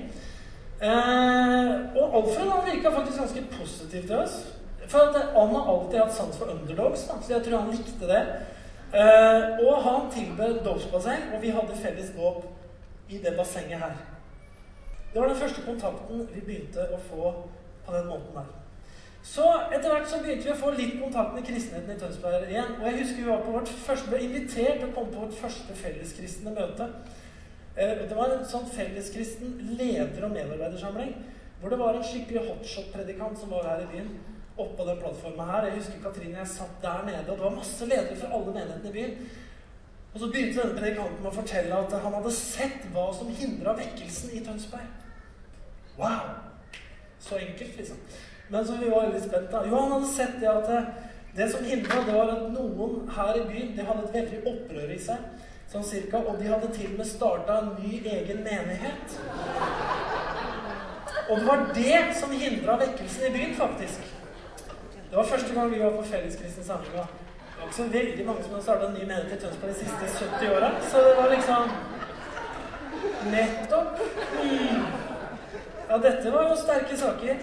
og 0.81 2.17
Alfred 2.21 2.51
han 2.53 2.67
virka 2.71 2.95
faktisk 2.95 3.21
ganske 3.21 3.45
positiv 3.59 4.09
til 4.09 4.19
oss. 4.23 4.41
For 4.89 5.09
at 5.09 5.17
han 5.35 5.55
har 5.55 5.71
alltid 5.73 5.99
hatt 5.99 6.15
sans 6.15 6.37
for 6.39 6.51
underdogs, 6.53 7.07
da, 7.09 7.17
så 7.23 7.33
jeg 7.37 7.47
tror 7.47 7.65
han 7.65 7.73
likte 7.75 8.11
det. 8.11 8.23
og 9.67 9.83
han 9.83 10.11
tilbød 10.15 10.61
dåpsbasseng, 10.65 11.33
og 11.35 11.43
vi 11.43 11.51
hadde 11.51 11.81
felles 11.81 12.13
dåp 12.17 12.45
i 13.09 13.19
det 13.19 13.35
bassenget 13.37 13.83
her. 13.83 13.97
Det 15.13 15.21
var 15.21 15.29
den 15.29 15.37
første 15.37 15.63
kontakten 15.67 16.29
vi 16.35 16.41
begynte 16.45 16.87
å 16.93 16.99
få 17.09 17.33
på 17.87 17.95
den 17.95 18.09
måten 18.11 18.35
der. 18.37 18.49
Så 19.27 19.47
etter 19.75 19.91
hvert 19.91 20.11
så 20.11 20.19
begynte 20.23 20.47
vi 20.47 20.53
å 20.55 20.59
få 20.61 20.73
litt 20.77 20.99
kontakt 21.01 21.33
med 21.35 21.47
kristenheten 21.49 21.95
i 21.95 21.99
Tønsberg 21.99 22.47
igjen. 22.47 22.77
Og 22.79 22.85
jeg 22.87 22.99
husker 23.01 23.23
vi 23.23 23.31
var 23.31 23.41
på 23.43 23.55
vårt 23.57 23.73
første, 23.87 24.11
ble 24.11 24.21
invitert 24.23 24.79
til 24.79 24.91
å 24.91 24.95
komme 24.95 25.15
på 25.15 25.25
vårt 25.25 25.39
første 25.41 25.79
felleskristne 25.81 26.53
møte. 26.55 26.87
Uh, 27.77 28.05
det 28.07 28.15
var 28.15 28.35
en 28.37 28.47
sånn 28.47 28.69
felleskristen 28.71 29.57
leder- 29.81 30.29
og 30.29 30.37
medarbeidersamling. 30.37 31.17
Hvor 31.61 31.73
det 31.73 31.81
var 31.81 31.97
en 31.99 32.07
skikkelig 32.07 32.45
hotshot-predikant 32.51 33.41
som 33.41 33.57
var 33.57 33.67
her 33.71 33.83
i 33.83 33.91
byen. 33.97 34.13
Oppå 34.57 34.85
den 34.85 35.01
plattforma 35.01 35.45
her. 35.51 35.67
Jeg 35.69 35.81
husker 35.81 36.03
Katrine 36.03 36.39
jeg 36.39 36.49
satt 36.49 36.79
der 36.83 37.03
nede, 37.07 37.25
og 37.29 37.37
det 37.37 37.45
var 37.45 37.59
masse 37.59 37.87
ledere 37.87 38.17
fra 38.17 38.31
alle 38.33 38.55
menighetene 38.55 38.89
i 38.89 38.93
byen. 38.93 39.29
Og 40.15 40.21
så 40.21 40.29
begynte 40.33 40.63
denne 40.63 40.79
predikanten 40.79 41.19
med 41.21 41.29
å 41.29 41.37
fortelle 41.37 41.81
at 41.83 41.97
han 42.01 42.15
hadde 42.17 42.31
sett 42.33 42.87
hva 42.95 43.11
som 43.13 43.29
hindra 43.37 43.75
vekkelsen 43.77 44.33
i 44.33 44.41
Tønsberg. 44.47 44.87
Wow! 45.99 46.31
Så 47.21 47.37
enkelt, 47.37 47.77
liksom. 47.77 47.99
Men 48.49 48.67
så 48.67 48.79
vi 48.81 48.89
var 48.89 49.11
veldig 49.11 49.21
spent. 49.27 49.51
da. 49.53 49.61
Jo, 49.67 49.77
han 49.77 49.93
hadde 49.93 50.09
sett 50.15 50.41
det 50.41 50.49
at 50.49 50.71
det, 50.71 50.81
det 51.37 51.51
som 51.53 51.69
hindra, 51.69 52.01
det 52.07 52.17
var 52.17 52.33
at 52.33 52.49
noen 52.55 53.11
her 53.13 53.43
i 53.43 53.45
byen 53.51 53.77
de 53.77 53.87
hadde 53.91 54.07
et 54.07 54.17
veldig 54.17 54.41
opprør 54.55 54.97
i 54.97 54.99
seg. 55.09 55.31
Sånn 55.69 55.85
cirka, 55.85 56.25
Og 56.25 56.41
de 56.41 56.49
hadde 56.49 56.73
til 56.73 56.93
og 56.95 56.99
med 57.03 57.13
starta 57.13 57.61
en 57.61 57.73
ny 57.83 58.01
egen 58.01 58.45
menighet. 58.47 59.17
Og 61.29 61.41
det 61.41 61.47
var 61.47 61.67
det 61.75 62.03
som 62.17 62.33
hindra 62.33 62.81
vekkelsen 62.81 63.29
i 63.29 63.35
byen, 63.37 63.57
faktisk. 63.59 64.16
Det 65.17 65.23
var 65.23 65.29
første 65.29 65.55
gang 65.55 65.71
vi 65.75 65.79
var 65.83 65.91
på 65.91 66.03
felleskristne 66.03 66.65
samlinger. 66.65 67.05
Det 67.05 67.59
var 67.59 67.65
ikke 67.67 67.77
så 67.77 67.85
veldig 67.93 68.25
mange 68.27 68.43
som 68.43 68.51
hadde 68.53 68.65
starta 68.65 68.89
ny 68.89 69.05
menighet 69.11 69.33
i 69.33 69.37
Tønsberg 69.41 69.69
de 69.69 69.75
siste 69.75 70.25
70 70.41 70.57
åra. 70.57 70.69
Så 70.91 70.97
det 71.05 71.13
var 71.17 71.29
liksom 71.35 71.71
Nettopp. 73.33 74.03
Mm. 74.43 74.83
Ja, 75.91 75.97
dette 76.07 76.33
var 76.33 76.43
jo 76.49 76.59
sterke 76.61 76.99
saker. 77.01 77.39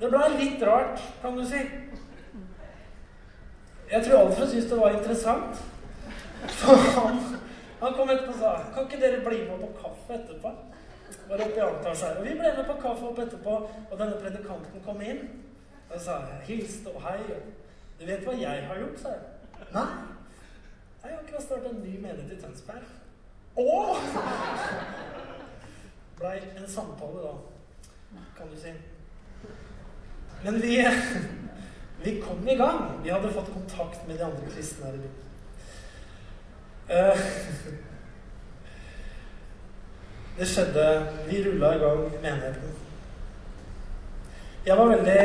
Det 0.00 0.10
ble 0.14 0.22
litt 0.40 0.64
rart, 0.66 1.04
kan 1.22 1.38
du 1.38 1.44
si. 1.46 1.60
Jeg 3.92 4.06
tror 4.08 4.18
Alfred 4.24 4.50
syntes 4.50 4.66
det 4.72 4.78
var 4.80 4.96
interessant. 4.98 5.60
For 6.48 6.82
han, 6.96 7.20
han 7.84 7.94
kom 7.94 8.10
etterpå 8.10 8.32
og 8.32 8.40
sa 8.40 8.56
Kan 8.74 8.88
ikke 8.88 9.04
dere 9.04 9.22
bli 9.28 9.38
med 9.44 9.62
på 9.62 9.70
kaffe 9.84 10.18
etterpå? 10.18 10.52
Var 11.30 11.46
oppe 11.46 11.62
i. 11.62 12.02
Og 12.10 12.26
vi 12.26 12.34
ble 12.42 12.52
med 12.58 12.66
på 12.72 12.76
kaffe 12.82 13.12
opp 13.12 13.22
etterpå, 13.28 13.56
og 13.90 13.96
denne 14.02 14.18
predikanten 14.18 14.84
kom 14.88 15.06
inn. 15.06 15.22
Og 15.90 16.00
sa 16.00 16.20
hilste 16.46 16.94
og 16.94 17.02
hei. 17.02 17.18
Du 18.00 18.06
vet 18.06 18.24
hva 18.24 18.36
jeg 18.38 18.66
har 18.66 18.80
gjort, 18.80 19.00
sa 19.02 19.14
jeg. 19.16 19.68
Nei. 19.74 19.86
Jeg 21.02 21.10
har 21.10 21.18
akkurat 21.22 21.42
starta 21.42 21.72
en 21.72 21.82
ny 21.84 21.96
menighet 22.00 22.32
i 22.36 22.40
Tønsberg. 22.42 22.86
Å! 23.58 23.68
blei 26.20 26.40
en 26.56 26.68
samtale, 26.68 27.22
da, 27.24 28.22
kan 28.36 28.50
du 28.52 28.56
si. 28.60 28.72
Men 30.44 30.60
vi, 30.60 30.74
vi 32.04 32.20
kom 32.20 32.48
i 32.48 32.56
gang. 32.56 33.00
Vi 33.04 33.10
hadde 33.10 33.32
fått 33.32 33.52
kontakt 33.52 34.06
med 34.08 34.18
de 34.18 34.24
andre 34.24 34.50
kristne 34.54 34.86
her 34.86 34.98
i 34.98 35.02
byen. 35.04 35.16
Eh, 36.90 37.24
det 40.38 40.46
skjedde 40.48 40.84
Vi 41.28 41.42
rulla 41.44 41.74
i 41.74 41.78
gang 41.78 42.00
menigheten. 42.22 42.76
Jeg 44.66 44.76
var 44.76 44.92
veldig, 44.92 45.22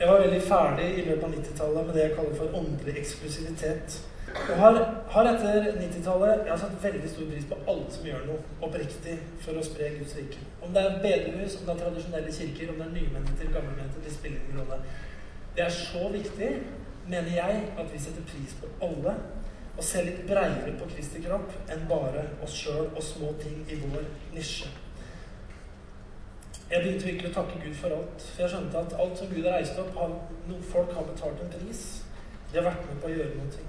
jeg 0.00 0.08
var 0.08 0.22
veldig 0.22 0.40
ferdig 0.48 0.86
i 0.96 1.02
løpet 1.04 1.24
av 1.26 1.34
90-tallet 1.34 1.86
med 1.86 1.96
det 1.96 2.04
jeg 2.06 2.14
kaller 2.16 2.36
for 2.38 2.54
åndelig 2.56 2.94
eksklusivitet. 3.02 3.96
Og 4.30 4.54
har, 4.62 4.78
har 5.12 5.28
etter 5.28 5.66
90-tallet 5.76 6.46
jeg 6.46 6.52
har 6.52 6.60
satt 6.62 6.78
veldig 6.84 7.10
stor 7.12 7.28
pris 7.28 7.48
på 7.50 7.58
alle 7.68 7.90
som 7.92 8.06
gjør 8.08 8.22
noe 8.30 8.54
oppriktig 8.64 9.18
for 9.44 9.60
å 9.60 9.64
spre 9.66 9.90
Guds 9.98 10.16
rike. 10.16 10.40
Om 10.64 10.72
det 10.72 10.86
er 10.86 10.96
bedehus, 11.04 11.58
om 11.58 11.66
det 11.66 11.74
er 11.74 11.82
tradisjonelle 11.82 12.32
kirker, 12.38 12.72
om 12.72 12.80
det 12.80 12.86
er 12.86 12.94
nymenigheter, 12.94 13.52
gammelmenigheter, 13.58 14.06
det 14.06 14.14
spiller 14.14 14.40
ingen 14.40 14.62
rolle. 14.62 14.80
Det 15.58 15.66
er 15.66 15.76
så 15.76 16.08
viktig, 16.14 16.50
mener 17.10 17.32
jeg, 17.36 17.62
at 17.84 17.92
vi 17.92 18.00
setter 18.06 18.28
pris 18.32 18.56
på 18.62 18.72
alle. 18.88 19.18
og 19.80 19.84
ser 19.86 20.04
litt 20.04 20.26
breiere 20.28 20.72
på 20.76 20.86
Kristi 20.90 21.22
kropp 21.24 21.54
enn 21.72 21.86
bare 21.88 22.26
oss 22.44 22.52
sjøl 22.52 22.90
og 22.90 23.00
små 23.00 23.30
ting 23.40 23.62
i 23.70 23.78
vår 23.80 24.02
nisje. 24.34 24.68
Jeg 26.70 26.84
begynte 26.84 27.06
virkelig 27.06 27.30
å 27.32 27.34
takke 27.34 27.58
Gud 27.64 27.74
for 27.74 27.96
alt. 27.96 28.22
For 28.22 28.44
jeg 28.44 28.52
skjønte 28.52 28.84
at 28.84 28.92
alt 29.02 29.18
som 29.18 29.30
Gud 29.32 29.42
har 29.42 29.56
reist 29.58 29.78
opp, 29.82 29.90
har, 29.98 30.12
noen 30.46 30.68
folk 30.70 30.92
har 30.94 31.08
betalt 31.08 31.42
en 31.42 31.50
pris. 31.56 31.82
De 32.52 32.60
har 32.60 32.68
vært 32.68 32.86
med 32.86 33.00
på 33.02 33.10
å 33.10 33.16
gjøre 33.16 33.40
noe. 33.40 33.66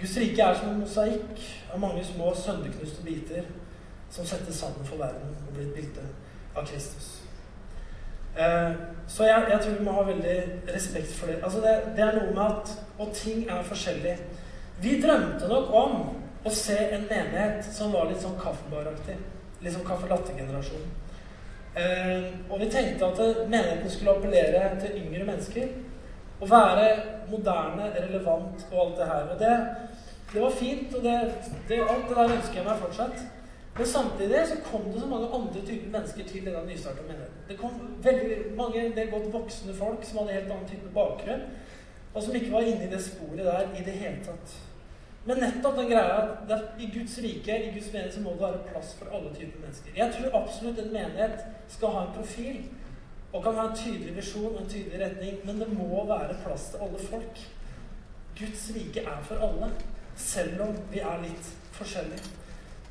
Guds 0.00 0.16
rike 0.20 0.44
er 0.44 0.56
som 0.56 0.72
en 0.72 0.80
mosaikk 0.80 1.44
av 1.72 1.80
mange 1.80 2.04
små 2.04 2.32
sønderknuste 2.36 3.04
biter 3.04 3.46
som 4.12 4.26
settes 4.28 4.58
sammen 4.60 4.84
for 4.88 5.00
verden 5.00 5.32
og 5.46 5.54
blir 5.54 5.68
et 5.68 5.76
bilde 5.76 6.04
av 6.56 6.66
Kristus. 6.68 7.12
Eh, 8.36 8.72
så 9.08 9.24
jeg, 9.24 9.46
jeg, 9.50 9.60
tror 9.62 9.78
vi 9.78 9.84
må 9.84 9.94
ha 9.96 10.04
veldig 10.08 10.36
respekt 10.74 11.14
for 11.16 11.32
det. 11.32 11.38
Altså 11.44 11.62
det. 11.64 11.78
det. 11.96 12.04
er 12.04 12.18
noe 12.18 12.34
med 12.34 12.44
at 12.46 12.74
Og 12.98 13.12
ting 13.12 13.48
er 13.48 13.62
forskjellig. 13.62 14.16
Vi 14.80 15.00
drømte 15.02 15.48
nok 15.48 15.72
om 15.72 15.96
å 16.44 16.52
se 16.52 16.76
en 16.76 17.08
menighet 17.10 17.64
som 17.72 17.92
var 17.92 18.08
litt 18.08 18.22
sånn 18.24 18.38
kaffebaraktig. 18.40 19.16
Litt 19.60 19.74
sånn 19.74 19.84
caffè 19.88 20.08
latte-generasjon. 20.08 20.84
Eh, 21.76 22.24
og 22.50 22.60
vi 22.60 22.70
tenkte 22.72 23.04
at 23.04 23.48
menigheten 23.48 23.90
skulle 23.90 24.16
appellere 24.16 24.80
til 24.80 24.96
yngre 25.02 25.24
mennesker. 25.24 25.66
Og 26.40 26.50
være 26.50 26.88
moderne, 27.30 27.92
relevant 28.00 28.66
og 28.72 28.86
alt 28.86 28.98
det 28.98 29.06
her. 29.06 29.22
Og 29.32 29.38
det, 29.38 29.54
det 30.32 30.42
var 30.42 30.50
fint, 30.50 30.94
og 30.94 31.02
det, 31.04 31.34
det, 31.68 31.80
alt 31.80 32.08
det 32.08 32.16
der 32.16 32.36
ønsker 32.36 32.54
jeg 32.54 32.68
meg 32.68 32.84
fortsatt. 32.84 33.26
Men 33.78 33.86
samtidig 33.86 34.46
så 34.46 34.56
kom 34.70 34.92
det 34.92 35.00
så 35.00 35.06
mange 35.06 35.28
andre 35.34 35.60
typer 35.66 35.90
mennesker 35.98 36.24
til 36.24 36.46
denne 36.46 36.66
nystarta 36.66 37.02
menigheten. 37.02 37.42
Det 37.48 37.58
kom 37.58 37.98
veldig 38.02 38.36
mange 38.56 38.92
det 38.96 39.10
godt 39.10 39.32
voksne 39.32 39.74
folk 39.74 40.04
som 40.04 40.18
hadde 40.18 40.38
helt 40.38 40.52
annen 40.52 40.68
type 40.68 40.92
bakgrunn, 40.94 41.42
og 42.14 42.22
som 42.22 42.34
ikke 42.34 42.52
var 42.52 42.64
inne 42.64 42.86
i 42.86 42.92
det 42.94 43.02
sporet 43.04 43.44
der 43.44 43.68
i 43.76 43.84
det 43.84 43.92
hele 43.92 44.24
tatt. 44.24 44.56
Men 45.26 45.42
nettopp 45.42 45.76
den 45.76 45.90
greia 45.90 46.16
at 46.48 46.80
i 46.80 46.88
Guds 46.94 47.18
rike, 47.18 47.58
i 47.64 47.70
Guds 47.74 47.92
menighet, 47.92 48.14
så 48.14 48.20
må 48.20 48.32
det 48.32 48.40
være 48.40 48.64
plass 48.70 48.94
for 48.94 49.12
alle 49.12 49.34
typer 49.34 49.60
mennesker. 49.60 49.92
Jeg 49.96 50.12
tror 50.14 50.40
absolutt 50.40 50.78
en 50.78 50.92
menighet 50.92 51.44
skal 51.68 51.94
ha 51.94 52.04
en 52.06 52.16
profil 52.16 52.64
og 53.32 53.42
kan 53.44 53.58
ha 53.58 53.66
en 53.68 53.76
tydelig 53.76 54.14
visjon 54.16 54.54
og 54.54 54.62
en 54.62 54.70
tydelig 54.70 55.00
retning, 55.00 55.40
men 55.44 55.60
det 55.60 55.68
må 55.72 56.04
være 56.08 56.38
plass 56.44 56.70
til 56.72 56.84
alle 56.86 57.00
folk. 57.10 57.40
Guds 58.38 58.70
rike 58.74 59.00
er 59.00 59.24
for 59.28 59.42
alle, 59.48 59.72
selv 60.16 60.62
om 60.68 60.76
vi 60.92 61.02
er 61.04 61.24
litt 61.24 61.50
forskjellige. 61.76 62.30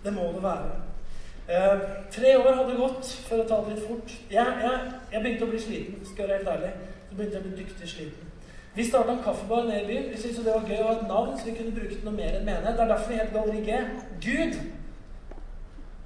Det 0.03 0.13
må 0.13 0.27
det 0.35 0.43
være. 0.43 0.75
Eh, 1.47 1.81
tre 2.11 2.37
år 2.37 2.55
hadde 2.59 2.77
gått, 2.77 3.09
for 3.27 3.41
å 3.41 3.47
ta 3.49 3.61
det 3.65 3.75
litt 3.75 3.87
fort. 3.87 4.13
Jeg, 4.33 4.53
jeg, 4.65 4.93
jeg 5.13 5.23
begynte 5.23 5.47
å 5.47 5.51
bli 5.51 5.59
sliten, 5.61 5.99
skal 6.05 6.25
jeg 6.25 6.29
være 6.29 6.37
helt 6.37 6.53
ærlig. 6.53 6.93
Så 7.09 7.17
begynte 7.17 7.37
jeg 7.37 7.43
å 7.43 7.47
bli 7.47 7.59
dyktig 7.63 7.89
sliten. 7.89 8.31
Vi 8.75 8.83
starta 8.83 9.13
en 9.13 9.21
kaffebar 9.23 9.67
nede 9.67 9.83
i 9.83 9.87
byen. 9.87 10.07
Vi 10.11 10.21
syntes 10.21 10.43
det 10.43 10.53
var 10.53 10.65
gøy 10.67 10.81
å 10.81 10.87
ha 10.89 10.95
et 10.97 11.05
navn, 11.07 11.35
så 11.37 11.47
vi 11.47 11.53
kunne 11.55 11.75
bruke 11.77 11.99
noe 12.03 12.15
mer 12.17 12.33
enn 12.39 12.47
menighet. 12.47 12.73
Det 12.75 12.83
er 12.83 12.91
derfor 12.91 13.13
vi 13.13 13.19
het 13.21 13.31
Galleri 13.33 13.61
G. 13.65 13.77
Gud! 14.25 14.57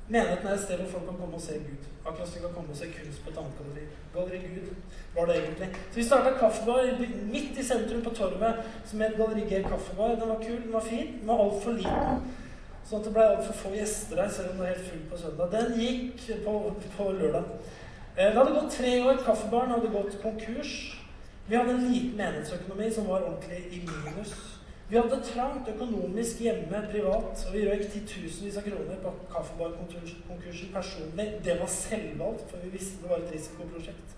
Menigheten 0.10 0.48
er 0.48 0.54
et 0.54 0.62
sted 0.64 0.78
hvor 0.82 0.92
folk 0.92 1.06
kan 1.06 1.18
komme 1.22 1.36
og 1.38 1.42
se 1.42 1.54
Gud. 1.54 1.84
Akkurat 2.06 2.28
som 2.28 2.36
de 2.36 2.48
kan 2.48 2.54
komme 2.56 2.72
og 2.74 2.78
se 2.78 2.88
kunst 2.94 3.24
på 3.24 3.30
et 3.30 3.38
annet 3.38 3.58
galleri. 3.60 3.84
Galleri 4.14 4.40
Gud 4.48 4.70
var 5.16 5.26
det 5.26 5.36
egentlig. 5.38 5.70
Så 5.92 5.96
vi 5.96 6.04
starta 6.04 6.32
kaffebar 6.40 6.82
midt 7.34 7.60
i 7.60 7.64
sentrum 7.64 8.02
på 8.04 8.14
Torvet 8.18 8.64
som 8.86 9.02
het 9.02 9.18
Galleri 9.18 9.46
G 9.50 9.64
kaffebar. 9.70 10.16
Den 10.16 10.30
var 10.30 10.42
kul, 10.42 10.62
den 10.64 10.74
var 10.74 10.86
fin, 10.88 11.08
den 11.20 11.28
var 11.28 11.44
altfor 11.46 11.78
liten. 11.78 12.24
Sånn 12.90 13.04
at 13.04 13.06
det 13.06 13.14
ble 13.14 13.28
altfor 13.36 13.58
få 13.62 13.76
gjester 13.78 14.18
der, 14.18 14.32
selv 14.34 14.50
om 14.50 14.58
det 14.58 14.64
var 14.64 14.74
helt 14.74 14.88
fullt 14.90 15.10
på 15.12 15.18
søndag. 15.22 15.52
Den 15.54 15.76
gikk 15.78 16.24
på, 16.46 16.54
på 16.98 17.12
lørdag. 17.20 17.52
Eh, 18.16 18.32
det 18.32 18.38
hadde 18.40 18.56
gått 18.56 18.78
tre 18.80 18.96
år. 19.04 19.22
Kaffebaren 19.26 19.76
hadde 19.76 19.94
gått 19.94 20.22
konkurs. 20.24 20.72
Vi 21.50 21.58
hadde 21.58 21.76
en 21.78 21.92
liten 21.92 22.18
menighetsøkonomi 22.18 22.90
som 22.94 23.06
var 23.10 23.28
ordentlig 23.30 23.62
i 23.78 23.84
minus. 23.86 24.34
Vi 24.90 24.98
hadde 24.98 25.20
trangt 25.22 25.68
økonomisk 25.70 26.40
hjemme 26.42 26.80
privat, 26.90 27.42
og 27.46 27.54
vi 27.54 27.66
røyk 27.68 27.92
titusenvis 27.94 28.56
av 28.58 28.64
kroner 28.66 29.02
på 29.04 29.12
kaffebarkonkursen 29.30 30.72
personlig. 30.74 31.28
Det 31.46 31.60
var 31.60 31.70
selvvalgt, 31.70 32.48
for 32.50 32.64
vi 32.64 32.72
visste 32.74 33.04
det 33.04 33.12
var 33.12 33.22
et 33.22 33.36
risikoprosjekt. 33.36 34.16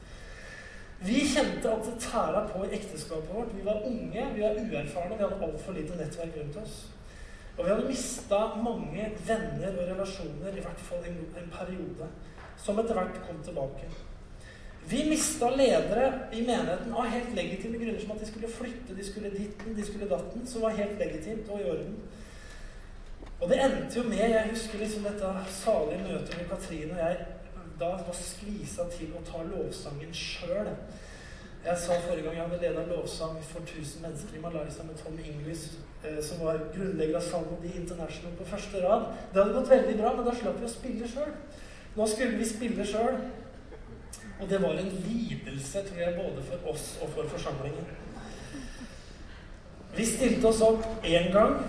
Vi 1.04 1.26
kjente 1.28 1.74
at 1.74 1.90
det 1.90 1.98
tæra 2.00 2.46
på 2.48 2.62
i 2.64 2.76
ekteskapet 2.78 3.34
vårt. 3.34 3.52
Vi 3.58 3.66
var 3.66 3.84
unge, 3.90 4.28
vi 4.36 4.46
var 4.46 4.62
uerfarne, 4.62 5.18
vi 5.18 5.26
hadde 5.26 5.42
altfor 5.50 5.76
lite 5.76 5.98
nettverk 6.00 6.40
rundt 6.40 6.62
oss. 6.64 6.78
Og 7.58 7.66
vi 7.66 7.72
hadde 7.74 7.90
mista 7.90 8.40
mange 8.64 9.10
venner 9.28 9.76
og 9.76 9.92
relasjoner, 9.92 10.56
i 10.56 10.64
hvert 10.64 10.86
fall 10.88 11.04
en, 11.10 11.20
en 11.42 11.52
periode, 11.58 12.08
som 12.64 12.80
etter 12.80 12.96
hvert 12.96 13.20
kom 13.28 13.44
tilbake. 13.44 13.92
Vi 14.90 15.04
mista 15.10 15.50
ledere 15.50 16.30
i 16.34 16.42
menigheten 16.42 16.94
av 16.94 17.06
helt 17.08 17.36
legitime 17.36 17.78
grunner, 17.78 18.00
som 18.00 18.12
at 18.12 18.20
de 18.20 18.30
skulle 18.32 18.50
flytte, 18.50 18.96
de 18.98 19.06
skulle 19.06 19.30
ditten, 19.30 19.76
de 19.76 19.86
skulle 19.86 20.10
datten, 20.10 20.48
som 20.48 20.66
var 20.66 20.76
helt 20.80 20.98
legitimt 21.00 21.50
og 21.50 21.62
i 21.62 21.70
orden. 21.70 22.00
Og 23.42 23.50
det 23.50 23.62
endte 23.62 23.98
jo 23.98 24.04
med 24.04 24.30
Jeg 24.30 24.50
husker 24.50 24.80
liksom 24.80 25.04
dette 25.04 25.30
salige 25.50 26.04
møtet 26.04 26.36
med 26.38 26.50
Katrine 26.50 26.94
og 26.94 27.00
jeg 27.00 27.18
da 27.82 27.96
var 27.98 28.14
skvisa 28.14 28.86
til 28.94 29.16
å 29.18 29.24
ta 29.26 29.42
lovsangen 29.48 30.12
sjøl. 30.14 30.70
Jeg 31.66 31.78
sa 31.78 31.98
forrige 32.06 32.26
gang 32.26 32.38
jeg 32.38 32.46
hadde 32.46 32.60
leda 32.62 32.84
lovsang 32.90 33.40
for 33.46 33.66
1000 33.66 34.04
mennesker 34.06 34.38
i 34.38 34.42
Malaysia 34.42 34.86
med 34.86 34.98
Tom 35.02 35.18
Inglis, 35.18 35.68
eh, 36.04 36.20
som 36.26 36.42
var 36.46 36.62
grunnlegger 36.76 37.18
av 37.18 37.26
Salmodi 37.26 37.74
International 37.78 38.34
på 38.38 38.48
første 38.50 38.82
rad. 38.86 39.12
Det 39.34 39.42
hadde 39.42 39.58
gått 39.58 39.70
veldig 39.70 39.98
bra, 39.98 40.14
men 40.16 40.26
da 40.26 40.34
slapp 40.38 40.58
vi 40.62 40.70
å 40.70 40.74
spille 40.74 41.10
sjøl. 41.10 41.34
Nå 41.98 42.08
skulle 42.08 42.38
vi 42.38 42.50
spille 42.50 42.86
sjøl. 42.86 43.18
Og 44.42 44.50
det 44.50 44.62
var 44.62 44.70
en 44.70 44.94
lidelse, 45.08 45.84
tror 45.88 46.00
jeg, 46.02 46.16
både 46.18 46.44
for 46.50 46.72
oss 46.74 46.98
og 47.02 47.10
for 47.16 47.30
forsamlingen. 47.30 47.86
Vi 49.96 50.06
stilte 50.08 50.48
oss 50.48 50.62
opp 50.66 51.06
én 51.06 51.30
gang, 51.34 51.60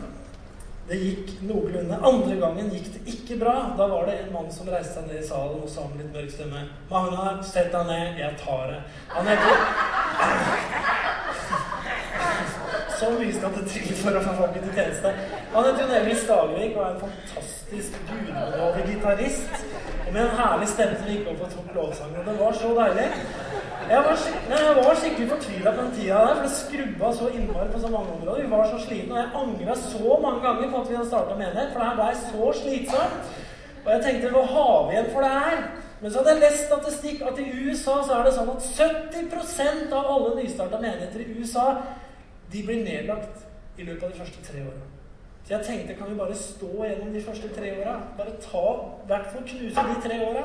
det 0.89 0.99
gikk 0.99 1.29
noenlunde. 1.47 1.99
Andre 2.03 2.37
gangen 2.41 2.70
gikk 2.75 2.89
det 2.95 3.03
ikke 3.12 3.37
bra. 3.45 3.55
Da 3.79 3.87
var 3.91 4.07
det 4.09 4.16
en 4.18 4.33
mann 4.35 4.51
som 4.55 4.70
reiste 4.73 4.95
seg 4.97 5.07
ned 5.11 5.20
i 5.20 5.27
salen 5.27 5.62
og 5.62 5.70
sa 5.70 5.85
med 5.91 6.01
litt 6.03 6.14
mørk 6.16 6.33
stemme 6.35 6.62
Magnar, 6.91 7.43
sett 7.47 7.70
deg 7.75 7.87
ned. 7.91 8.18
Jeg 8.18 8.33
tar 8.43 8.64
det. 8.73 8.81
Han 9.14 9.31
heter 9.31 9.57
Så 12.99 13.11
mye 13.11 13.35
skal 13.35 13.55
det 13.57 13.64
til 13.70 13.95
for 13.99 14.14
å 14.14 14.20
få 14.23 14.33
folk 14.39 14.59
til 14.59 14.75
tjeneste. 14.77 15.14
Han 15.55 15.64
heter 15.66 15.81
Jon 15.85 15.97
Emil 16.01 16.18
Stavik 16.18 16.77
og 16.77 16.83
er 16.85 16.91
en 16.93 17.01
fantastisk 17.07 17.97
gudbenådet 18.11 18.85
gitarist. 18.91 19.72
Med 20.13 20.23
en 20.23 20.35
herlig 20.37 20.69
stemme 20.69 20.99
som 21.01 21.09
gikk 21.09 21.29
opp 21.33 21.45
og 21.47 21.53
tok 21.55 21.69
lovsangen. 21.77 22.25
Det 22.27 22.35
var 22.41 22.57
så 22.57 22.73
deilig. 22.77 23.07
Jeg 23.93 24.03
var, 24.07 24.25
jeg 24.51 24.75
var 24.79 24.99
skikkelig 25.01 25.29
fortvila 25.31 25.73
på 25.73 25.83
den 25.83 25.95
tida 25.97 26.19
der, 26.27 26.35
for 26.35 26.43
det 26.47 26.57
skrubba 26.57 27.13
så 27.17 27.29
innmari 27.33 27.71
på 27.73 27.81
så 27.81 27.89
mange 27.95 28.13
områder. 28.17 28.43
Vi 28.43 28.51
var 28.51 28.69
så 28.71 28.83
slitne, 28.85 29.15
og 29.15 29.19
jeg 29.23 29.31
angra 29.43 29.77
så 29.77 30.19
mange 30.23 30.43
ganger 30.47 30.71
på 30.71 30.83
at 30.83 30.91
vi 30.91 30.99
hadde 30.99 31.09
starta 31.09 31.39
menighet, 31.41 31.73
for 31.73 31.81
det 31.81 31.89
her 31.89 31.99
blei 32.01 32.13
så 32.21 32.53
slitsomt. 32.61 33.33
Og 33.85 33.91
jeg 33.93 34.05
tenkte 34.05 34.35
hva 34.37 34.45
har 34.53 34.79
vi 34.87 34.95
igjen 34.97 35.11
for 35.15 35.27
det 35.27 35.33
her? 35.39 35.67
Men 36.03 36.11
så 36.11 36.19
hadde 36.19 36.35
jeg 36.35 36.45
lest 36.45 36.65
statistikk 36.67 37.27
at 37.31 37.39
i 37.39 37.51
USA 37.65 37.99
så 38.07 38.19
er 38.19 38.25
det 38.27 38.37
sånn 38.37 38.53
at 38.53 38.71
70% 38.79 39.99
av 39.99 40.15
alle 40.15 40.33
nystarta 40.43 40.81
menigheter 40.83 41.25
i 41.25 41.31
USA 41.39 41.69
de 42.53 42.67
blir 42.67 42.85
nedlagt 42.85 43.47
i 43.79 43.87
løpet 43.87 44.09
av 44.09 44.11
de 44.13 44.19
første 44.21 44.45
tre 44.51 44.67
åra. 44.67 44.91
Så 45.43 45.57
jeg 45.57 45.66
tenkte 45.66 45.97
kan 45.99 46.11
vi 46.11 46.18
bare 46.18 46.36
stå 46.38 46.70
gjennom 46.86 47.14
de 47.14 47.22
første 47.24 47.49
tre 47.57 47.72
åra? 47.80 47.97
Bare 48.18 48.36
ta 48.43 48.66
hvert 49.09 49.32
fall 49.32 49.49
knuse 49.49 49.86
de 49.88 49.97
tre 50.05 50.20
åra. 50.26 50.45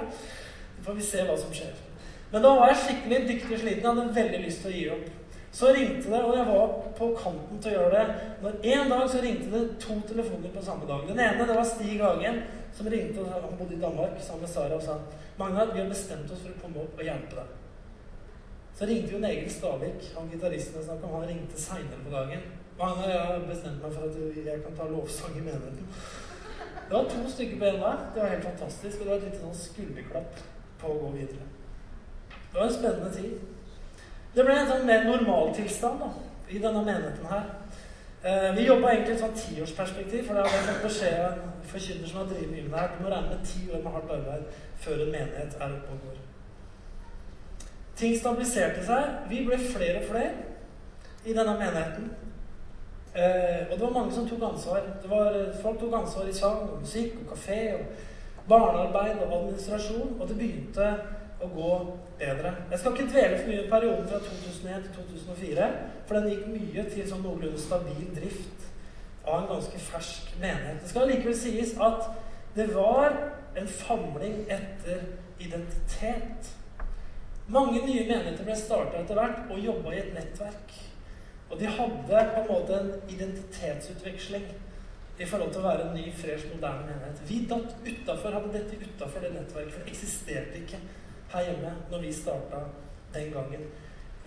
Så 0.77 0.85
får 0.87 0.97
vi 0.97 1.05
se 1.05 1.27
hva 1.27 1.37
som 1.37 1.53
skjer. 1.53 1.75
Men 2.31 2.43
da 2.43 2.55
var 2.57 2.71
jeg 2.71 2.81
skikkelig 2.83 3.21
dyktig 3.27 3.59
sliten. 3.61 3.85
Jeg 3.85 3.91
hadde 3.91 4.15
veldig 4.15 4.43
lyst 4.43 4.63
til 4.63 4.71
å 4.71 4.77
gi 4.77 4.87
opp. 4.95 5.07
Så 5.57 5.69
ringte 5.73 6.11
det, 6.11 6.19
og 6.21 6.35
jeg 6.35 6.47
var 6.49 6.73
på 6.97 7.07
kanten 7.17 7.61
til 7.63 7.71
å 7.71 7.77
gjøre 7.77 8.01
det. 8.01 8.25
Når 8.43 8.57
En 8.73 8.91
dag 8.91 9.05
så 9.09 9.21
ringte 9.23 9.53
det 9.53 9.61
to 9.81 9.95
telefoner 10.09 10.51
på 10.53 10.65
samme 10.65 10.89
dag. 10.89 11.05
Den 11.07 11.21
ene 11.23 11.47
det 11.47 11.55
var 11.55 11.69
Stig 11.69 12.01
Hagen, 12.01 12.41
som 12.77 12.89
ringte. 12.93 13.23
Han 13.31 13.55
bodde 13.57 13.77
i 13.77 13.81
Danmark 13.81 14.19
sammen 14.21 14.43
med 14.45 14.51
Sara 14.51 14.75
og 14.75 14.83
sa 14.83 14.99
Magnar, 15.37 15.71
vi 15.73 15.79
har 15.79 15.89
bestemt 15.89 16.29
oss 16.33 16.43
for 16.43 16.53
å 16.53 16.61
komme 16.61 16.83
opp 16.83 16.99
og 16.99 17.05
hjelpe 17.05 17.39
deg. 17.39 17.55
Så 18.77 18.85
ringte 18.89 19.15
jo 19.15 19.23
Egil 19.25 19.49
Stavik, 19.49 20.05
han 20.13 20.29
gitaristen 20.29 20.77
jeg 20.77 20.85
snakket 20.85 21.05
om, 21.07 21.15
han 21.17 21.29
ringte 21.29 21.61
seinere 21.61 22.03
på 22.03 22.13
dagen. 22.13 22.43
Magnar, 22.77 23.09
jeg 23.09 23.21
har 23.21 23.39
bestemt 23.49 23.81
meg 23.81 23.93
for 23.93 24.05
at 24.05 24.17
jeg 24.45 24.63
kan 24.63 24.75
ta 24.77 24.85
lovsang 24.91 25.37
i 25.37 25.43
menigheten. 25.45 25.87
Det 26.89 26.95
var 26.95 27.07
to 27.09 27.29
stykker 27.29 27.57
på 27.59 27.65
én 27.65 27.79
der. 27.81 28.03
Det 28.13 28.21
var 28.21 28.29
helt 28.29 28.43
fantastisk. 28.43 28.99
Og 28.99 29.05
det 29.05 29.11
var 29.11 29.17
et 29.17 29.23
lite 29.23 29.39
sånn 29.41 29.61
skulderklapp 29.61 30.41
på 30.81 30.91
å 30.91 30.99
gå 31.01 31.09
videre. 31.15 31.47
Det 32.29 32.59
var 32.59 32.67
en 32.67 32.75
spennende 32.75 33.09
tid. 33.15 33.39
Det 34.35 34.45
ble 34.45 34.59
en 34.59 34.69
sånn 34.69 34.85
mer 34.85 35.07
normaltilstand 35.07 36.03
da, 36.03 36.11
i 36.49 36.61
denne 36.61 36.83
menigheten 36.85 37.25
her. 37.31 37.49
Eh, 38.23 38.47
vi 38.55 38.67
jobba 38.67 38.93
egentlig 38.93 39.15
i 39.15 39.17
et 39.17 39.23
sånn 39.23 39.35
tiårsperspektiv, 39.41 40.23
for 40.27 40.37
det 40.37 40.45
har 40.45 40.55
jeg 40.55 40.69
fått 40.69 40.85
beskjed 40.85 41.19
av 41.23 41.41
en 41.41 41.67
forkynner 41.71 42.11
som 42.11 42.21
har 42.21 42.29
drevet 42.29 42.53
mye 42.53 42.67
med 42.67 42.71
det 42.75 42.83
her. 42.83 42.93
Du 42.93 43.03
må 43.03 43.11
regne 43.15 43.33
med 43.33 43.49
ti 43.49 43.63
år 43.71 43.83
med 43.83 43.97
hardt 43.97 44.15
arbeid 44.19 44.63
før 44.85 45.01
en 45.01 45.13
menighet 45.17 45.57
er 45.57 45.75
oppe 45.79 45.97
og 45.97 46.05
går. 46.05 46.23
Ting 47.97 48.15
stabiliserte 48.21 48.85
seg. 48.85 49.19
Vi 49.33 49.43
ble 49.49 49.57
flere 49.65 50.03
og 50.03 50.09
flere 50.13 50.31
i 51.25 51.33
denne 51.33 51.57
menigheten. 51.57 52.09
Eh, 53.17 53.61
og 53.71 53.77
det 53.77 53.81
var 53.81 53.93
mange 53.99 54.13
som 54.13 54.27
tok 54.29 54.43
ansvar. 54.51 54.81
Var, 55.09 55.37
folk 55.61 55.79
tok 55.79 55.93
ansvar 55.97 56.27
i 56.29 56.33
sang 56.33 56.69
og 56.69 56.81
musikk 56.81 57.15
og 57.23 57.31
kafé 57.33 57.61
og 57.73 57.85
barnearbeid 58.49 59.23
og 59.25 59.37
administrasjon. 59.39 60.17
Og 60.19 60.27
det 60.29 60.37
begynte 60.37 60.89
å 61.41 61.49
gå 61.53 61.71
bedre. 62.19 62.53
Jeg 62.71 62.79
skal 62.79 62.93
ikke 62.93 63.11
dvele 63.11 63.39
for 63.39 63.49
mye 63.49 63.63
i 63.63 63.69
perioden 63.71 64.07
fra 64.09 64.19
2001 64.25 64.85
til 64.85 64.93
2004, 64.99 65.67
for 66.07 66.17
den 66.17 66.29
gikk 66.31 66.45
mye 66.53 66.85
til 66.93 67.09
sånn 67.09 67.25
noenlunde 67.25 67.61
stabil 67.61 68.07
drift 68.15 68.67
av 69.27 69.41
en 69.41 69.49
ganske 69.51 69.81
fersk 69.89 70.31
menighet. 70.41 70.81
Det 70.81 70.91
skal 70.91 71.09
likevel 71.11 71.37
sies 71.37 71.73
at 71.83 72.07
det 72.57 72.67
var 72.73 73.17
en 73.57 73.67
famling 73.67 74.39
etter 74.49 75.03
identitet. 75.39 76.53
Mange 77.47 77.81
nye 77.81 78.05
menigheter 78.07 78.45
ble 78.45 78.57
starta 78.57 79.01
etter 79.01 79.17
hvert 79.17 79.51
og 79.51 79.61
jobba 79.61 79.93
i 79.93 80.01
et 80.01 80.13
nettverk. 80.15 80.77
Og 81.49 81.59
de 81.59 81.67
hadde 81.67 82.23
på 82.33 82.41
en 82.41 82.47
måte 82.49 82.79
en 82.79 82.93
identitetsutveksling 83.09 84.47
i 85.19 85.25
forhold 85.25 85.51
til 85.53 85.63
å 85.63 85.67
være 85.67 85.87
en 85.87 85.95
ny, 85.97 86.05
fresh, 86.13 86.49
moderne 86.53 86.85
menighet. 86.85 87.21
Vi 87.29 87.41
datt 87.49 87.75
utafor, 87.87 88.35
hadde 88.35 88.53
dette 88.53 88.77
utafor 88.83 89.23
det 89.23 89.33
nettverket, 89.33 89.73
for 89.73 89.83
det 89.83 89.93
eksisterte 89.93 90.61
ikke 90.61 90.81
her 91.33 91.47
hjemme 91.47 91.73
når 91.91 92.03
vi 92.05 92.13
starta 92.13 92.65
den 93.15 93.31
gangen. 93.33 93.69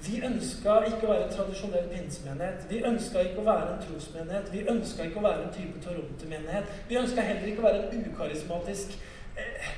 Vi 0.01 0.17
ønska 0.25 0.79
ikke 0.89 1.05
å 1.05 1.11
være 1.13 1.27
en 1.27 1.35
tradisjonell 1.35 1.89
pinsemenighet. 1.93 2.65
Vi 2.71 2.81
ønska 2.89 3.21
ikke 3.27 3.43
å 3.43 3.49
være 3.51 3.75
en 3.75 3.83
trosmenighet. 3.85 4.49
Vi 4.53 4.63
ønska 4.73 5.07
ikke 5.07 5.21
å 5.21 5.27
være 5.27 5.45
en 5.45 5.53
type 5.53 5.83
Toronto-menighet. 5.85 6.71
Vi 6.89 6.97
ønska 6.97 7.25
heller 7.27 7.51
ikke 7.51 7.61
å 7.61 7.67
være 7.67 7.83
en 7.85 8.07
ukarismatisk 8.09 8.95
eh, 9.37 9.69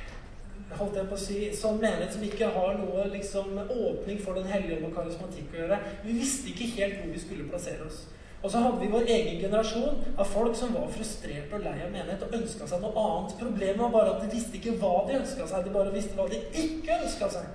holdt 0.79 0.97
jeg 0.99 1.09
på 1.11 1.17
å 1.19 1.21
si, 1.21 1.39
sånn 1.57 1.79
menighet 1.83 2.15
som 2.15 2.25
ikke 2.27 2.49
har 2.55 2.75
noe 2.81 3.07
liksom, 3.13 3.55
åpning 3.63 4.19
for 4.23 4.39
Den 4.39 4.51
hellige 4.51 4.79
ånd 4.79 4.89
og 4.91 4.97
karismatikk 4.97 5.55
å 5.55 5.63
gjøre. 5.63 5.79
Vi 6.07 6.17
visste 6.19 6.53
ikke 6.53 6.73
helt 6.77 7.01
hvor 7.01 7.15
vi 7.15 7.23
skulle 7.23 7.49
plassere 7.51 7.87
oss. 7.87 8.05
Og 8.43 8.51
så 8.51 8.59
hadde 8.59 8.81
vi 8.81 8.91
vår 8.91 9.05
egen 9.07 9.39
generasjon 9.39 10.01
av 10.19 10.27
folk 10.27 10.57
som 10.59 10.73
var 10.75 10.89
frustrert 10.91 11.53
og 11.55 11.63
lei 11.63 11.77
av 11.79 11.93
menighet 11.95 12.25
og 12.27 12.33
ønska 12.41 12.67
seg 12.67 12.83
noe 12.83 13.05
annet. 13.05 13.37
Problemet 13.39 13.83
var 13.85 13.93
bare 13.95 14.15
at 14.17 14.25
de 14.25 14.33
visste 14.33 14.59
ikke 14.59 14.75
hva 14.83 15.05
de 15.07 15.21
ønska 15.21 15.47
seg, 15.47 15.67
de 15.67 15.75
bare 15.77 15.95
visste 15.95 16.19
hva 16.19 16.27
de 16.31 16.41
ikke 16.65 16.97
ønska 17.05 17.29
seg. 17.37 17.47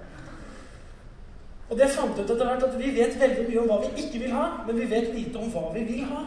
Og 1.67 1.75
det 1.75 1.89
fant 1.91 2.15
ut 2.15 2.23
etter 2.23 2.45
hvert 2.47 2.63
at 2.63 2.77
vi 2.79 2.93
vet 2.95 3.19
veldig 3.19 3.49
mye 3.49 3.63
om 3.65 3.67
hva 3.73 3.81
vi 3.83 4.05
ikke 4.05 4.21
vil 4.23 4.35
ha, 4.37 4.45
men 4.67 4.79
vi 4.79 4.87
vet 4.93 5.11
lite 5.11 5.41
om 5.41 5.51
hva 5.51 5.65
vi 5.75 5.83
vil 5.89 6.05
ha. 6.07 6.23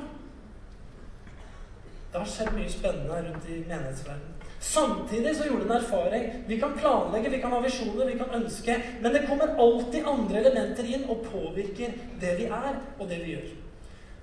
Det 2.11 2.21
har 2.21 2.29
skjedd 2.29 2.53
mye 2.59 2.69
spennende 2.69 3.23
rundt 3.31 3.49
i 3.49 3.63
menighetsverdenen. 3.65 4.30
Samtidig 4.61 5.37
så 5.37 5.47
gjorde 5.49 5.65
det 5.65 5.71
en 5.71 5.77
erfaring. 5.77 6.25
Vi 6.47 6.61
kan 6.61 6.77
planlegge, 6.79 7.31
vi 7.31 7.41
kan 7.41 7.53
ha 7.53 7.61
visjoner, 7.65 8.07
vi 8.07 8.19
kan 8.19 8.35
ønske, 8.43 8.77
men 9.01 9.15
det 9.15 9.25
kommer 9.29 9.57
alltid 9.57 10.07
andre 10.07 10.43
elementer 10.43 10.85
inn 10.85 11.07
og 11.09 11.25
påvirker 11.33 11.95
det 12.21 12.35
vi 12.39 12.45
er, 12.45 12.75
og 12.99 13.09
det 13.09 13.23
vi 13.25 13.35
gjør. 13.35 13.47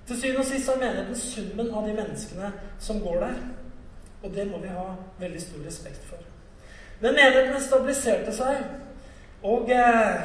Til 0.06 0.20
syvende 0.20 0.44
og 0.44 0.46
sist 0.46 0.70
er 0.72 0.78
menigheten 0.80 1.18
summen 1.18 1.72
av 1.74 1.88
de 1.88 1.96
menneskene 1.98 2.52
som 2.80 3.00
går 3.02 3.18
der. 3.24 3.40
Og 4.22 4.30
det 4.34 4.46
må 4.50 4.62
vi 4.62 4.70
ha 4.72 4.86
veldig 5.18 5.42
stor 5.42 5.66
respekt 5.66 6.06
for. 6.06 6.22
Men 7.00 7.18
menigheten 7.18 7.60
stabiliserte 7.62 8.32
seg. 8.34 8.62
Og 9.42 9.70
eh, 9.70 10.22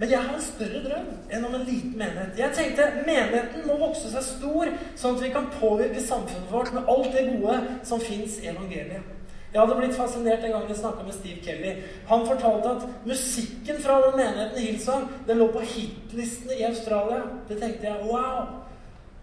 Men 0.00 0.10
jeg 0.10 0.18
har 0.24 0.32
en 0.32 0.42
større 0.42 0.80
drøm 0.80 1.08
enn 1.28 1.42
om 1.44 1.54
en 1.58 1.64
liten 1.68 1.92
menighet. 2.00 2.38
Jeg 2.40 2.54
tenkte 2.56 2.86
menigheten 3.04 3.66
må 3.68 3.76
vokse 3.82 4.08
seg 4.08 4.24
stor, 4.24 4.70
sånn 4.96 5.18
at 5.18 5.24
vi 5.26 5.32
kan 5.34 5.50
påvirke 5.58 6.00
samfunnet 6.00 6.48
vårt 6.48 6.72
med 6.72 6.88
alt 6.88 7.10
det 7.12 7.26
gode 7.34 7.58
som 7.84 8.00
fins 8.00 8.38
i 8.40 8.48
evangeliet. 8.48 9.10
Jeg 9.50 9.60
hadde 9.60 9.76
blitt 9.76 9.98
fascinert 9.98 10.46
en 10.46 10.54
gang 10.54 10.68
jeg 10.70 10.78
snakka 10.78 11.04
med 11.04 11.16
Steve 11.18 11.44
Kelly. 11.44 11.74
Han 12.08 12.24
fortalte 12.26 12.72
at 12.78 12.88
musikken 13.04 13.82
fra 13.82 13.98
den 14.06 14.16
menigheten 14.22 14.62
Hillsong 14.62 15.06
den 15.26 15.42
lå 15.42 15.50
på 15.52 15.66
hitlistene 15.74 16.56
i 16.56 16.66
Australia. 16.70 17.24
Det 17.48 17.60
tenkte 17.60 17.90
jeg 17.90 18.08
wow! 18.08 18.44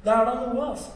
Det 0.03 0.13
er 0.13 0.25
da 0.27 0.33
noe, 0.43 0.71
altså. 0.75 0.93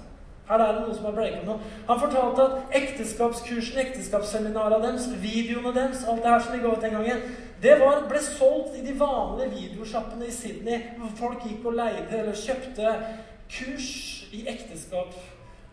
Her 0.51 0.59
er 0.59 0.73
det 0.75 0.81
noe 0.83 0.95
som 0.97 1.05
har 1.07 1.15
breaka 1.15 1.45
noe. 1.47 1.69
Han 1.87 1.99
fortalte 2.01 2.43
at 2.43 2.75
ekteskapskursene, 2.81 3.85
ekteskapsseminarene 3.87 4.81
deres, 4.83 5.07
videoene 5.23 5.71
deres, 5.77 6.03
alt 6.03 6.25
det 6.25 6.33
her 6.33 6.43
som 6.43 6.57
de 6.57 6.59
ga 6.65 6.73
ut 6.75 6.83
den 6.83 6.97
gangen, 6.97 7.23
det 7.61 7.75
var, 7.77 8.07
ble 8.09 8.21
solgt 8.25 8.77
i 8.79 8.85
de 8.85 8.95
vanlige 8.97 9.51
videosjappene 9.53 10.25
i 10.25 10.33
Sydney. 10.33 10.87
Hvor 10.97 11.11
folk 11.19 11.43
gikk 11.45 11.67
og 11.69 11.77
leide 11.77 12.17
eller 12.17 12.37
kjøpte 12.37 12.95
kurs 13.51 13.91
i 14.33 14.45
ekteskap 14.49 15.13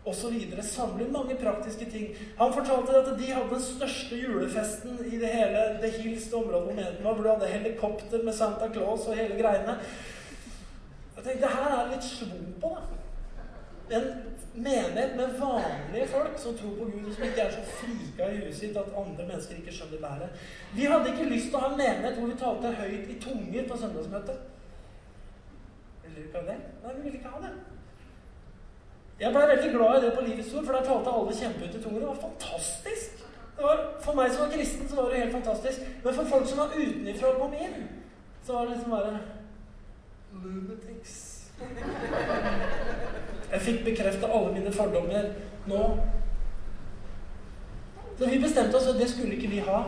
osv. 0.09 0.37
samlet 0.63 1.13
mange 1.13 1.37
praktiske 1.41 1.89
ting. 1.91 2.13
Han 2.39 2.53
fortalte 2.53 2.97
at 2.97 3.11
de 3.19 3.33
hadde 3.33 3.55
den 3.55 3.65
største 3.65 4.21
julefesten 4.21 5.01
i 5.07 5.21
det 5.21 5.33
hele 5.33 5.65
The 5.83 5.91
Hills, 5.97 6.29
det 6.29 6.35
området 6.35 7.01
hvor 7.03 7.13
hvor 7.13 7.23
de 7.23 7.35
hadde 7.35 7.53
helikopter 7.57 8.23
med 8.25 8.33
Santa 8.33 8.73
Claus 8.73 9.07
og 9.07 9.17
hele 9.17 9.43
greiene. 9.43 9.79
Jeg 11.17 11.25
tenkte 11.25 11.41
Det 11.41 11.57
her 11.57 11.77
er 11.81 11.91
litt 11.93 12.05
svung 12.05 12.55
på, 12.61 12.77
da 12.77 12.98
en 13.91 14.09
menighet 14.55 15.17
med 15.17 15.39
vanlige 15.39 16.07
folk 16.07 16.39
som 16.39 16.57
tror 16.59 16.75
på 16.79 16.85
Gud, 16.85 17.09
og 17.09 17.15
som 17.15 17.25
ikke 17.25 17.41
er 17.41 17.51
så 17.51 17.65
frika 17.81 18.29
i 18.29 18.41
huet 18.41 18.57
sitt 18.57 18.77
at 18.77 18.93
andre 18.97 19.27
mennesker 19.27 19.61
ikke 19.61 19.75
skjønner 19.75 20.03
bæret. 20.03 20.45
Vi 20.75 20.85
hadde 20.91 21.13
ikke 21.13 21.31
lyst 21.31 21.51
til 21.51 21.59
å 21.59 21.65
ha 21.65 21.71
en 21.73 21.81
menighet 21.81 22.19
hvor 22.19 22.31
vi 22.33 22.39
talte 22.43 22.75
høyt 22.81 23.11
i 23.15 23.19
tunger 23.23 23.69
på 23.69 23.81
søndagsmøtet. 23.83 24.39
Vil 26.05 26.15
dere 26.15 26.27
ikke 26.27 26.39
ha 26.41 26.47
det? 26.51 26.59
Nei, 26.83 26.95
vi 26.97 27.03
ville 27.07 27.21
ikke 27.21 27.35
ha 27.37 27.43
det. 27.47 27.53
Jeg 29.21 29.35
ble 29.35 29.47
veldig 29.51 29.71
glad 29.77 29.97
i 29.97 30.03
det 30.07 30.13
på 30.15 30.27
Livets 30.27 30.53
Ord, 30.55 30.67
for 30.67 30.77
der 30.77 30.85
talte 30.87 31.15
alle 31.21 31.39
kjempeut 31.41 31.75
i 31.75 31.83
tunger. 31.83 32.01
Det 32.01 32.09
var 32.09 32.21
fantastisk. 32.27 33.25
Det 33.57 33.65
var, 33.65 33.81
for 34.05 34.15
meg 34.15 34.31
som 34.31 34.45
var 34.45 34.53
kristen, 34.53 34.89
så 34.89 35.01
var 35.01 35.09
det 35.11 35.23
helt 35.25 35.33
fantastisk. 35.33 35.89
Men 36.05 36.15
for 36.15 36.31
folk 36.35 36.47
som 36.47 36.63
var 36.63 36.77
utenfra 36.77 37.33
og 37.33 37.41
kom 37.43 37.57
inn, 37.59 37.89
så 38.47 38.53
var 38.53 38.69
det 38.69 38.77
liksom 38.77 38.91
bare 38.91 39.19
Lunatics. 40.45 41.17
Jeg 43.53 43.61
fikk 43.65 43.85
bekrefta 43.85 44.29
alle 44.29 44.53
mine 44.53 44.73
fordommer 44.73 45.31
nå. 45.69 45.85
Så 48.19 48.29
vi 48.29 48.41
bestemte 48.43 48.77
oss 48.77 48.91
at 48.91 48.99
det 49.01 49.09
skulle 49.11 49.37
ikke 49.37 49.53
vi 49.53 49.63
ha. 49.69 49.83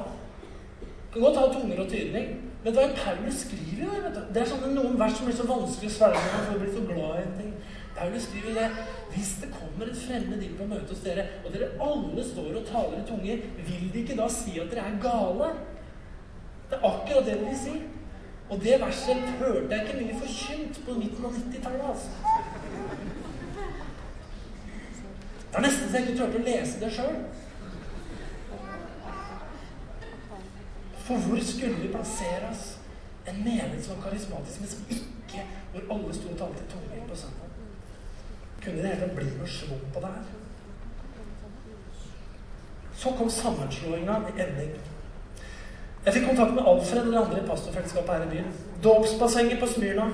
Vi 0.81 1.13
kan 1.13 1.27
godt 1.27 1.41
ha 1.41 1.49
tunger 1.53 1.83
og 1.83 1.91
tydning. 1.91 2.31
Men 2.65 2.75
det 2.75 2.83
er 2.85 2.97
Paulus 2.97 3.35
skriver 3.35 3.85
jo 3.85 4.01
det. 4.05 4.25
Det 4.35 4.43
er 4.43 4.49
sånne 4.49 4.75
noen 4.75 4.99
vers 5.01 5.15
som 5.17 5.29
blir 5.29 5.37
så 5.37 5.47
vanskelig 5.49 5.91
å 5.91 5.95
svelge 5.95 6.25
når 6.27 6.49
man 6.51 6.59
blir 6.61 6.75
så 6.75 6.83
glad 6.89 7.15
i 7.15 7.23
en 7.23 7.39
ting. 7.39 7.53
Paulus 7.97 8.27
skriver 8.29 8.59
det. 8.59 8.67
Hvis 9.15 9.31
det 9.43 9.49
kommer 9.55 9.89
et 9.89 10.03
fremmed 10.07 10.45
inn 10.45 10.59
på 10.59 10.69
møte 10.69 10.93
hos 10.93 11.05
dere, 11.05 11.25
og 11.45 11.55
dere 11.55 11.71
alle 11.87 12.25
står 12.25 12.59
og 12.61 12.69
taler 12.69 13.01
i 13.01 13.07
tunger, 13.09 13.47
vil 13.69 13.89
de 13.93 14.05
ikke 14.05 14.19
da 14.21 14.29
si 14.33 14.61
at 14.61 14.71
dere 14.73 14.85
er 14.91 15.01
gale? 15.03 15.49
Det 16.71 16.79
er 16.79 16.87
akkurat 16.93 17.27
det 17.27 17.41
de 17.41 17.49
vil 17.49 17.59
si. 17.65 17.81
Og 18.51 18.63
det 18.63 18.81
verset 18.83 19.33
hørte 19.41 19.75
jeg 19.75 19.87
ikke 19.87 20.05
mye 20.05 20.21
forkynt 20.21 20.85
på 20.87 20.99
midten 21.01 21.27
av 21.27 21.35
90-tallet. 21.41 21.89
altså. 21.91 22.30
Det 25.51 25.59
er 25.59 25.65
nesten 25.67 25.89
så 25.91 25.99
jeg 25.99 26.09
ikke 26.09 26.19
turte 26.21 26.39
å 26.39 26.47
lese 26.47 26.81
det 26.81 26.91
sjøl. 26.95 27.17
For 31.07 31.25
hvor 31.27 31.41
skulle 31.43 31.81
vi 31.81 31.91
plassere 31.91 32.51
oss? 32.53 32.77
En 33.27 33.41
menighet 33.45 33.83
som 33.85 33.97
var 33.97 34.05
karismatisk, 34.09 34.61
men 34.61 34.71
som 34.71 34.85
ikke 34.91 35.47
Hvor 35.71 35.83
alle 35.95 36.15
sto 36.15 36.27
og 36.33 36.39
talte 36.39 36.65
tunger 36.71 37.03
på 37.07 37.17
søndag. 37.17 37.51
Kunne 38.63 38.83
det 38.83 38.89
hele 38.91 39.13
bli 39.15 39.27
noe 39.37 39.47
schwung 39.47 39.85
på 39.95 40.01
det 40.03 40.09
her? 40.15 40.25
Så 42.99 43.13
kom 43.19 43.31
sammenslåinga 43.31 44.17
i 44.33 44.33
ending. 44.43 44.73
Jeg 46.05 46.15
fikk 46.17 46.27
kontakt 46.27 46.57
med 46.57 46.67
Alfred 46.67 47.07
og 47.07 47.13
de 47.13 47.21
andre 47.21 47.39
i 47.39 47.47
pastorfellesskapet 47.47 48.15
her 48.15 48.27
i 48.27 48.33
byen. 48.33 48.51
Dåpsbassenget 48.83 49.63
på 49.63 49.69
Smyrna 49.71 50.09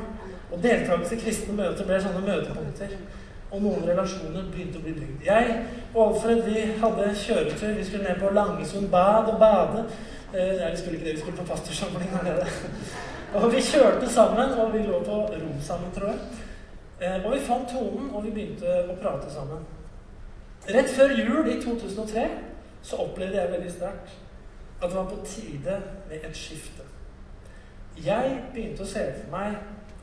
og 0.50 0.62
deltakelse 0.62 1.16
i 1.16 1.22
kristne 1.24 1.56
møter 1.56 1.88
ble 1.88 2.02
sånne 2.04 2.24
møtepunkter 2.26 2.92
og 3.50 3.62
noen 3.62 3.84
relasjoner 3.86 4.48
begynte 4.50 4.80
å 4.80 4.84
bli 4.84 4.94
bygd. 4.96 5.26
Jeg 5.26 5.52
og 5.94 6.00
Alfred 6.06 6.42
vi 6.48 6.64
hadde 6.80 7.12
kjøretur. 7.22 7.76
Vi 7.78 7.84
skulle 7.86 8.08
ned 8.08 8.20
på 8.20 8.32
Langesund 8.34 8.90
bad 8.90 9.30
og 9.32 9.38
bade. 9.40 9.84
Eh, 10.34 10.64
vi 10.70 10.76
skulle 10.76 10.98
ikke 10.98 11.06
det, 11.06 11.14
vi 11.14 11.20
skulle 11.20 11.36
på 11.36 11.48
pastorsamling 11.52 12.10
her 12.10 12.26
nede. 12.26 12.46
Og 13.34 13.52
vi 13.52 13.60
kjørte 13.62 14.08
sammen, 14.10 14.52
og 14.58 14.74
vi 14.74 14.82
lå 14.86 15.00
på 15.04 15.16
rom 15.30 15.62
sammen, 15.62 15.90
tror 15.94 16.08
jeg. 16.08 16.18
Eh, 17.00 17.24
og 17.24 17.32
vi 17.34 17.40
fant 17.46 17.68
tonen, 17.68 18.10
og 18.14 18.24
vi 18.24 18.34
begynte 18.34 18.76
å 18.90 18.96
prate 19.02 19.30
sammen. 19.32 19.66
Rett 20.66 20.90
før 20.90 21.12
jul 21.14 21.50
i 21.52 21.60
2003 21.62 22.26
så 22.82 22.96
opplevde 23.02 23.38
jeg 23.38 23.52
veldig 23.52 23.72
sterkt 23.72 24.14
at 24.82 24.88
det 24.88 24.96
var 24.96 25.08
på 25.10 25.20
tide 25.26 25.76
med 26.08 26.24
et 26.24 26.36
skifte. 26.36 26.82
Jeg 28.04 28.32
begynte 28.54 28.82
å 28.84 28.88
se 28.88 29.04
for 29.20 29.30
meg, 29.32 29.54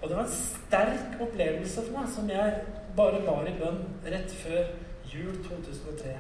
og 0.02 0.10
det 0.10 0.18
var 0.18 0.24
en 0.24 0.38
sterk 0.38 1.20
opplevelse 1.22 1.84
for 1.84 1.98
meg, 1.98 2.08
som 2.16 2.30
jeg 2.32 2.56
bare 2.98 3.22
var 3.26 3.48
i 3.50 3.56
bønn 3.60 3.82
rett 4.06 4.32
før 4.44 4.74
jul 5.10 5.36
2003 5.46 6.16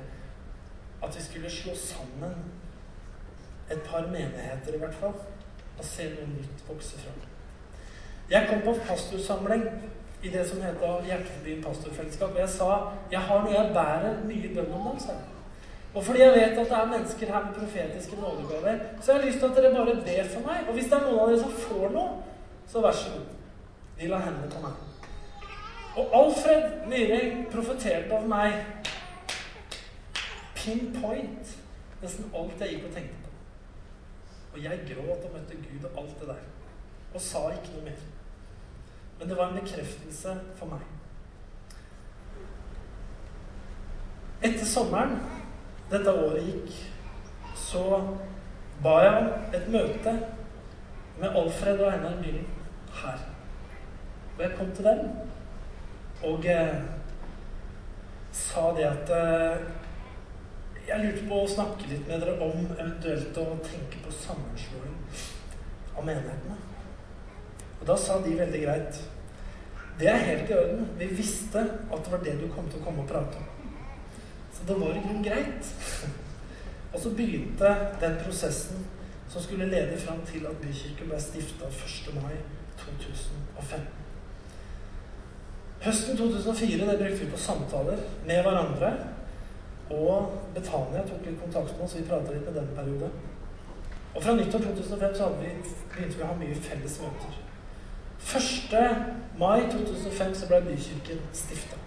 at 1.03 1.17
vi 1.17 1.23
skulle 1.23 1.49
slå 1.51 1.75
sammen 1.75 2.35
et 3.71 3.81
par 3.81 4.07
menigheter, 4.07 4.75
i 4.75 4.77
hvert 4.77 4.95
fall, 4.95 5.15
og 5.77 5.85
se 5.85 6.07
noe 6.13 6.29
nytt 6.29 6.63
vokse 6.67 6.99
fram. 6.99 7.19
Jeg 8.31 8.47
kom 8.49 8.61
på 8.63 8.75
pastorsamling 8.87 9.65
i 10.23 10.31
det 10.31 10.45
som 10.47 10.61
heter 10.63 11.07
Hjertebyen 11.07 11.63
pastorfellesskap, 11.63 12.31
og 12.31 12.39
jeg 12.39 12.49
sa 12.49 12.69
jeg 13.11 13.19
har 13.27 13.43
noe 13.43 13.53
jeg 13.53 13.73
bærer 13.75 14.21
mye 14.27 14.53
bønn 14.55 14.75
om. 14.77 14.87
Altså. 14.93 15.17
Og 15.93 16.03
fordi 16.03 16.23
jeg 16.23 16.33
vet 16.33 16.57
at 16.57 16.69
det 16.69 16.77
er 16.77 16.91
mennesker 16.93 17.33
her 17.33 17.45
med 17.45 17.59
profetiske 17.59 18.21
nådegaver, 18.21 18.79
så 19.01 19.11
jeg 19.11 19.21
har 19.21 19.27
lyst 19.27 19.39
til 19.39 19.45
at 19.45 19.57
dere 19.57 19.75
bare 19.75 19.95
ber 20.07 20.31
for 20.33 20.47
meg. 20.47 20.63
Og 20.67 20.73
hvis 20.73 20.89
det 20.89 20.97
er 20.97 21.05
noen 21.07 21.19
av 21.19 21.29
dere 21.33 21.43
som 21.43 21.59
får 21.67 21.93
noe, 21.97 22.39
så 22.67 22.81
vær 22.81 22.97
så 22.97 23.13
god. 23.17 23.29
De 23.99 24.09
la 24.09 24.23
hendene 24.23 24.49
på 24.55 24.63
meg. 24.63 24.92
Og 25.95 26.09
Alfred 26.13 26.87
Myhring 26.87 27.51
profeterte 27.51 28.11
over 28.11 28.27
meg 28.27 28.53
pinpoint 30.55 31.51
nesten 32.01 32.31
alt 32.35 32.61
jeg 32.61 32.75
gikk 32.75 32.87
og 32.87 32.95
tenkte 32.95 33.19
på. 33.23 33.33
Og 34.53 34.63
jeg 34.63 34.87
gråt 34.89 35.27
og 35.27 35.35
møtte 35.35 35.59
Gud 35.61 35.85
og 35.91 36.01
alt 36.01 36.19
det 36.19 36.27
der. 36.31 36.41
Og 37.13 37.21
sa 37.21 37.43
ikke 37.53 37.75
noe 37.75 37.85
mer. 37.85 38.01
Men 39.19 39.29
det 39.29 39.37
var 39.37 39.51
en 39.51 39.59
bekreftelse 39.61 40.33
for 40.57 40.73
meg. 40.73 40.87
Etter 44.43 44.65
sommeren 44.67 45.19
dette 45.91 46.11
året 46.11 46.47
gikk, 46.47 46.73
så 47.55 47.83
ba 48.83 48.95
jeg 49.05 49.13
om 49.21 49.29
et 49.55 49.69
møte 49.71 50.15
med 51.21 51.37
Alfred 51.43 51.85
og 51.85 51.93
Einar 51.93 52.17
Myhring 52.17 52.49
her. 53.03 53.23
Og 54.37 54.43
jeg 54.43 54.57
kom 54.57 54.73
til 54.75 54.89
dem 54.89 55.05
og 56.23 56.45
eh, 56.45 56.75
sa 58.31 58.69
det 58.77 58.85
at 58.87 59.13
eh, 59.17 59.63
jeg 60.87 60.99
lurte 61.03 61.25
på 61.29 61.39
å 61.39 61.49
snakke 61.49 61.87
litt 61.89 62.07
med 62.07 62.23
dere 62.23 62.35
om 62.43 62.65
eventuelt 62.75 63.39
å 63.39 63.45
tenke 63.63 64.01
på 64.03 64.13
sammenslåing 64.15 64.95
av 65.93 66.05
menighetene. 66.07 66.57
Og 67.79 67.87
da 67.87 67.97
sa 67.99 68.19
de 68.23 68.35
veldig 68.39 68.61
greit 68.63 69.01
Det 69.99 70.07
er 70.09 70.23
helt 70.25 70.49
i 70.49 70.55
orden. 70.57 70.85
Vi 70.97 71.07
visste 71.13 71.61
at 71.61 72.05
det 72.05 72.11
var 72.11 72.23
det 72.25 72.33
du 72.39 72.47
kom 72.49 72.65
til 72.69 72.79
å 72.79 72.85
komme 72.87 73.03
og 73.03 73.11
prate 73.11 73.37
om. 73.37 73.73
Så 74.55 74.65
det 74.65 74.77
var 74.79 74.95
i 74.95 75.03
grunnen 75.03 75.25
greit. 75.25 75.69
Og 76.93 76.99
så 77.01 77.13
begynte 77.13 77.75
den 78.01 78.17
prosessen 78.23 78.87
som 79.29 79.41
skulle 79.41 79.69
lede 79.69 79.99
fram 80.01 80.21
til 80.29 80.45
at 80.49 80.57
Bykirken 80.61 81.09
ble 81.09 81.21
stifta 81.21 81.69
1. 81.69 82.15
mai 82.21 82.37
2005. 82.81 84.02
Høsten 85.83 86.17
2004 86.17 86.85
det 86.87 86.99
brukte 86.99 87.25
vi 87.25 87.31
på 87.31 87.37
samtaler 87.37 87.97
med 88.25 88.41
hverandre. 88.45 88.91
Og 89.91 90.31
Betania 90.55 91.01
tok 91.03 91.25
litt 91.27 91.41
kontakt 91.41 91.73
med 91.75 91.85
oss, 91.85 91.95
vi 91.97 92.05
prata 92.07 92.31
litt 92.31 92.45
med 92.47 92.55
den 92.55 92.69
periode. 92.77 93.09
Og 94.13 94.23
fra 94.23 94.35
nyttår 94.37 94.63
2005 94.63 95.17
så 95.17 95.27
vi, 95.41 95.49
begynte 95.95 96.17
vi 96.19 96.23
å 96.23 96.29
ha 96.29 96.37
mye 96.39 96.61
felles 96.69 96.95
møter. 97.03 97.41
1. 98.23 99.01
mai 99.41 99.65
2005 99.73 100.31
så 100.39 100.47
ble 100.47 100.61
Bykirken 100.69 101.19
stifta. 101.35 101.81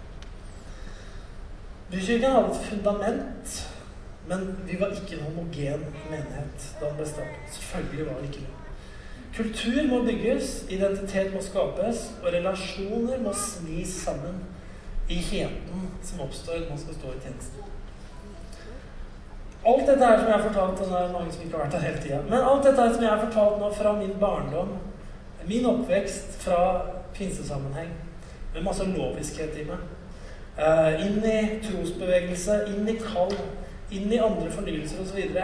Bykirken 1.89 2.37
hadde 2.37 2.53
et 2.53 2.69
fundament, 2.69 3.57
men 4.29 4.47
vi 4.69 4.77
var 4.79 4.93
ikke 4.93 5.17
en 5.17 5.25
homogen 5.31 5.89
menighet 6.11 6.69
da 6.77 6.85
den 6.85 7.01
ble 7.01 7.09
startet. 7.15 7.51
Selvfølgelig 7.57 8.09
var 8.11 8.21
det 8.21 8.29
ikke 8.29 8.45
det. 8.45 8.66
Kultur 9.35 9.83
må 9.89 10.03
bygges, 10.03 10.65
identitet 10.69 11.33
må 11.33 11.41
skapes, 11.41 12.11
og 12.23 12.33
relasjoner 12.33 13.19
må 13.21 13.33
smis 13.37 13.93
sammen 14.03 14.39
i 15.09 15.19
heten 15.21 15.89
som 16.03 16.23
oppstår 16.25 16.63
når 16.63 16.69
man 16.69 16.79
skal 16.81 16.95
stå 16.97 17.13
i 17.13 17.21
tjeneste. 17.25 17.67
Alt 19.67 19.87
dette 19.87 20.05
her 20.05 20.19
som 20.19 20.27
jeg 20.27 20.35
har 20.35 20.43
fortalt, 20.47 20.81
og 20.81 20.89
det 20.89 20.97
er 20.99 21.13
mange 21.13 21.31
som 21.33 21.43
ikke 21.43 21.57
har 21.57 21.65
vært 21.65 21.77
her 21.77 21.87
hele 21.89 22.01
tida, 22.01 22.19
men 22.29 22.49
alt 22.51 22.65
dette 22.65 22.81
her 22.81 22.93
som 22.93 23.03
jeg 23.03 23.11
har 23.11 23.23
fortalt 23.25 23.61
nå 23.61 23.71
fra 23.75 23.93
min 23.97 24.15
barndom, 24.19 24.75
min 25.47 25.65
oppvekst 25.65 26.41
fra 26.43 26.59
pinsesammenheng, 27.15 27.91
med 28.53 28.63
masse 28.63 28.85
loviskhet 28.87 29.57
i 29.59 29.65
meg, 29.67 29.83
uh, 30.59 30.91
inn 31.03 31.19
i 31.23 31.39
trosbevegelse, 31.65 32.61
inn 32.71 32.87
i 32.87 32.97
kall, 33.01 33.33
inn 33.91 34.11
i 34.11 34.21
andre 34.23 34.51
fornyelser 34.51 35.03
osv. 35.03 35.35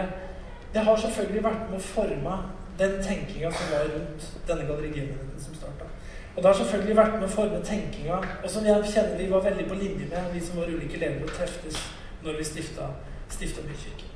Det 0.74 0.84
har 0.88 1.00
selvfølgelig 1.04 1.44
vært 1.44 1.68
med 1.70 1.78
å 1.78 1.86
forme 1.86 2.38
den 2.78 2.96
tenkinga 3.02 3.50
som 3.52 3.72
var 3.72 3.90
rundt 3.94 4.30
denne 4.48 4.66
gallerigenigheten 4.68 5.40
som 5.44 5.54
starta. 5.54 5.90
Og 6.36 6.42
det 6.42 6.48
har 6.50 6.58
selvfølgelig 6.58 6.96
vært 6.96 7.18
med 7.18 7.28
å 7.28 7.34
forme 7.34 7.60
tenkinga, 7.66 8.16
og 8.42 8.50
som 8.50 8.66
jeg 8.66 8.88
kjenner 8.94 9.20
vi 9.20 9.28
var 9.30 9.44
veldig 9.44 9.68
på 9.70 9.78
linje 9.78 10.08
med, 10.10 10.32
vi 10.34 10.42
som 10.42 10.58
var 10.58 10.72
ulike 10.72 10.98
ledere 10.98 11.28
og 11.28 11.36
treftes 11.36 11.78
når 12.24 12.40
vi 12.40 12.48
stifta, 12.48 12.88
stifta 13.30 13.62
Bykirken. 13.62 14.10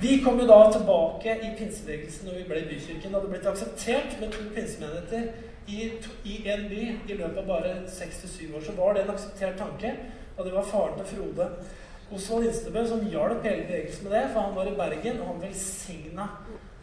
Vi 0.00 0.18
kom 0.20 0.36
jo 0.40 0.44
da 0.50 0.58
tilbake 0.72 1.38
i 1.40 1.54
pinsebevegelsen 1.56 2.28
når 2.28 2.34
vi 2.42 2.44
ble 2.50 2.60
i 2.60 2.68
Bykirken. 2.68 3.08
Det 3.08 3.16
hadde 3.16 3.32
blitt 3.32 3.48
akseptert 3.48 4.18
med 4.20 4.34
to 4.34 4.44
pinsemenigheter 4.52 5.30
i, 5.72 5.88
i 6.28 6.36
en 6.52 6.68
by 6.68 6.82
i 7.08 7.16
løpet 7.16 7.40
av 7.40 7.48
bare 7.48 7.74
seks 7.88 8.20
til 8.20 8.32
syv 8.34 8.58
år. 8.58 8.66
Så 8.66 8.76
var 8.76 8.92
det 8.92 9.06
en 9.06 9.14
akseptert 9.14 9.56
tanke. 9.62 9.94
Og 10.36 10.44
det 10.44 10.52
var 10.52 10.68
faren 10.68 10.98
til 11.00 11.08
Frode 11.14 11.48
Osvald 12.12 12.44
Instebø 12.46 12.84
som 12.86 13.06
hjalp 13.10 13.42
hele 13.42 13.64
bevegelsen 13.66 14.04
med 14.04 14.12
det, 14.14 14.26
for 14.32 14.40
han 14.40 14.54
var 14.54 14.68
i 14.68 14.74
Bergen, 14.76 15.20
og 15.20 15.32
han 15.32 15.40
velsigna 15.42 16.28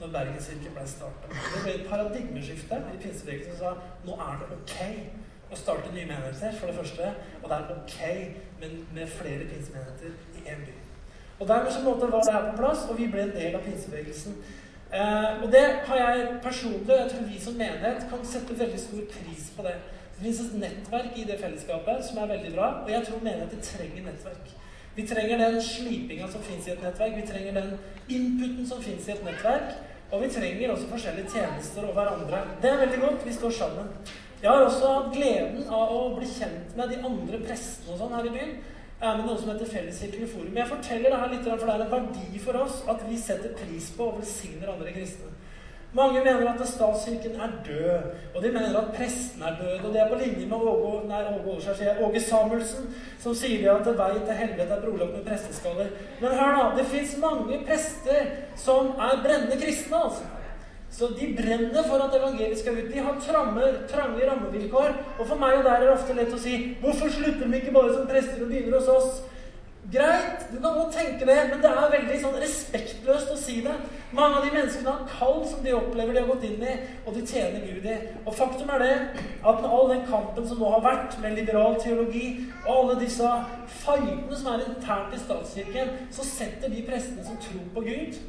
når 0.03 0.13
Bergenskirken 0.17 0.75
ble 0.75 0.87
starta. 0.87 1.29
Det 1.31 1.61
ble 1.63 1.75
et 1.77 1.85
paradigmeskifte 1.89 2.79
i 2.93 2.97
pinsebevegelsen 3.03 3.57
som 3.57 3.61
sa 3.61 4.07
nå 4.07 4.17
er 4.27 4.41
det 4.41 4.49
ok 4.57 5.53
å 5.53 5.59
starte 5.59 5.91
nye 5.93 6.07
menigheter, 6.09 6.55
for 6.59 6.71
det 6.71 6.75
første. 6.79 7.11
Og 7.41 7.49
det 7.49 7.59
er 7.59 7.75
ok 7.77 7.99
men 8.63 8.81
med 8.95 9.07
flere 9.19 9.47
pinsemenigheter 9.51 10.11
i 10.39 10.43
én 10.49 10.65
by. 10.65 10.75
Og 11.39 11.47
Dermed 11.47 11.71
så 11.71 11.81
måte 11.83 12.11
var 12.11 12.23
det 12.23 12.33
her 12.33 12.51
på 12.51 12.57
plass, 12.57 12.85
og 12.89 12.97
vi 12.97 13.07
ble 13.11 13.25
en 13.27 13.35
del 13.35 13.55
av 13.55 13.63
pinsebevegelsen. 13.65 14.37
Eh, 14.93 15.43
og 15.43 15.47
det 15.51 15.63
har 15.87 15.97
jeg 15.97 16.27
personlig, 16.43 16.95
jeg 16.97 17.09
tror 17.11 17.29
vi 17.31 17.39
som 17.41 17.53
menighet, 17.53 18.05
kan 18.09 18.25
sette 18.25 18.59
veldig 18.59 18.79
stor 18.79 19.07
pris 19.13 19.47
på 19.55 19.65
det. 19.67 19.77
Det 20.13 20.21
finnes 20.21 20.41
et 20.43 20.59
nettverk 20.61 21.17
i 21.17 21.25
det 21.29 21.39
fellesskapet 21.41 22.05
som 22.09 22.19
er 22.21 22.29
veldig 22.35 22.51
bra, 22.55 22.67
og 22.83 22.91
jeg 22.91 23.07
tror 23.07 23.23
menigheter 23.23 23.63
trenger 23.71 24.05
nettverk. 24.09 24.53
Vi 24.95 25.07
trenger 25.09 25.41
den 25.41 25.61
slipinga 25.61 26.27
som 26.31 26.43
fins 26.45 26.67
i 26.67 26.75
et 26.75 26.83
nettverk, 26.83 27.15
vi 27.17 27.27
trenger 27.27 27.57
den 27.61 27.71
inputen 28.09 28.67
som 28.69 28.83
fins 28.83 29.07
i 29.07 29.15
et 29.15 29.25
nettverk. 29.25 29.73
Og 30.13 30.21
vi 30.21 30.29
trenger 30.29 30.71
også 30.71 30.91
forskjellige 30.91 31.31
tjenester 31.33 31.87
og 31.87 31.95
hverandre. 31.97 32.43
Det 32.61 32.69
er 32.69 32.83
veldig 32.83 32.99
godt. 33.01 33.25
Vi 33.25 33.33
står 33.33 33.49
sammen. 33.49 33.87
Jeg 34.43 34.51
har 34.51 34.65
også 34.67 34.91
hatt 34.91 35.13
gleden 35.15 35.63
av 35.71 35.93
å 35.95 36.01
bli 36.17 36.27
kjent 36.29 36.75
med 36.77 36.91
de 36.91 36.99
andre 37.07 37.39
prestene 37.47 37.93
og 37.93 38.01
sånn 38.01 38.13
her 38.13 38.27
i 38.27 38.33
byen 38.33 38.51
Jeg 38.53 39.07
er 39.09 39.15
med 39.17 39.25
noe 39.27 39.39
som 39.39 39.49
heter 39.51 39.71
Felleskirkelig 39.71 40.27
forum. 40.31 40.57
Jeg 40.59 40.69
forteller 40.69 41.11
det 41.11 41.19
her 41.21 41.31
litt, 41.31 41.47
for 41.47 41.63
det 41.63 41.73
er 41.73 41.85
en 41.85 41.91
verdi 41.91 42.41
for 42.43 42.59
oss 42.59 42.77
at 42.91 43.01
vi 43.07 43.17
setter 43.19 43.55
pris 43.57 43.89
på 43.97 44.05
og 44.11 44.19
velsigner 44.19 44.71
andre 44.75 44.93
kristne. 44.95 45.31
Mange 45.93 46.23
mener 46.25 46.49
at 46.49 46.67
statskirken 46.67 47.35
er 47.37 47.51
død, 47.67 48.05
og 48.35 48.43
de 48.43 48.51
mener 48.51 48.77
at 48.79 48.93
presten 48.97 49.41
er 49.41 49.57
død. 49.61 49.85
Og 49.85 49.93
det 49.93 50.01
er 50.01 50.09
på 50.09 50.19
linje 50.21 50.45
med 50.45 50.57
Åge, 50.57 51.07
nei, 51.07 51.21
Åge, 51.23 52.05
Åge 52.05 52.21
Samuelsen, 52.21 52.87
som 53.21 53.35
sier 53.37 53.69
at 53.75 53.89
vei 53.97 54.13
til 54.17 54.39
helvete 54.39 54.73
er 54.73 54.81
brolagt 54.81 55.17
med 55.17 55.25
presteskaller. 55.27 55.91
Men 56.21 56.37
hør, 56.39 56.55
da. 56.57 56.63
Det 56.77 56.85
fins 56.95 57.17
mange 57.21 57.59
prester 57.67 58.31
som 58.57 58.95
er 58.97 59.21
brennende 59.25 59.59
kristne, 59.61 60.01
altså. 60.07 60.23
Så 60.93 61.07
de 61.19 61.35
brenner 61.37 61.83
for 61.89 62.01
at 62.05 62.15
evangeliet 62.19 62.59
skal 62.59 62.77
ut. 62.77 62.89
De 62.93 62.99
har 62.99 63.21
tramme, 63.27 63.61
trange 63.89 64.31
rammevilkår. 64.31 64.89
Og 65.19 65.27
for 65.27 65.35
meg 65.35 65.57
og 65.57 65.63
der 65.63 65.77
er 65.77 65.85
det 65.85 65.93
ofte 65.93 66.17
lett 66.17 66.33
å 66.33 66.41
si 66.41 66.57
Hvorfor 66.81 67.09
slutter 67.09 67.49
de 67.49 67.61
ikke 67.61 67.73
bare 67.73 67.95
som 67.95 68.09
prester 68.09 68.43
og 68.43 68.51
begynner 68.51 68.77
hos 68.77 68.91
oss? 68.93 69.23
Greit, 69.91 70.47
du 70.51 70.61
kan 70.61 70.73
godt 70.73 70.93
tenke 70.95 71.25
det, 71.25 71.35
men 71.49 71.59
det 71.61 71.69
er 71.69 71.89
veldig 71.91 72.17
sånn 72.21 72.37
respektløst 72.39 73.33
å 73.33 73.35
si 73.35 73.57
det. 73.65 73.73
Mange 74.15 74.37
av 74.39 74.45
de 74.45 74.53
menneskene 74.53 74.93
har 74.93 75.09
kall 75.11 75.41
som 75.49 75.59
de 75.65 75.73
opplever 75.75 76.15
de 76.15 76.21
har 76.21 76.29
gått 76.29 76.45
inn 76.47 76.63
i, 76.63 76.75
og 77.03 77.17
de 77.17 77.23
tjener 77.27 77.65
Gud 77.67 77.89
i. 77.91 77.97
Og 78.23 78.37
faktum 78.37 78.71
er 78.71 78.83
det 78.83 78.93
at 79.43 79.59
med 79.59 79.67
all 79.67 79.91
den 79.91 80.05
kampen 80.07 80.47
som 80.47 80.63
nå 80.63 80.71
har 80.71 80.85
vært 80.85 81.19
med 81.19 81.35
liberal 81.35 81.75
teologi, 81.83 82.29
og 82.63 82.71
alle 82.77 82.97
disse 83.03 83.35
fightene 83.83 84.39
som 84.39 84.49
er 84.53 84.65
internt 84.69 85.17
i 85.17 85.21
statskirken, 85.25 85.93
så 86.15 86.27
setter 86.31 86.71
de 86.71 86.87
prestene 86.87 87.27
som 87.27 87.43
tror 87.43 87.69
på 87.75 87.85
Gud, 87.91 88.19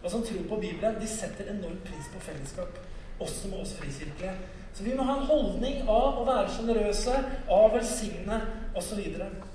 og 0.00 0.10
som 0.10 0.24
tror 0.24 0.48
på 0.48 0.60
Bibelen, 0.64 1.00
de 1.02 1.12
setter 1.12 1.52
enorm 1.52 1.76
pris 1.84 2.08
på 2.14 2.24
fellesskap. 2.30 2.80
Også 3.20 3.52
med 3.52 3.66
oss 3.66 3.76
frikirkelige. 3.76 4.32
Så 4.72 4.84
vi 4.84 4.96
må 4.96 5.04
ha 5.04 5.20
en 5.20 5.28
holdning 5.28 5.84
av 5.88 6.20
å 6.20 6.24
være 6.24 6.52
sjenerøse, 6.56 7.20
av 7.48 7.68
å 7.68 7.72
velsigne 7.76 8.40
osv. 8.76 9.02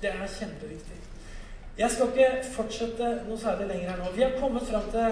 Det 0.02 0.10
er 0.10 0.36
kjempeviktig. 0.38 1.01
Jeg 1.78 1.90
skal 1.90 2.10
ikke 2.12 2.48
fortsette 2.52 3.10
noe 3.28 3.38
særlig 3.40 3.66
lenger 3.70 3.90
her 3.90 4.00
nå. 4.02 4.10
Vi 4.12 4.22
har 4.22 4.34
kommet 4.40 4.66
fram 4.68 4.84
til 4.92 5.06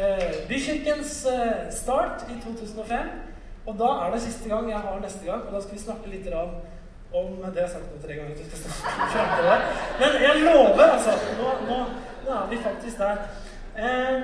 eh, 0.00 0.38
Bykirkens 0.48 1.26
eh, 1.28 1.68
start 1.74 2.24
i 2.32 2.38
2005. 2.44 3.10
Og 3.68 3.76
da 3.76 3.88
er 4.04 4.14
det 4.14 4.22
siste 4.24 4.48
gang 4.48 4.70
jeg 4.70 4.80
har 4.80 5.00
neste 5.02 5.26
gang, 5.26 5.42
og 5.44 5.52
da 5.52 5.60
skal 5.60 5.76
vi 5.76 5.82
snakke 5.82 6.08
litt 6.08 6.28
om 6.32 6.54
det 7.12 7.44
har 7.44 7.60
jeg 7.60 7.70
sagt 7.74 7.92
nå 7.92 8.00
tre 8.00 8.16
ganger. 8.16 8.36
Så 8.36 8.56
skal 8.56 8.72
snakke 8.80 9.36
til 9.36 9.46
det. 9.50 9.60
Men 10.00 10.16
jeg 10.24 10.42
lover, 10.46 10.84
altså. 10.96 11.12
Nå, 11.40 11.52
nå, 11.68 11.78
nå 12.24 12.34
er 12.38 12.50
vi 12.50 12.58
faktisk 12.64 12.98
der. 12.98 13.22
Eh, 13.76 14.16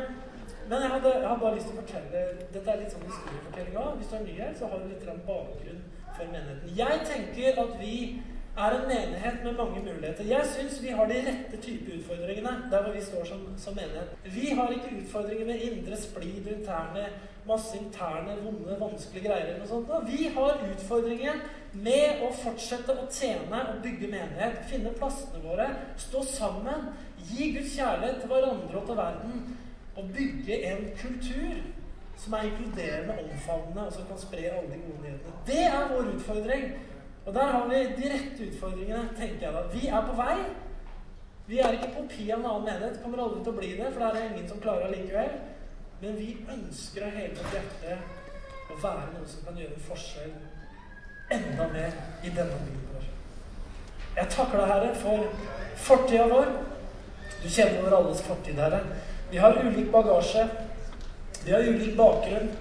men 0.69 0.83
jeg 0.83 0.91
hadde, 0.95 1.13
jeg 1.21 1.29
hadde, 1.29 1.41
bare 1.41 1.55
lyst 1.55 1.69
til 1.69 1.77
å 1.77 1.83
fortelle 1.83 2.23
Dette 2.55 2.71
er 2.73 2.79
litt 2.81 2.93
sånn 2.95 3.09
historiefortelling 3.09 3.77
òg. 3.85 3.97
Hvis 4.01 4.11
du 4.11 4.17
er 4.17 4.25
ny 4.25 4.37
her, 4.41 4.53
så 4.59 4.71
har 4.73 4.81
du 4.81 4.89
litt 4.89 5.27
bakgrunn 5.29 5.83
for 6.17 6.33
menigheten. 6.33 6.77
Jeg 6.81 7.05
tenker 7.11 7.61
at 7.65 7.77
vi 7.81 7.97
er 8.57 8.71
en 8.71 8.89
menighet 8.89 9.45
med 9.45 9.53
mange 9.59 9.81
muligheter. 9.83 10.25
Jeg 10.25 10.47
syns 10.55 10.83
vi 10.83 10.95
har 10.95 11.07
de 11.11 11.21
rette 11.27 11.61
type 11.63 11.99
utfordringene 11.99 12.57
der 12.71 12.83
hvor 12.83 12.93
vi 12.95 13.03
står 13.03 13.25
som, 13.25 13.47
som 13.59 13.75
menighet. 13.75 14.15
Vi 14.25 14.47
har 14.55 14.71
ikke 14.71 14.97
utfordringer 15.01 15.47
med 15.47 15.63
indre 15.69 15.97
splid 16.01 16.47
interne 16.57 17.09
masse 17.47 17.77
interne, 17.77 18.37
vonde, 18.45 18.77
vanskelige 18.81 19.29
greier. 19.29 19.47
eller 19.47 19.59
noe 19.59 19.69
sånt. 19.69 20.09
Vi 20.09 20.29
har 20.37 20.63
utfordringer 20.71 21.43
med 21.73 22.23
å 22.25 22.31
fortsette 22.39 22.97
å 22.97 23.07
tjene 23.13 23.61
og 23.73 23.83
bygge 23.85 24.09
menighet. 24.09 24.63
Finne 24.71 24.95
plassene 24.97 25.43
våre, 25.45 25.69
stå 26.07 26.25
sammen, 26.31 26.89
gi 27.29 27.53
Guds 27.57 27.77
kjærlighet 27.77 28.23
til 28.23 28.33
hverandre 28.33 28.81
og 28.81 28.89
til 28.89 29.01
verden 29.01 29.45
og 29.95 30.11
bygge 30.17 30.61
en 30.71 30.89
kultur 30.99 31.61
som 32.19 32.35
er 32.39 32.49
inkluderende, 32.49 33.15
omfavnende, 33.25 33.87
og 33.87 33.93
som 33.93 34.07
kan 34.09 34.19
spre 34.19 34.49
alle 34.49 34.71
de 34.71 34.81
gode 34.87 35.03
nyhetene. 35.03 35.39
Det 35.47 35.63
er 35.67 35.89
vår 35.91 36.13
utfordring. 36.15 36.67
Og 37.25 37.35
der 37.35 37.53
har 37.55 37.69
vi 37.69 37.81
de 37.97 38.13
rette 38.13 38.47
utfordringene, 38.47 39.09
tenker 39.19 39.47
jeg 39.47 39.55
da. 39.55 39.63
Vi 39.73 39.87
er 39.89 40.07
på 40.09 40.17
vei. 40.19 40.37
Vi 41.47 41.61
er 41.61 41.77
ikke 41.77 41.93
kopi 41.97 42.31
av 42.33 42.41
en 42.41 42.51
annen 42.51 42.67
menighet. 42.69 43.01
Kommer 43.03 43.23
aldri 43.25 43.45
til 43.45 43.53
å 43.53 43.59
bli 43.59 43.71
det, 43.79 43.93
for 43.93 44.01
det 44.01 44.09
er 44.09 44.19
det 44.19 44.27
ingen 44.31 44.49
som 44.49 44.61
klarer 44.65 44.89
allikevel. 44.89 45.39
Men 46.03 46.19
vi 46.21 46.29
ønsker 46.57 47.07
av 47.07 47.17
hele 47.17 47.39
vårt 47.39 47.57
hjerte 47.57 47.97
å 48.73 48.79
være 48.83 49.07
noen 49.15 49.31
som 49.31 49.47
kan 49.47 49.61
gjøre 49.61 49.77
en 49.77 49.87
forskjell 49.89 50.35
enda 51.35 51.69
mer 51.73 51.95
i 52.25 52.33
denne 52.33 52.59
byen 52.67 52.89
vår. 52.93 53.07
Jeg 54.19 54.31
takker 54.35 54.61
deg, 54.61 54.73
Herre, 54.73 54.91
for 55.01 55.25
fortida 55.87 56.27
vår. 56.31 56.51
Du 57.43 57.49
kjenner 57.49 57.81
vår 57.87 57.97
alles 57.99 58.21
fortid, 58.27 58.61
Herre. 58.61 58.83
Vi 59.31 59.41
har 59.41 59.57
ulik 59.65 59.89
bagasje. 59.93 60.45
Vi 61.45 61.53
har 61.53 61.65
ulik 61.65 61.97
bakgrunn. 61.97 62.53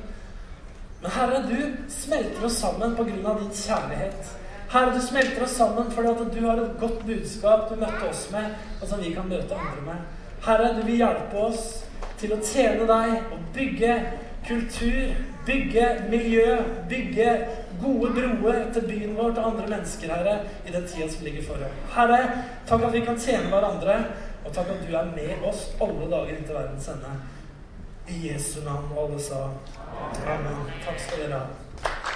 Men 1.01 1.11
Herre, 1.11 1.43
du 1.47 1.91
smelter 1.91 2.47
oss 2.47 2.61
sammen 2.63 2.95
på 2.95 3.03
grunn 3.07 3.27
av 3.27 3.43
din 3.43 3.51
kjærlighet. 3.59 4.31
Herre, 4.73 4.93
du 4.95 5.01
smelter 5.01 5.43
oss 5.43 5.51
sammen 5.53 5.91
fordi 5.93 6.09
at 6.09 6.21
du 6.33 6.45
har 6.47 6.57
et 6.57 6.77
godt 6.81 7.03
budskap 7.05 7.67
du 7.69 7.75
møtte 7.77 8.07
oss 8.09 8.23
med, 8.33 8.55
og 8.81 8.87
som 8.89 9.01
vi 9.03 9.11
kan 9.13 9.27
møte 9.29 9.53
andre 9.53 9.83
med. 9.85 9.99
Herre, 10.47 10.71
du 10.73 10.81
vil 10.87 10.97
hjelpe 10.97 11.43
oss 11.45 11.67
til 12.17 12.33
å 12.33 12.39
tjene 12.41 12.87
deg 12.89 13.35
og 13.35 13.43
bygge 13.53 13.97
kultur, 14.47 15.11
bygge 15.45 15.85
miljø, 16.09 16.55
bygge 16.89 17.35
gode 17.83 18.09
broer 18.15 18.65
til 18.73 18.87
byen 18.87 19.13
vår 19.19 19.35
til 19.35 19.51
andre 19.51 19.67
mennesker, 19.75 20.15
Herre, 20.15 20.35
i 20.65 20.73
den 20.73 20.89
tida 20.89 21.11
som 21.11 21.27
ligger 21.27 21.45
foran. 21.51 21.77
Herre, 21.93 22.19
takk 22.65 22.87
at 22.89 22.97
vi 22.97 23.05
kan 23.05 23.21
tjene 23.21 23.53
hverandre, 23.53 23.99
og 24.41 24.57
takk 24.57 24.73
at 24.73 24.81
du 24.87 24.97
er 24.97 25.13
med 25.13 25.45
oss 25.51 25.67
alle 25.81 26.09
dager 26.09 26.33
inntil 26.33 26.57
verdens 26.57 26.89
ende. 26.95 27.13
I 28.09 28.17
Jesu 28.25 28.63
navn, 28.65 28.89
og 28.97 29.05
alle 29.05 29.21
sa 29.21 29.45
amen. 30.25 30.65
Takk 30.81 30.99
skal 31.05 31.27
dere 31.27 31.43
ha. 31.43 32.12